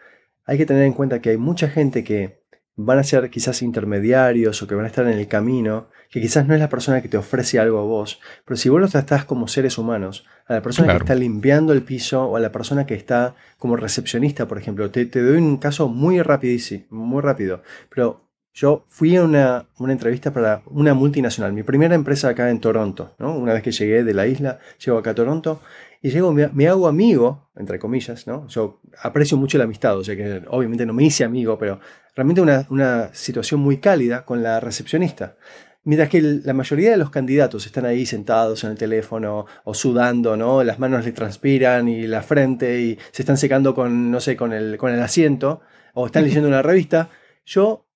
hay 0.44 0.58
que 0.58 0.66
tener 0.66 0.84
en 0.84 0.92
cuenta 0.92 1.20
que 1.20 1.30
hay 1.30 1.36
mucha 1.36 1.68
gente 1.68 2.02
que 2.02 2.45
van 2.76 2.98
a 2.98 3.04
ser 3.04 3.30
quizás 3.30 3.62
intermediarios 3.62 4.62
o 4.62 4.66
que 4.66 4.74
van 4.74 4.84
a 4.84 4.88
estar 4.88 5.06
en 5.06 5.18
el 5.18 5.26
camino, 5.28 5.88
que 6.10 6.20
quizás 6.20 6.46
no 6.46 6.54
es 6.54 6.60
la 6.60 6.68
persona 6.68 7.00
que 7.00 7.08
te 7.08 7.16
ofrece 7.16 7.58
algo 7.58 7.78
a 7.80 7.84
vos, 7.84 8.20
pero 8.44 8.56
si 8.56 8.68
vos 8.68 8.80
los 8.80 8.92
tratás 8.92 9.24
como 9.24 9.48
seres 9.48 9.78
humanos, 9.78 10.26
a 10.46 10.54
la 10.54 10.62
persona 10.62 10.92
que 10.92 10.98
está 10.98 11.14
limpiando 11.14 11.72
el 11.72 11.82
piso 11.82 12.24
o 12.24 12.36
a 12.36 12.40
la 12.40 12.52
persona 12.52 12.86
que 12.86 12.94
está 12.94 13.34
como 13.58 13.76
recepcionista, 13.76 14.46
por 14.46 14.58
ejemplo, 14.58 14.90
te, 14.90 15.06
te 15.06 15.22
doy 15.22 15.38
un 15.38 15.56
caso 15.56 15.88
muy 15.88 16.20
rapidísimo, 16.22 16.84
muy 16.90 17.22
rápido, 17.22 17.62
pero 17.88 18.26
Yo 18.58 18.86
fui 18.88 19.14
a 19.16 19.22
una, 19.22 19.66
una, 19.78 19.92
entrevista 19.92 20.32
para 20.32 20.62
una 20.64 20.94
multinacional, 20.94 21.52
mi 21.52 21.62
primera 21.62 21.94
empresa 21.94 22.30
acá 22.30 22.48
en 22.48 22.58
Toronto. 22.58 23.14
¿no? 23.18 23.36
Una 23.36 23.52
vez 23.52 23.62
que 23.62 23.70
llegué 23.70 24.02
de 24.02 24.14
la 24.14 24.26
isla, 24.26 24.60
llego 24.82 24.96
acá 24.96 25.10
a 25.10 25.14
Toronto 25.14 25.60
y 26.02 26.10
llego, 26.10 26.32
me, 26.32 26.48
me, 26.48 26.68
hago 26.68 26.88
amigo, 26.88 27.50
entre 27.56 27.78
comillas. 27.78 28.26
¿no? 28.26 28.46
Yo 28.48 28.80
aprecio 29.02 29.36
mucho 29.36 29.58
la 29.58 29.64
amistad, 29.64 29.98
o 29.98 30.04
sea 30.04 30.16
que 30.16 30.42
obviamente 30.48 30.86
no 30.86 30.92
me 30.92 31.04
hice 31.04 31.24
amigo, 31.24 31.58
pero 31.58 31.80
realmente 32.14 32.40
una, 32.40 32.66
una 32.70 33.10
situación 33.12 33.60
muy 33.60 33.78
cálida 33.78 34.24
con 34.24 34.42
la 34.42 34.60
recepcionista. 34.60 35.36
Mientras 35.84 36.08
que 36.08 36.20
la 36.20 36.52
mayoría 36.52 36.90
de 36.90 36.96
los 36.96 37.10
candidatos 37.10 37.64
están 37.64 37.86
ahí 37.86 38.06
sentados 38.06 38.64
en 38.64 38.72
el 38.72 38.76
teléfono 38.76 39.46
o 39.62 39.72
sudando, 39.72 40.36
¿no? 40.36 40.64
Las 40.64 40.80
manos 40.80 41.04
le 41.04 41.12
transpiran 41.12 41.88
y 41.88 42.08
la 42.08 42.22
frente 42.22 42.80
y 42.80 42.98
se 43.12 43.22
están 43.22 43.36
secando 43.36 43.72
con, 43.72 44.10
no 44.10 44.18
sé, 44.18 44.34
con 44.34 44.52
el, 44.52 44.78
con 44.78 44.92
el 44.92 45.00
asiento 45.00 45.60
o 45.94 46.06
están 46.06 46.24
leyendo 46.24 46.48
una 46.48 46.60
revista. 46.60 47.10
Yo 47.44 47.86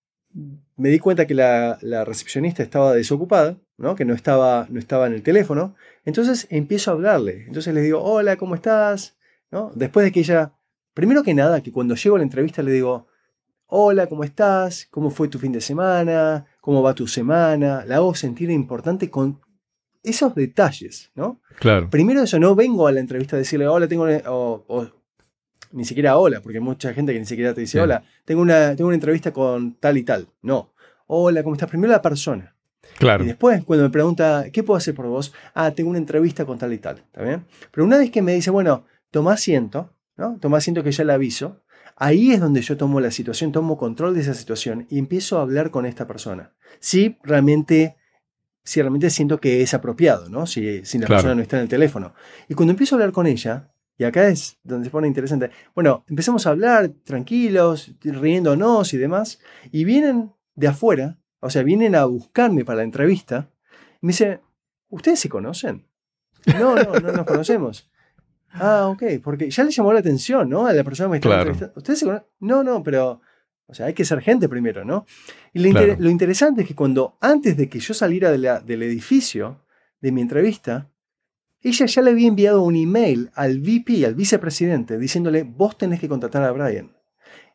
me 0.77 0.89
di 0.89 1.01
cuenta 1.01 1.27
que 1.27 1.35
la, 1.35 1.79
la 1.83 2.05
recepcionista 2.05 2.63
estaba 2.63 2.95
desocupada, 2.95 3.57
¿no? 3.81 3.97
Que 3.97 4.05
no 4.05 4.15
estaba, 4.15 4.67
no 4.71 4.79
estaba 4.79 5.07
en 5.09 5.15
el 5.15 5.23
teléfono. 5.23 5.75
Entonces 6.05 6.47
empiezo 6.51 6.91
a 6.91 6.95
hablarle. 6.95 7.45
Entonces 7.47 7.75
le 7.75 7.81
digo, 7.81 8.01
hola, 8.03 8.37
¿cómo 8.37 8.55
estás? 8.55 9.17
¿No? 9.51 9.73
Después 9.75 10.05
de 10.05 10.13
que 10.13 10.21
ella, 10.21 10.53
primero 10.95 11.23
que 11.25 11.35
nada, 11.35 11.63
que 11.63 11.73
cuando 11.73 11.95
llego 11.97 12.15
a 12.17 12.19
la 12.19 12.25
entrevista 12.25 12.63
le 12.63 12.71
digo, 12.73 13.09
hola, 13.67 14.07
¿cómo 14.07 14.23
estás? 14.23 14.87
¿Cómo 14.91 15.11
fue 15.11 15.29
tu 15.29 15.39
fin 15.39 15.51
de 15.53 15.61
semana? 15.61 16.47
¿Cómo 16.61 16.83
va 16.83 16.95
tu 16.95 17.07
semana? 17.09 17.85
La 17.87 17.97
hago 17.97 18.15
sentir 18.15 18.51
importante 18.51 19.11
con 19.11 19.41
esos 20.03 20.35
detalles, 20.35 21.11
¿no? 21.15 21.41
Claro. 21.59 21.89
Primero 21.91 22.23
eso, 22.23 22.39
no 22.39 22.55
vengo 22.55 22.87
a 22.87 22.93
la 22.93 23.01
entrevista 23.01 23.37
a 23.37 23.39
decirle, 23.39 23.67
hola, 23.67 23.87
tengo 23.89 24.05
una, 24.05 24.19
o, 24.27 24.65
o, 24.69 24.87
ni 25.73 25.85
siquiera 25.85 26.17
hola, 26.17 26.41
porque 26.41 26.59
hay 26.59 26.65
mucha 26.65 26.93
gente 26.95 27.13
que 27.13 27.19
ni 27.21 27.27
siquiera 27.27 27.55
te 27.55 27.61
dice, 27.63 27.73
Sí. 27.73 27.79
hola, 27.79 28.03
tengo 28.25 28.41
una, 28.43 28.75
tengo 28.77 28.89
una 28.89 28.95
entrevista 28.97 29.33
con 29.33 29.75
tal 29.75 29.97
y 29.99 30.03
tal. 30.03 30.27
No. 30.43 30.73
Hola, 31.07 31.43
¿cómo 31.43 31.55
estás? 31.55 31.69
Primero 31.69 31.93
la 31.93 32.03
persona. 32.03 32.55
Claro. 33.01 33.25
Y 33.25 33.27
después, 33.27 33.65
cuando 33.65 33.85
me 33.85 33.91
pregunta, 33.91 34.45
¿qué 34.53 34.63
puedo 34.63 34.77
hacer 34.79 34.95
por 34.95 35.07
vos? 35.07 35.33
Ah, 35.55 35.73
tengo 35.73 35.91
una 35.91 35.99
entrevista 35.99 36.45
con 36.45 36.59
tal 36.59 36.73
y 36.73 36.79
tal. 36.79 36.99
¿Está 36.99 37.23
bien? 37.25 37.45
Pero 37.73 37.85
una 37.85 37.99
vez 37.99 38.11
que 38.11 38.23
me 38.23 38.35
dice, 38.35 38.51
bueno, 38.51 38.85
toma 39.11 39.33
asiento, 39.33 39.93
¿no? 40.17 40.39
Toma 40.41 40.59
asiento 40.59 40.85
que 40.85 40.93
ya 40.93 41.03
le 41.05 41.13
aviso. 41.13 41.63
Ahí 41.97 42.33
es 42.33 42.41
donde 42.41 42.63
yo 42.63 42.77
tomo 42.77 43.01
la 43.01 43.11
situación, 43.11 43.53
tomo 43.53 43.77
control 43.77 44.15
de 44.15 44.21
esa 44.21 44.35
situación 44.35 44.87
y 44.89 44.99
empiezo 44.99 45.39
a 45.39 45.43
hablar 45.43 45.71
con 45.71 45.85
esta 45.85 46.07
persona. 46.07 46.55
Si 46.79 47.19
realmente, 47.25 47.97
si 48.65 48.81
realmente 48.81 49.11
siento 49.11 49.39
que 49.41 49.61
es 49.63 49.75
apropiado, 49.75 50.29
¿no? 50.31 50.47
Si, 50.47 50.85
si 50.85 50.99
la 50.99 51.07
Claro. 51.07 51.19
persona 51.23 51.35
no 51.35 51.43
está 51.43 51.57
en 51.57 51.63
el 51.65 51.69
teléfono. 51.69 52.15
Y 52.49 52.55
cuando 52.55 52.71
empiezo 52.71 52.95
a 52.95 52.97
hablar 52.97 53.13
con 53.13 53.27
ella, 53.27 53.73
y 53.99 54.05
acá 54.05 54.29
es 54.29 54.59
donde 54.63 54.87
se 54.87 54.91
pone 54.91 55.09
interesante, 55.09 55.51
bueno, 55.75 56.05
empezamos 56.09 56.47
a 56.47 56.51
hablar 56.51 56.89
tranquilos, 57.05 57.93
riéndonos 58.03 58.95
y 58.95 58.97
demás, 58.97 59.41
y 59.71 59.85
vienen 59.85 60.33
de 60.55 60.69
afuera, 60.69 61.19
o 61.41 61.51
sea, 61.51 61.63
vienen 61.63 61.95
a 61.95 62.05
buscarme 62.05 62.65
para 62.65 62.79
la 62.79 62.83
entrevista, 62.85 63.51
y 64.01 64.07
me 64.07 64.13
dice, 64.13 64.41
¿ustedes 64.89 65.21
se 65.21 65.29
conocen? 65.29 65.87
No, 66.59 66.75
no, 66.77 66.95
no 67.01 67.13
nos 67.13 67.27
conocemos. 67.27 67.91
Ah, 68.53 68.89
ok, 68.89 69.03
porque 69.23 69.51
ya 69.51 69.63
le 69.65 69.71
llamó 69.71 69.93
la 69.93 70.01
atención, 70.01 70.49
¿no? 70.49 70.67
A 70.67 70.73
la 70.73 70.83
persona 70.85 71.07
que 71.07 71.11
me 71.11 71.17
está 71.19 71.29
Claro. 71.29 71.41
entrevistando. 71.43 71.75
¿Ustedes 71.77 71.99
se 72.01 72.05
conocen? 72.07 72.27
No, 72.41 72.63
no, 72.65 72.83
pero, 72.83 73.21
o 73.67 73.75
sea, 73.75 73.87
hay 73.87 73.95
que 73.95 74.05
ser 74.05 74.21
gente 74.23 74.49
primero, 74.49 74.85
¿no? 74.85 75.07
Y 75.53 75.61
lo, 75.61 75.69
inter- 75.69 75.87
Claro. 75.87 76.01
lo 76.03 76.11
interesante 76.11 76.63
es 76.63 76.69
que 76.69 76.75
cuando, 76.75 77.17
antes 77.21 77.57
de 77.57 77.69
que 77.69 77.79
yo 77.79 77.95
saliera 77.95 78.31
de 78.33 78.39
la- 78.39 78.61
del 78.61 78.83
edificio 78.83 79.61
de 80.01 80.13
mi 80.13 80.21
entrevista, 80.23 80.89
ella 81.63 81.87
ya 81.87 82.03
le 82.03 82.11
había 82.11 82.27
enviado 82.27 82.63
un 82.63 82.75
email 82.75 83.31
al 83.35 83.61
VP, 83.61 84.05
al 84.07 84.15
vicepresidente, 84.15 84.99
diciéndole, 84.99 85.43
vos 85.45 85.77
tenés 85.77 86.01
que 86.01 86.09
contratar 86.09 86.43
a 86.43 86.51
Brian. 86.53 86.91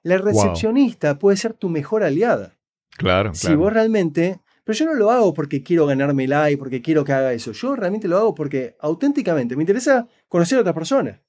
La 0.03 0.17
recepcionista 0.19 1.17
puede 1.17 1.36
ser 1.38 1.53
tu 1.53 1.67
mejor 1.69 2.03
aliada. 2.03 2.55
Claro, 2.98 3.34
Si 3.34 3.48
claro. 3.48 3.60
vos 3.62 3.74
realmente... 3.74 4.39
Pero 4.64 4.80
yo 4.80 4.86
no 4.86 4.93
lo 4.96 5.12
hago 5.12 5.34
porque 5.34 5.62
quiero 5.62 5.86
ganármela 5.86 6.50
y 6.50 6.56
porque 6.56 6.82
quiero 6.82 7.04
que 7.04 7.14
haga 7.14 7.34
eso. 7.34 7.52
Yo 7.52 7.76
realmente 7.76 8.08
lo 8.08 8.18
hago 8.18 8.34
porque 8.34 8.76
auténticamente 8.80 9.56
me 9.56 9.62
interesa 9.62 10.08
conocer 10.28 10.58
a 10.58 10.62
otra 10.62 10.74
persona. 10.74 11.22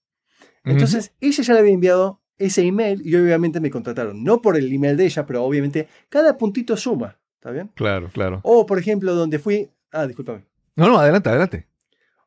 Entonces, 0.64 1.12
ella 1.20 1.42
ya 1.42 1.52
le 1.52 1.60
había 1.60 1.74
enviado 1.74 2.22
ese 2.38 2.62
email 2.62 3.02
y 3.04 3.14
obviamente 3.14 3.60
me 3.60 3.70
contrataron. 3.70 4.24
No 4.24 4.40
por 4.40 4.56
el 4.56 4.72
email 4.72 4.96
de 4.96 5.04
ella, 5.04 5.26
pero 5.26 5.44
obviamente 5.44 5.86
cada 6.08 6.38
puntito 6.38 6.78
suma. 6.78 7.18
¿Está 7.34 7.50
bien? 7.50 7.70
Claro, 7.74 8.10
claro. 8.10 8.40
O, 8.42 8.64
por 8.64 8.78
ejemplo, 8.78 9.14
donde 9.14 9.38
fui... 9.38 9.70
Ah, 9.92 10.06
discúlpame. 10.06 10.46
No, 10.74 10.88
no, 10.88 10.98
adelante, 10.98 11.28
adelante. 11.28 11.68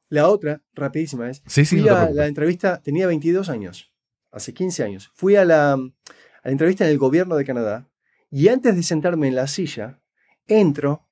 La 0.09 0.29
otra, 0.29 0.61
rapidísima, 0.75 1.29
es... 1.29 1.41
Sí, 1.47 1.65
sí, 1.65 1.77
fui 1.79 1.89
no 1.89 1.95
a 1.95 2.09
la 2.11 2.27
entrevista, 2.27 2.81
tenía 2.81 3.07
22 3.07 3.49
años, 3.49 3.91
hace 4.31 4.53
15 4.53 4.83
años. 4.83 5.11
Fui 5.15 5.35
a 5.35 5.43
la, 5.43 5.73
a 5.73 5.77
la 5.77 6.51
entrevista 6.51 6.85
en 6.85 6.91
el 6.91 6.99
gobierno 6.99 7.35
de 7.35 7.45
Canadá 7.45 7.88
y 8.31 8.47
antes 8.49 8.75
de 8.75 8.83
sentarme 8.83 9.27
en 9.27 9.35
la 9.35 9.47
silla, 9.47 10.01
entro 10.47 11.07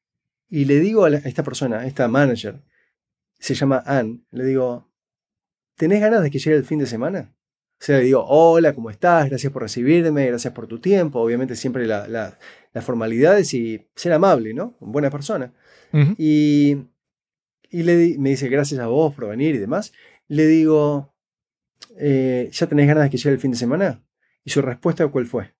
y 0.49 0.65
le 0.65 0.79
digo 0.79 1.05
a, 1.05 1.09
la- 1.09 1.17
a 1.17 1.27
esta 1.27 1.43
persona, 1.43 1.79
a 1.81 1.85
esta 1.87 2.07
manager, 2.07 2.61
se 3.39 3.53
llama 3.53 3.83
Ann, 3.85 4.25
le 4.31 4.45
digo, 4.45 4.91
¿tenés 5.75 6.01
ganas 6.01 6.23
de 6.23 6.31
que 6.31 6.39
llegue 6.39 6.57
el 6.57 6.65
fin 6.65 6.79
de 6.79 6.85
semana? 6.87 7.33
O 7.79 7.83
sea, 7.83 7.97
le 7.99 8.05
digo, 8.05 8.25
hola, 8.27 8.73
¿cómo 8.73 8.89
estás? 8.89 9.29
Gracias 9.29 9.53
por 9.53 9.61
recibirme, 9.61 10.25
gracias 10.27 10.51
por 10.53 10.65
tu 10.67 10.79
tiempo. 10.79 11.19
Obviamente 11.19 11.55
siempre 11.55 11.85
la- 11.85 12.07
la- 12.07 12.39
las 12.73 12.83
formalidades 12.83 13.53
y 13.53 13.87
ser 13.95 14.13
amable, 14.13 14.53
¿no? 14.55 14.75
Buena 14.79 15.09
persona. 15.11 15.53
Y, 16.17 16.77
y 17.69 17.83
le 17.83 18.15
me 18.17 18.29
dice, 18.31 18.49
gracias 18.49 18.79
a 18.79 18.87
vos 18.87 19.13
por 19.13 19.27
venir 19.27 19.53
y 19.55 19.59
demás. 19.59 19.93
Le 20.27 20.47
digo, 20.47 21.13
"Eh, 21.99 22.49
¿ya 22.51 22.67
tenés 22.67 22.87
ganas 22.87 23.03
de 23.03 23.09
que 23.11 23.17
llegue 23.17 23.31
el 23.31 23.39
fin 23.39 23.51
de 23.51 23.57
semana? 23.57 24.03
Y 24.43 24.49
su 24.49 24.61
respuesta, 24.61 25.07
¿cuál 25.09 25.27
fue? 25.27 25.53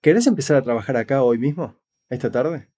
¿Querés 0.00 0.26
empezar 0.26 0.56
a 0.56 0.62
trabajar 0.62 0.96
acá 0.96 1.22
hoy 1.22 1.38
mismo? 1.38 1.76
¿Esta 2.08 2.30
tarde? 2.30 2.68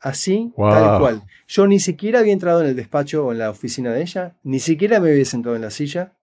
Así, 0.00 0.52
Wow. 0.56 0.70
tal 0.70 0.98
cual. 0.98 1.22
Yo 1.46 1.66
ni 1.66 1.80
siquiera 1.80 2.18
había 2.20 2.32
entrado 2.32 2.60
en 2.62 2.68
el 2.68 2.76
despacho 2.76 3.26
o 3.26 3.32
en 3.32 3.38
la 3.38 3.50
oficina 3.50 3.92
de 3.92 4.02
ella, 4.02 4.36
ni 4.42 4.58
siquiera 4.60 5.00
me 5.00 5.10
había 5.10 5.24
sentado 5.24 5.56
en 5.56 5.62
la 5.62 5.70
silla. 5.70 6.16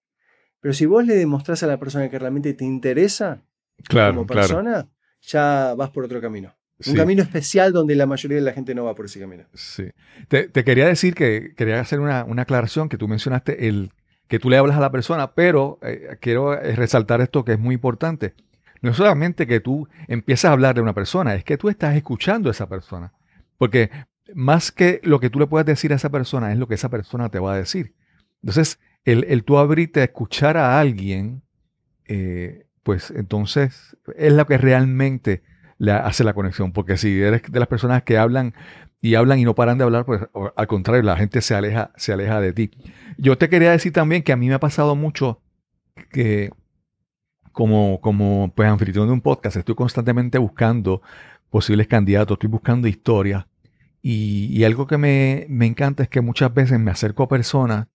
Pero 0.59 0.73
si 0.73 0.85
vos 0.85 1.05
le 1.05 1.15
demostrás 1.15 1.63
a 1.63 1.67
la 1.67 1.77
persona 1.79 2.09
que 2.09 2.19
realmente 2.19 2.53
te 2.53 2.65
interesa 2.65 3.41
Claro, 3.87 4.13
como 4.13 4.27
claro. 4.27 4.41
persona, 4.47 4.89
ya 5.21 5.73
vas 5.75 5.89
por 5.89 6.05
otro 6.05 6.21
camino. 6.21 6.53
Un 6.85 6.95
camino 6.95 7.23
especial 7.23 7.71
donde 7.71 7.95
la 7.95 8.05
mayoría 8.05 8.37
de 8.37 8.43
la 8.43 8.51
gente 8.51 8.75
no 8.75 8.83
va 8.85 8.93
por 8.93 9.05
ese 9.05 9.19
camino. 9.19 9.45
Sí. 9.53 9.89
Te, 10.27 10.49
te 10.49 10.63
quería 10.65 10.85
decir 10.87 11.15
que 11.15 11.53
quería 11.55 11.79
hacer 11.79 11.99
una, 12.01 12.25
una 12.25 12.41
aclaración 12.41 12.89
que 12.89 12.97
tú 12.97 13.07
mencionaste 13.07 13.67
el 13.67 13.91
que 14.27 14.39
tú 14.39 14.49
le 14.49 14.57
hablas 14.57 14.77
a 14.77 14.81
la 14.81 14.91
persona, 14.91 15.33
pero 15.33 15.79
eh, 15.81 16.17
quiero 16.19 16.53
eh, 16.53 16.75
resaltar 16.75 17.21
esto 17.21 17.45
que 17.45 17.53
es 17.53 17.59
muy 17.59 17.75
importante. 17.75 18.33
No 18.83 18.91
es 18.91 18.97
solamente 18.97 19.47
que 19.47 19.61
tú 19.61 19.87
empiezas 20.09 20.49
a 20.49 20.51
hablar 20.51 20.75
de 20.75 20.81
una 20.81 20.93
persona, 20.93 21.35
es 21.35 21.45
que 21.45 21.57
tú 21.57 21.69
estás 21.69 21.95
escuchando 21.95 22.49
a 22.49 22.51
esa 22.51 22.67
persona. 22.67 23.13
Porque 23.57 23.89
más 24.35 24.73
que 24.73 24.99
lo 25.03 25.21
que 25.21 25.29
tú 25.29 25.39
le 25.39 25.47
puedas 25.47 25.65
decir 25.65 25.93
a 25.93 25.95
esa 25.95 26.09
persona 26.09 26.51
es 26.51 26.59
lo 26.59 26.67
que 26.67 26.75
esa 26.75 26.89
persona 26.89 27.29
te 27.29 27.39
va 27.39 27.53
a 27.53 27.57
decir. 27.57 27.93
Entonces, 28.41 28.81
el, 29.05 29.23
el 29.29 29.45
tú 29.45 29.57
abrirte 29.57 30.01
a 30.01 30.03
escuchar 30.03 30.57
a 30.57 30.81
alguien, 30.81 31.43
eh, 32.09 32.65
pues 32.83 33.09
entonces 33.11 33.95
es 34.17 34.33
lo 34.33 34.45
que 34.45 34.57
realmente 34.57 35.43
le 35.77 35.93
hace 35.93 36.25
la 36.25 36.33
conexión. 36.33 36.73
Porque 36.73 36.97
si 36.97 37.21
eres 37.21 37.41
de 37.49 37.59
las 37.59 37.69
personas 37.69 38.03
que 38.03 38.17
hablan 38.17 38.53
y 38.99 39.15
hablan 39.15 39.39
y 39.39 39.45
no 39.45 39.55
paran 39.55 39.77
de 39.77 39.85
hablar, 39.85 40.03
pues 40.03 40.23
al 40.57 40.67
contrario, 40.67 41.03
la 41.03 41.15
gente 41.15 41.39
se 41.39 41.55
aleja, 41.55 41.91
se 41.95 42.11
aleja 42.11 42.41
de 42.41 42.51
ti. 42.51 42.71
Yo 43.17 43.37
te 43.37 43.47
quería 43.47 43.71
decir 43.71 43.93
también 43.93 44.23
que 44.23 44.33
a 44.33 44.35
mí 44.35 44.49
me 44.49 44.55
ha 44.55 44.59
pasado 44.59 44.97
mucho 44.97 45.41
que 46.11 46.51
como, 47.53 48.01
como 48.01 48.51
pues, 48.53 48.67
anfitrión 48.67 49.07
de 49.07 49.13
un 49.13 49.21
podcast, 49.21 49.55
estoy 49.55 49.75
constantemente 49.75 50.37
buscando 50.37 51.01
posibles 51.49 51.87
candidatos, 51.87 52.35
estoy 52.35 52.49
buscando 52.49 52.87
historias. 52.87 53.45
Y, 54.01 54.47
y 54.51 54.65
algo 54.65 54.85
que 54.85 54.97
me, 54.97 55.45
me 55.47 55.65
encanta 55.65 56.03
es 56.03 56.09
que 56.09 56.19
muchas 56.19 56.53
veces 56.53 56.77
me 56.79 56.91
acerco 56.91 57.23
a 57.23 57.29
personas 57.29 57.87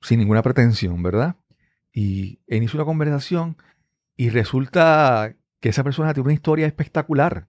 sin 0.00 0.20
ninguna 0.20 0.42
pretensión, 0.42 1.02
¿verdad? 1.02 1.36
Y 1.92 2.40
inicio 2.48 2.78
una 2.78 2.86
conversación 2.86 3.56
y 4.16 4.30
resulta 4.30 5.34
que 5.60 5.68
esa 5.68 5.84
persona 5.84 6.14
tiene 6.14 6.26
una 6.26 6.34
historia 6.34 6.66
espectacular. 6.66 7.48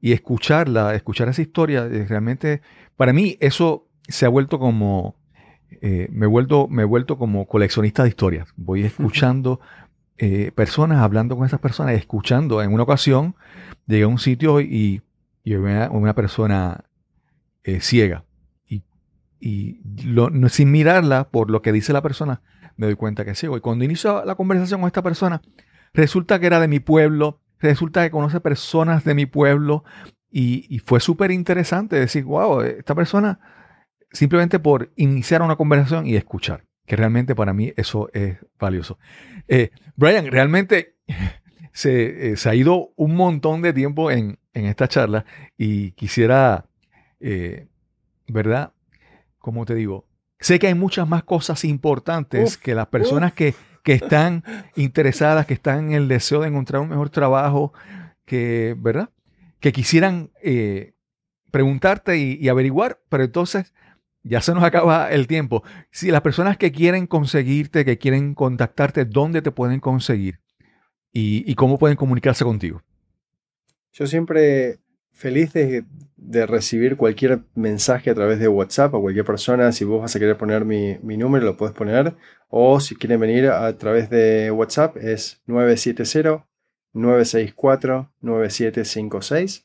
Y 0.00 0.12
escucharla, 0.12 0.94
escuchar 0.94 1.28
esa 1.28 1.42
historia, 1.42 1.84
eh, 1.86 2.06
realmente, 2.08 2.62
para 2.96 3.12
mí 3.12 3.36
eso 3.40 3.88
se 4.06 4.26
ha 4.26 4.28
vuelto 4.28 4.60
como, 4.60 5.16
eh, 5.82 6.08
me, 6.12 6.26
he 6.26 6.28
vuelto, 6.28 6.68
me 6.68 6.82
he 6.82 6.84
vuelto 6.84 7.18
como 7.18 7.48
coleccionista 7.48 8.04
de 8.04 8.10
historias. 8.10 8.48
Voy 8.56 8.82
escuchando 8.84 9.60
eh, 10.18 10.52
personas, 10.54 10.98
hablando 11.02 11.36
con 11.36 11.46
esas 11.46 11.60
personas, 11.60 11.94
escuchando. 11.94 12.62
En 12.62 12.72
una 12.72 12.82
ocasión 12.82 13.34
llegué 13.86 14.02
a 14.04 14.08
un 14.08 14.18
sitio 14.18 14.60
y, 14.60 15.02
y 15.44 15.54
había 15.54 15.90
una 15.90 16.14
persona 16.14 16.84
eh, 17.64 17.80
ciega. 17.80 18.24
Y, 18.66 18.82
y 19.40 19.80
no- 20.04 20.48
sin 20.48 20.70
mirarla 20.70 21.28
por 21.30 21.50
lo 21.50 21.62
que 21.62 21.72
dice 21.72 21.92
la 21.92 22.02
persona, 22.02 22.42
me 22.76 22.86
doy 22.86 22.96
cuenta 22.96 23.24
que 23.24 23.32
es 23.32 23.38
ciego. 23.38 23.56
Y 23.56 23.60
cuando 23.60 23.84
inicio 23.84 24.24
la 24.24 24.34
conversación 24.34 24.80
con 24.80 24.88
esta 24.88 25.02
persona, 25.02 25.40
resulta 25.94 26.38
que 26.38 26.46
era 26.46 26.60
de 26.60 26.68
mi 26.68 26.80
pueblo, 26.80 27.40
resulta 27.60 28.02
que 28.02 28.10
conoce 28.10 28.40
personas 28.40 29.04
de 29.04 29.14
mi 29.14 29.26
pueblo. 29.26 29.84
Y, 30.30 30.66
y 30.68 30.80
fue 30.80 31.00
súper 31.00 31.30
interesante 31.30 31.96
decir, 31.96 32.24
wow, 32.24 32.60
esta 32.60 32.94
persona 32.94 33.40
simplemente 34.12 34.58
por 34.58 34.90
iniciar 34.96 35.42
una 35.42 35.56
conversación 35.56 36.06
y 36.06 36.16
escuchar, 36.16 36.64
que 36.88 36.96
realmente 36.96 37.34
para 37.34 37.52
mí 37.52 37.72
eso 37.76 38.08
es 38.14 38.38
valioso. 38.58 38.98
Eh, 39.46 39.70
Brian, 39.94 40.26
realmente 40.26 40.96
se, 41.72 42.32
eh, 42.32 42.36
se 42.36 42.48
ha 42.48 42.54
ido 42.54 42.92
un 42.96 43.14
montón 43.14 43.60
de 43.60 43.74
tiempo 43.74 44.10
en, 44.10 44.38
en 44.54 44.64
esta 44.64 44.88
charla 44.88 45.26
y 45.58 45.92
quisiera, 45.92 46.64
eh, 47.20 47.68
¿verdad? 48.26 48.72
Como 49.38 49.66
te 49.66 49.74
digo, 49.74 50.06
sé 50.40 50.58
que 50.58 50.68
hay 50.68 50.74
muchas 50.74 51.06
más 51.06 51.24
cosas 51.24 51.62
importantes 51.66 52.54
Uf, 52.54 52.62
que 52.62 52.74
las 52.74 52.86
personas 52.86 53.34
que, 53.34 53.54
que 53.84 53.92
están 53.92 54.42
interesadas, 54.74 55.44
que 55.44 55.54
están 55.54 55.88
en 55.88 55.92
el 55.92 56.08
deseo 56.08 56.40
de 56.40 56.48
encontrar 56.48 56.80
un 56.80 56.88
mejor 56.88 57.10
trabajo, 57.10 57.74
que, 58.24 58.74
¿verdad? 58.78 59.10
Que 59.60 59.72
quisieran 59.72 60.30
preguntarte 61.50 62.16
y, 62.16 62.38
y 62.40 62.48
averiguar, 62.48 62.98
pero 63.10 63.24
entonces 63.24 63.74
ya 64.22 64.40
se 64.40 64.54
nos 64.54 64.64
acaba 64.64 65.10
el 65.10 65.26
tiempo. 65.26 65.62
Si 65.90 66.10
las 66.10 66.22
personas 66.22 66.56
que 66.56 66.72
quieren 66.72 67.06
conseguirte, 67.06 67.84
que 67.84 67.98
quieren 67.98 68.34
contactarte, 68.34 69.04
¿dónde 69.04 69.42
te 69.42 69.50
pueden 69.50 69.80
conseguir? 69.80 70.40
Y, 71.12 71.50
y 71.50 71.54
cómo 71.54 71.78
pueden 71.78 71.96
comunicarse 71.96 72.44
contigo. 72.44 72.82
Yo 73.92 74.06
siempre 74.06 74.78
feliz 75.18 75.52
de, 75.52 75.84
de 76.16 76.46
recibir 76.46 76.96
cualquier 76.96 77.40
mensaje 77.54 78.10
a 78.10 78.14
través 78.14 78.38
de 78.38 78.46
WhatsApp 78.46 78.94
a 78.94 79.00
cualquier 79.00 79.24
persona. 79.24 79.72
Si 79.72 79.84
vos 79.84 80.00
vas 80.00 80.14
a 80.14 80.18
querer 80.18 80.36
poner 80.36 80.64
mi, 80.64 80.98
mi 81.02 81.16
número, 81.16 81.44
lo 81.44 81.56
puedes 81.56 81.74
poner. 81.74 82.14
O 82.48 82.78
si 82.80 82.94
quieren 82.94 83.20
venir 83.20 83.48
a 83.48 83.76
través 83.76 84.10
de 84.10 84.50
WhatsApp, 84.50 84.96
es 84.96 85.42
970-964-9756. 86.94 89.64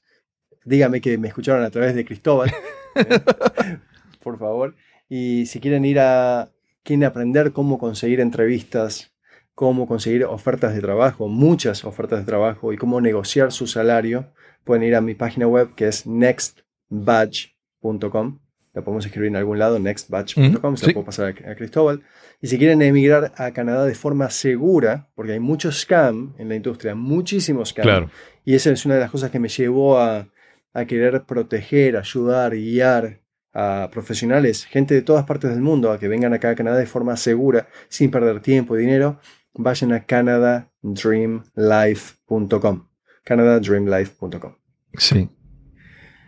Dígame 0.66 1.01
que 1.01 1.18
me 1.18 1.28
escucharon 1.28 1.64
a 1.64 1.70
través 1.70 1.93
de 1.93 2.06
Cristóbal. 2.06 2.51
por 4.24 4.40
favor. 4.40 4.76
Y 5.10 5.46
si 5.46 5.60
quieren 5.60 5.86
ir 5.86 6.00
a, 6.00 6.50
quieren 6.84 7.04
aprender 7.04 7.52
cómo 7.52 7.78
conseguir 7.78 8.20
entrevistas, 8.20 9.14
cómo 9.54 9.88
conseguir 9.88 10.26
ofertas 10.26 10.74
de 10.74 10.82
trabajo, 10.82 11.28
muchas 11.28 11.86
ofertas 11.86 12.20
de 12.20 12.26
trabajo 12.26 12.74
y 12.74 12.78
cómo 12.78 13.00
negociar 13.02 13.52
su 13.52 13.68
salario, 13.68 14.32
pueden 14.64 14.84
ir 14.84 14.96
a 14.96 15.02
mi 15.02 15.14
página 15.14 15.48
web 15.48 15.76
que 15.76 15.88
es 15.88 16.08
nextbatch.com. 16.08 18.40
La 18.74 18.82
podemos 18.84 19.06
escribir 19.06 19.28
en 19.28 19.36
algún 19.36 19.60
lado, 19.60 19.78
nextbatch.com, 19.78 20.78
se 20.78 20.86
sí. 20.86 20.88
la 20.88 20.94
puedo 20.94 21.06
pasar 21.06 21.36
a, 21.46 21.52
a 21.52 21.56
Cristóbal. 21.56 22.02
Y 22.42 22.48
si 22.48 22.58
quieren 22.58 22.82
emigrar 22.82 23.32
a 23.38 23.52
Canadá 23.52 23.86
de 23.86 23.94
forma 23.94 24.32
segura, 24.32 25.10
porque 25.14 25.34
hay 25.34 25.40
mucho 25.40 25.72
scam 25.72 26.34
en 26.40 26.50
la 26.50 26.56
industria, 26.56 26.96
muchísimos 26.96 27.70
scam, 27.70 27.84
Claro. 27.84 28.10
y 28.44 28.56
esa 28.56 28.72
es 28.72 28.84
una 28.86 28.96
de 28.96 29.02
las 29.02 29.12
cosas 29.12 29.30
que 29.30 29.40
me 29.40 29.50
llevó 29.50 30.00
a, 30.00 30.28
a 30.74 30.86
querer 30.86 31.24
proteger, 31.26 31.98
ayudar, 31.98 32.54
guiar 32.56 33.20
a 33.54 33.89
profesionales, 33.91 34.66
gente 34.66 34.95
de 34.95 35.01
todas 35.01 35.26
partes 35.26 35.51
del 35.51 35.62
mundo, 35.62 35.91
a 35.91 35.99
que 35.99 36.08
vengan 36.08 36.34
acá 36.34 36.49
a 36.49 36.56
Canadá 36.56 36.78
de 36.78 36.86
forma 36.86 37.18
segura, 37.18 37.68
sin 37.88 38.12
perder 38.12 38.41
tiempo 38.41 38.76
y 38.76 38.82
dinero, 38.82 39.20
vayan 39.54 39.93
a 39.93 40.06
canadadreamlife.com. 40.06 42.88
canadadreamlife.com. 43.24 44.56
Sí. 44.97 45.30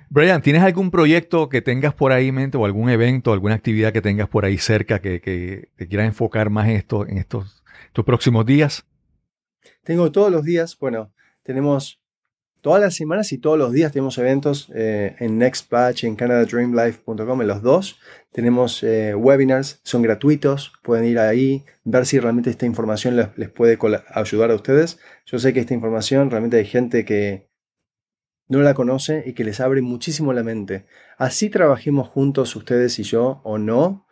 Brian, 0.09 0.41
¿tienes 0.41 0.61
algún 0.61 0.91
proyecto 0.91 1.49
que 1.49 1.61
tengas 1.61 1.93
por 1.93 2.11
ahí 2.11 2.30
en 2.30 2.36
mente 2.36 2.57
o 2.57 2.65
algún 2.65 2.89
evento, 2.89 3.34
alguna 3.34 3.55
actividad 3.55 3.91
que 3.91 4.01
tengas 4.01 4.30
por 4.30 4.45
ahí 4.45 4.57
cerca 4.57 4.99
que, 4.99 5.19
que 5.19 5.71
te 5.76 5.88
quieras 5.88 6.07
enfocar 6.07 6.51
más 6.51 6.67
en, 6.67 6.76
esto, 6.76 7.07
en 7.07 7.17
estos, 7.17 7.63
estos 7.88 8.05
próximos 8.05 8.45
días? 8.45 8.86
Tengo 9.84 10.11
todos 10.11 10.32
los 10.32 10.43
días, 10.43 10.78
bueno, 10.80 11.11
tenemos 11.43 12.01
todas 12.66 12.82
las 12.82 12.95
semanas 12.95 13.32
y 13.32 13.38
todos 13.38 13.59
los 13.59 13.72
días 13.74 13.91
tenemos 13.91 14.18
eventos 14.18 14.72
eh, 14.74 15.16
en 15.20 15.38
Nextbatch, 15.38 16.05
en 16.05 16.16
canadadreamlife.com, 16.16 17.41
en 17.41 17.47
los 17.47 17.61
dos. 17.61 17.99
Tenemos 18.32 18.82
eh, 18.82 19.13
webinars, 19.13 19.82
son 19.84 20.01
gratuitos, 20.01 20.74
pueden 20.82 21.05
ir 21.05 21.20
ahí, 21.20 21.63
ver 21.84 22.07
si 22.07 22.18
realmente 22.20 22.49
esta 22.49 22.66
información 22.66 23.18
les, 23.18 23.49
puede 23.51 23.78
ayudar 24.11 24.49
a 24.49 24.55
ustedes. 24.55 24.97
Yo 25.28 25.38
sé 25.38 25.53
que 25.53 25.59
esta 25.59 25.76
información 25.76 26.32
realmente 26.32 26.57
hay 26.57 26.66
gente 26.66 27.05
que 27.05 27.51
no 28.47 28.63
la 28.63 28.74
conoce 28.74 29.22
y 29.28 29.34
que 29.34 29.43
les 29.43 29.59
abre 29.59 29.84
muchísimo 29.84 30.34
la 30.34 30.41
mente. 30.41 30.88
Así 31.20 31.51
trabajemos 31.51 32.07
juntos 32.07 32.55
ustedes 32.55 32.97
y 32.97 33.03
yo 33.03 33.41
o 33.43 33.59
no. 33.59 34.07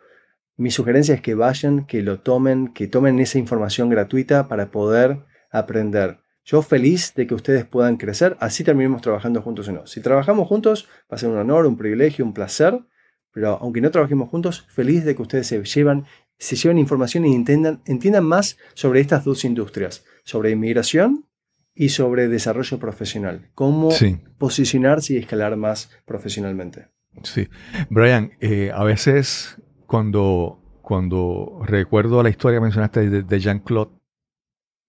Mi 0.56 0.70
sugerencia 0.70 1.16
es 1.16 1.20
que 1.20 1.34
vayan, 1.34 1.86
que 1.86 2.02
lo 2.02 2.20
tomen, 2.20 2.72
que 2.72 2.86
tomen 2.86 3.18
esa 3.18 3.40
información 3.40 3.88
gratuita 3.88 4.46
para 4.46 4.70
poder 4.70 5.24
aprender. 5.50 6.23
Yo 6.44 6.60
feliz 6.62 7.14
de 7.14 7.26
que 7.26 7.34
ustedes 7.34 7.64
puedan 7.64 7.96
crecer, 7.96 8.36
así 8.38 8.64
terminemos 8.64 9.00
trabajando 9.00 9.40
juntos 9.40 9.66
o 9.68 9.72
no. 9.72 9.86
Si 9.86 10.00
trabajamos 10.00 10.46
juntos, 10.46 10.86
va 11.10 11.16
a 11.16 11.18
ser 11.18 11.30
un 11.30 11.38
honor, 11.38 11.66
un 11.66 11.76
privilegio, 11.78 12.24
un 12.24 12.34
placer, 12.34 12.78
pero 13.32 13.58
aunque 13.60 13.80
no 13.80 13.90
trabajemos 13.90 14.28
juntos, 14.28 14.66
feliz 14.68 15.04
de 15.04 15.16
que 15.16 15.22
ustedes 15.22 15.46
se 15.46 15.62
llevan, 15.64 16.04
se 16.38 16.56
lleven 16.56 16.78
información 16.78 17.24
y 17.24 17.34
entiendan, 17.34 17.80
entiendan 17.86 18.24
más 18.24 18.58
sobre 18.74 19.00
estas 19.00 19.24
dos 19.24 19.44
industrias, 19.44 20.04
sobre 20.22 20.50
inmigración 20.50 21.24
y 21.74 21.88
sobre 21.88 22.28
desarrollo 22.28 22.78
profesional. 22.78 23.48
Cómo 23.54 23.90
Sí. 23.90 24.20
posicionarse 24.38 25.14
y 25.14 25.16
escalar 25.16 25.56
más 25.56 25.90
profesionalmente. 26.04 26.88
Sí. 27.22 27.48
Brian, 27.90 28.32
eh, 28.40 28.70
a 28.72 28.84
veces 28.84 29.56
cuando, 29.86 30.60
cuando 30.82 31.60
recuerdo 31.64 32.22
la 32.22 32.28
historia 32.28 32.58
que 32.58 32.62
mencionaste 32.64 33.08
de, 33.08 33.22
de 33.22 33.40
Jean-Claude, 33.40 33.92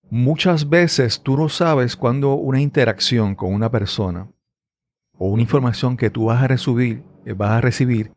muchas 0.09 0.69
veces 0.69 1.21
tú 1.21 1.37
no 1.37 1.49
sabes 1.49 1.95
cuando 1.95 2.33
una 2.33 2.61
interacción 2.61 3.35
con 3.35 3.53
una 3.53 3.71
persona 3.71 4.27
o 5.17 5.27
una 5.27 5.41
información 5.41 5.97
que 5.97 6.09
tú 6.09 6.25
vas 6.25 6.43
a 6.43 6.47
recibir, 6.47 7.03
eh, 7.25 7.33
vas 7.33 7.51
a 7.51 7.61
recibir 7.61 8.11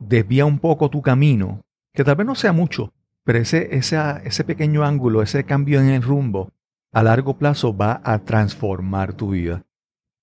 desvía 0.00 0.46
un 0.46 0.58
poco 0.58 0.90
tu 0.90 1.02
camino, 1.02 1.60
que 1.92 2.04
tal 2.04 2.16
vez 2.16 2.26
no 2.26 2.34
sea 2.34 2.52
mucho, 2.52 2.92
pero 3.24 3.38
ese, 3.38 3.76
ese, 3.76 3.98
ese 4.24 4.44
pequeño 4.44 4.84
ángulo, 4.84 5.22
ese 5.22 5.44
cambio 5.44 5.80
en 5.80 5.90
el 5.90 6.02
rumbo, 6.02 6.50
a 6.92 7.02
largo 7.02 7.36
plazo 7.36 7.76
va 7.76 8.00
a 8.02 8.18
transformar 8.20 9.12
tu 9.12 9.30
vida. 9.30 9.62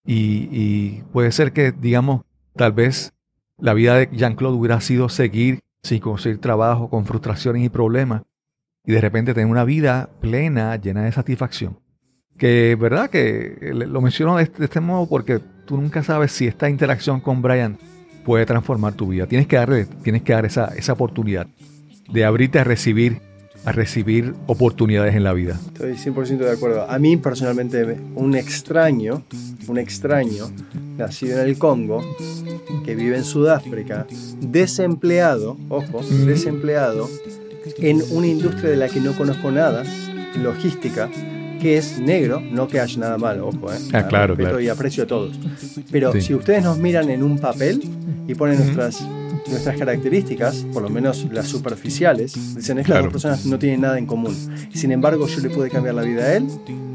Y, 0.05 0.49
y 0.51 1.03
puede 1.13 1.31
ser 1.31 1.53
que, 1.53 1.71
digamos, 1.71 2.21
tal 2.55 2.73
vez 2.73 3.13
la 3.57 3.73
vida 3.73 3.95
de 3.95 4.09
Jean-Claude 4.11 4.57
hubiera 4.57 4.81
sido 4.81 5.09
seguir 5.09 5.59
sin 5.83 5.99
conseguir 5.99 6.39
trabajo, 6.39 6.89
con 6.89 7.05
frustraciones 7.05 7.63
y 7.63 7.69
problemas, 7.69 8.23
y 8.87 8.91
de 8.93 9.01
repente 9.01 9.33
tener 9.35 9.49
una 9.51 9.63
vida 9.65 10.09
plena, 10.21 10.75
llena 10.77 11.03
de 11.03 11.11
satisfacción. 11.11 11.77
Que, 12.37 12.75
¿verdad? 12.79 13.09
Que 13.09 13.71
lo 13.73 14.01
menciono 14.01 14.37
de 14.37 14.43
este, 14.43 14.59
de 14.59 14.65
este 14.65 14.79
modo 14.79 15.07
porque 15.07 15.39
tú 15.65 15.75
nunca 15.79 16.01
sabes 16.03 16.31
si 16.31 16.47
esta 16.47 16.69
interacción 16.69 17.19
con 17.19 17.41
Brian 17.43 17.77
puede 18.25 18.45
transformar 18.45 18.93
tu 18.93 19.07
vida. 19.07 19.27
Tienes 19.27 19.47
que 19.47 19.57
darle, 19.57 19.85
tienes 20.03 20.21
que 20.23 20.33
dar 20.33 20.45
esa, 20.45 20.65
esa 20.75 20.93
oportunidad 20.93 21.47
de 22.11 22.25
abrirte 22.25 22.59
a 22.59 22.63
recibir, 22.63 23.19
a 23.65 23.71
recibir 23.71 24.33
oportunidades 24.45 25.15
en 25.15 25.23
la 25.23 25.33
vida. 25.33 25.59
Estoy 25.73 25.93
100% 25.93 26.37
de 26.37 26.51
acuerdo. 26.51 26.89
A 26.89 26.97
mí 26.99 27.17
personalmente, 27.17 27.85
me- 27.85 27.97
un 28.15 28.35
extraño, 28.35 29.23
un 29.67 29.77
extraño, 29.77 30.51
nacido 30.97 31.41
en 31.41 31.47
el 31.49 31.57
Congo, 31.57 32.01
que 32.85 32.95
vive 32.95 33.17
en 33.17 33.23
Sudáfrica, 33.25 34.05
desempleado, 34.39 35.57
ojo, 35.69 36.01
Mm. 36.01 36.25
desempleado, 36.27 37.09
en 37.79 38.01
una 38.11 38.27
industria 38.27 38.69
de 38.71 38.77
la 38.77 38.89
que 38.89 38.99
no 38.99 39.13
conozco 39.13 39.51
nada, 39.51 39.83
logística, 40.41 41.09
que 41.61 41.77
es 41.77 41.99
negro, 41.99 42.39
no 42.41 42.67
que 42.67 42.79
haya 42.79 42.99
nada 42.99 43.17
malo, 43.17 43.47
ojo, 43.47 43.71
eh. 43.71 43.77
Ah, 43.93 44.07
claro, 44.07 44.35
claro. 44.35 44.59
y 44.59 44.69
aprecio 44.69 45.03
a 45.03 45.07
todos. 45.07 45.35
Pero 45.91 46.11
Sí. 46.13 46.21
si 46.21 46.33
ustedes 46.35 46.63
nos 46.63 46.77
miran 46.77 47.09
en 47.09 47.23
un 47.23 47.39
papel 47.39 47.81
y 48.27 48.35
ponen 48.35 48.57
nuestras, 48.59 49.01
nuestras 49.47 49.77
características, 49.77 50.65
por 50.73 50.83
lo 50.83 50.89
menos 50.89 51.25
las 51.31 51.47
superficiales, 51.47 52.33
dicen, 52.55 52.77
estas 52.77 52.85
Claro. 52.85 53.03
dos 53.05 53.13
personas 53.13 53.45
no 53.45 53.57
tienen 53.57 53.81
nada 53.81 53.97
en 53.97 54.05
común. 54.05 54.35
Sin 54.73 54.91
embargo, 54.91 55.27
yo 55.27 55.39
le 55.39 55.49
pude 55.49 55.69
cambiar 55.69 55.95
la 55.95 56.03
vida 56.03 56.25
a 56.25 56.35
él 56.35 56.47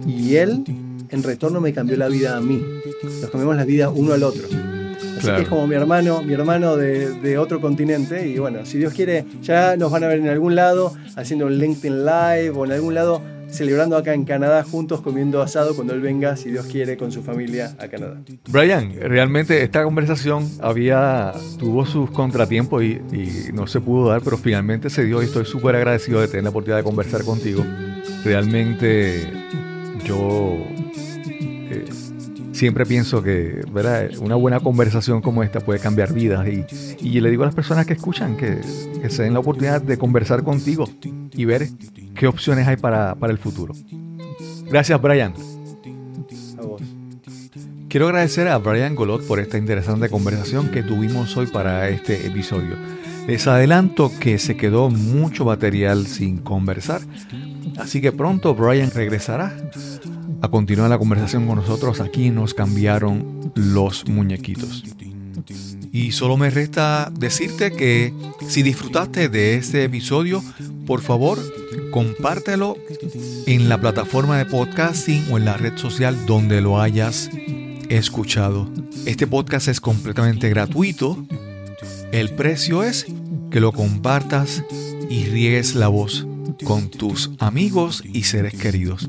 y 0.07 0.37
él, 0.37 0.63
en 1.09 1.23
retorno, 1.23 1.61
me 1.61 1.73
cambió 1.73 1.97
la 1.97 2.09
vida 2.09 2.37
a 2.37 2.41
mí. 2.41 2.63
Nos 3.03 3.31
cambiamos 3.31 3.57
la 3.57 3.65
vida 3.65 3.89
uno 3.91 4.13
al 4.13 4.23
otro. 4.23 4.47
Así 5.23 5.27
Claro. 5.29 5.37
que 5.39 5.43
es 5.45 5.49
como 5.49 5.67
mi 5.69 5.75
hermano, 5.77 6.23
mi 6.23 6.33
hermano 6.35 6.77
de, 6.77 7.13
de 7.21 7.39
otro 7.39 7.61
continente. 7.61 8.27
Y 8.29 8.39
bueno, 8.39 8.67
si 8.67 8.79
Dios 8.79 8.93
quiere, 8.93 9.25
ya 9.41 9.77
nos 9.77 9.93
van 9.93 10.03
a 10.03 10.09
ver 10.09 10.19
en 10.19 10.29
algún 10.29 10.55
lado 10.57 10.93
haciendo 11.17 11.47
un 11.47 11.57
LinkedIn 11.59 12.05
Live 12.05 12.51
o 12.51 12.65
en 12.65 12.73
algún 12.73 12.95
lado 12.95 13.23
celebrando 13.49 13.99
acá 13.99 14.15
en 14.15 14.25
Canadá 14.25 14.65
juntos 14.65 15.03
comiendo 15.03 15.43
asado 15.43 15.75
cuando 15.77 15.93
él 15.93 16.01
venga, 16.01 16.37
si 16.37 16.51
Dios 16.51 16.65
quiere, 16.67 16.97
con 16.97 17.13
su 17.13 17.23
familia 17.23 17.77
a 17.79 17.87
Canadá. 17.87 18.17
Brian, 18.49 18.95
realmente 18.99 19.63
esta 19.63 19.85
conversación 19.85 20.49
había, 20.61 21.33
tuvo 21.59 21.85
sus 21.85 22.11
contratiempos 22.11 22.83
y, 22.83 23.01
y 23.13 23.51
no 23.53 23.67
se 23.67 23.81
pudo 23.83 24.09
dar, 24.09 24.23
pero 24.23 24.39
finalmente 24.39 24.89
se 24.89 25.05
dio 25.05 25.21
y 25.23 25.27
estoy 25.27 25.45
súper 25.45 25.77
agradecido 25.77 26.21
de 26.23 26.29
tener 26.29 26.45
la 26.45 26.51
oportunidad 26.51 26.79
de 26.79 26.85
conversar 26.85 27.25
contigo. 27.25 27.63
Realmente 28.25 29.31
yo 30.07 30.57
eh, 31.71 31.85
siempre 32.63 32.87
pienso 32.87 33.25
que 33.25 33.61
¿verdad? 33.73 34.09
una 34.21 34.37
buena 34.37 34.61
conversación 34.61 35.21
como 35.21 35.43
esta 35.43 35.59
puede 35.59 35.81
cambiar 35.81 36.13
vidas 36.13 36.47
y, 36.47 36.65
y 37.01 37.21
le 37.21 37.29
digo 37.29 37.43
a 37.43 37.47
las 37.47 37.57
personas 37.57 37.87
que 37.87 37.95
escuchan 37.95 38.37
que, 38.37 38.61
que 39.03 39.11
se 39.11 39.25
den 39.25 39.33
la 39.33 39.41
oportunidad 39.41 39.83
de 39.83 39.99
conversar 39.99 40.45
contigo 40.45 40.89
y 41.33 41.45
ver 41.45 41.67
qué 42.15 42.29
opciones 42.29 42.69
hay 42.69 42.77
para, 42.77 43.17
para 43.17 43.33
el 43.33 43.41
futuro. 43.41 43.75
Gracias, 44.71 45.03
Brian. 45.03 45.35
A 46.57 46.63
vos. 46.63 46.83
Quiero 47.89 48.07
agradecer 48.07 48.47
a 48.47 48.59
Brian 48.59 48.95
Golot 48.95 49.27
por 49.27 49.41
esta 49.41 49.59
interesante 49.59 50.09
conversación 50.09 50.69
que 50.69 50.85
tuvimos 50.85 51.37
hoy 51.37 51.49
para 51.49 51.89
este 51.89 52.29
episodio. 52.29 52.77
Les 53.27 53.45
adelanto 53.49 54.13
que 54.21 54.39
se 54.39 54.57
quedó 54.57 54.89
mucho 54.89 55.45
material 55.45 56.07
sin 56.07 56.39
conversar, 56.39 57.01
así 57.77 58.01
que 58.01 58.13
pronto 58.13 58.55
Brian 58.55 58.93
regresará 58.93 59.53
a 60.43 60.49
continuar 60.49 60.91
la 60.91 60.99
conversación 60.99 61.47
con 61.47 61.57
nosotros. 61.57 62.01
Aquí 62.01 62.31
nos 62.31 62.53
cambiaron 62.53 63.53
los 63.55 64.07
muñequitos. 64.09 64.85
Y 65.93 66.13
solo 66.13 66.37
me 66.37 66.51
resta 66.51 67.13
decirte 67.17 67.71
que 67.71 68.13
si 68.49 68.63
disfrutaste 68.63 69.29
de 69.29 69.55
este 69.55 69.85
episodio, 69.85 70.43
por 70.87 71.01
favor, 71.01 71.39
compártelo 71.91 72.77
en 73.47 73.69
la 73.69 73.81
plataforma 73.81 74.37
de 74.37 74.47
podcasting 74.47 75.27
o 75.31 75.39
en 75.39 75.45
la 75.45 75.57
red 75.57 75.77
social 75.77 76.27
donde 76.27 76.61
lo 76.61 76.81
hayas 76.81 77.31
escuchado. 77.89 78.69
Este 79.07 79.27
podcast 79.27 79.69
es 79.69 79.81
completamente 79.81 80.49
gratuito. 80.49 81.25
El 82.11 82.31
precio 82.31 82.83
es 82.83 83.07
que 83.51 83.61
lo 83.61 83.73
compartas 83.73 84.65
y 85.09 85.27
riegues 85.27 85.75
la 85.75 85.89
voz 85.89 86.27
con 86.65 86.91
tus 86.91 87.31
amigos 87.39 88.03
y 88.05 88.25
seres 88.25 88.55
queridos. 88.55 89.09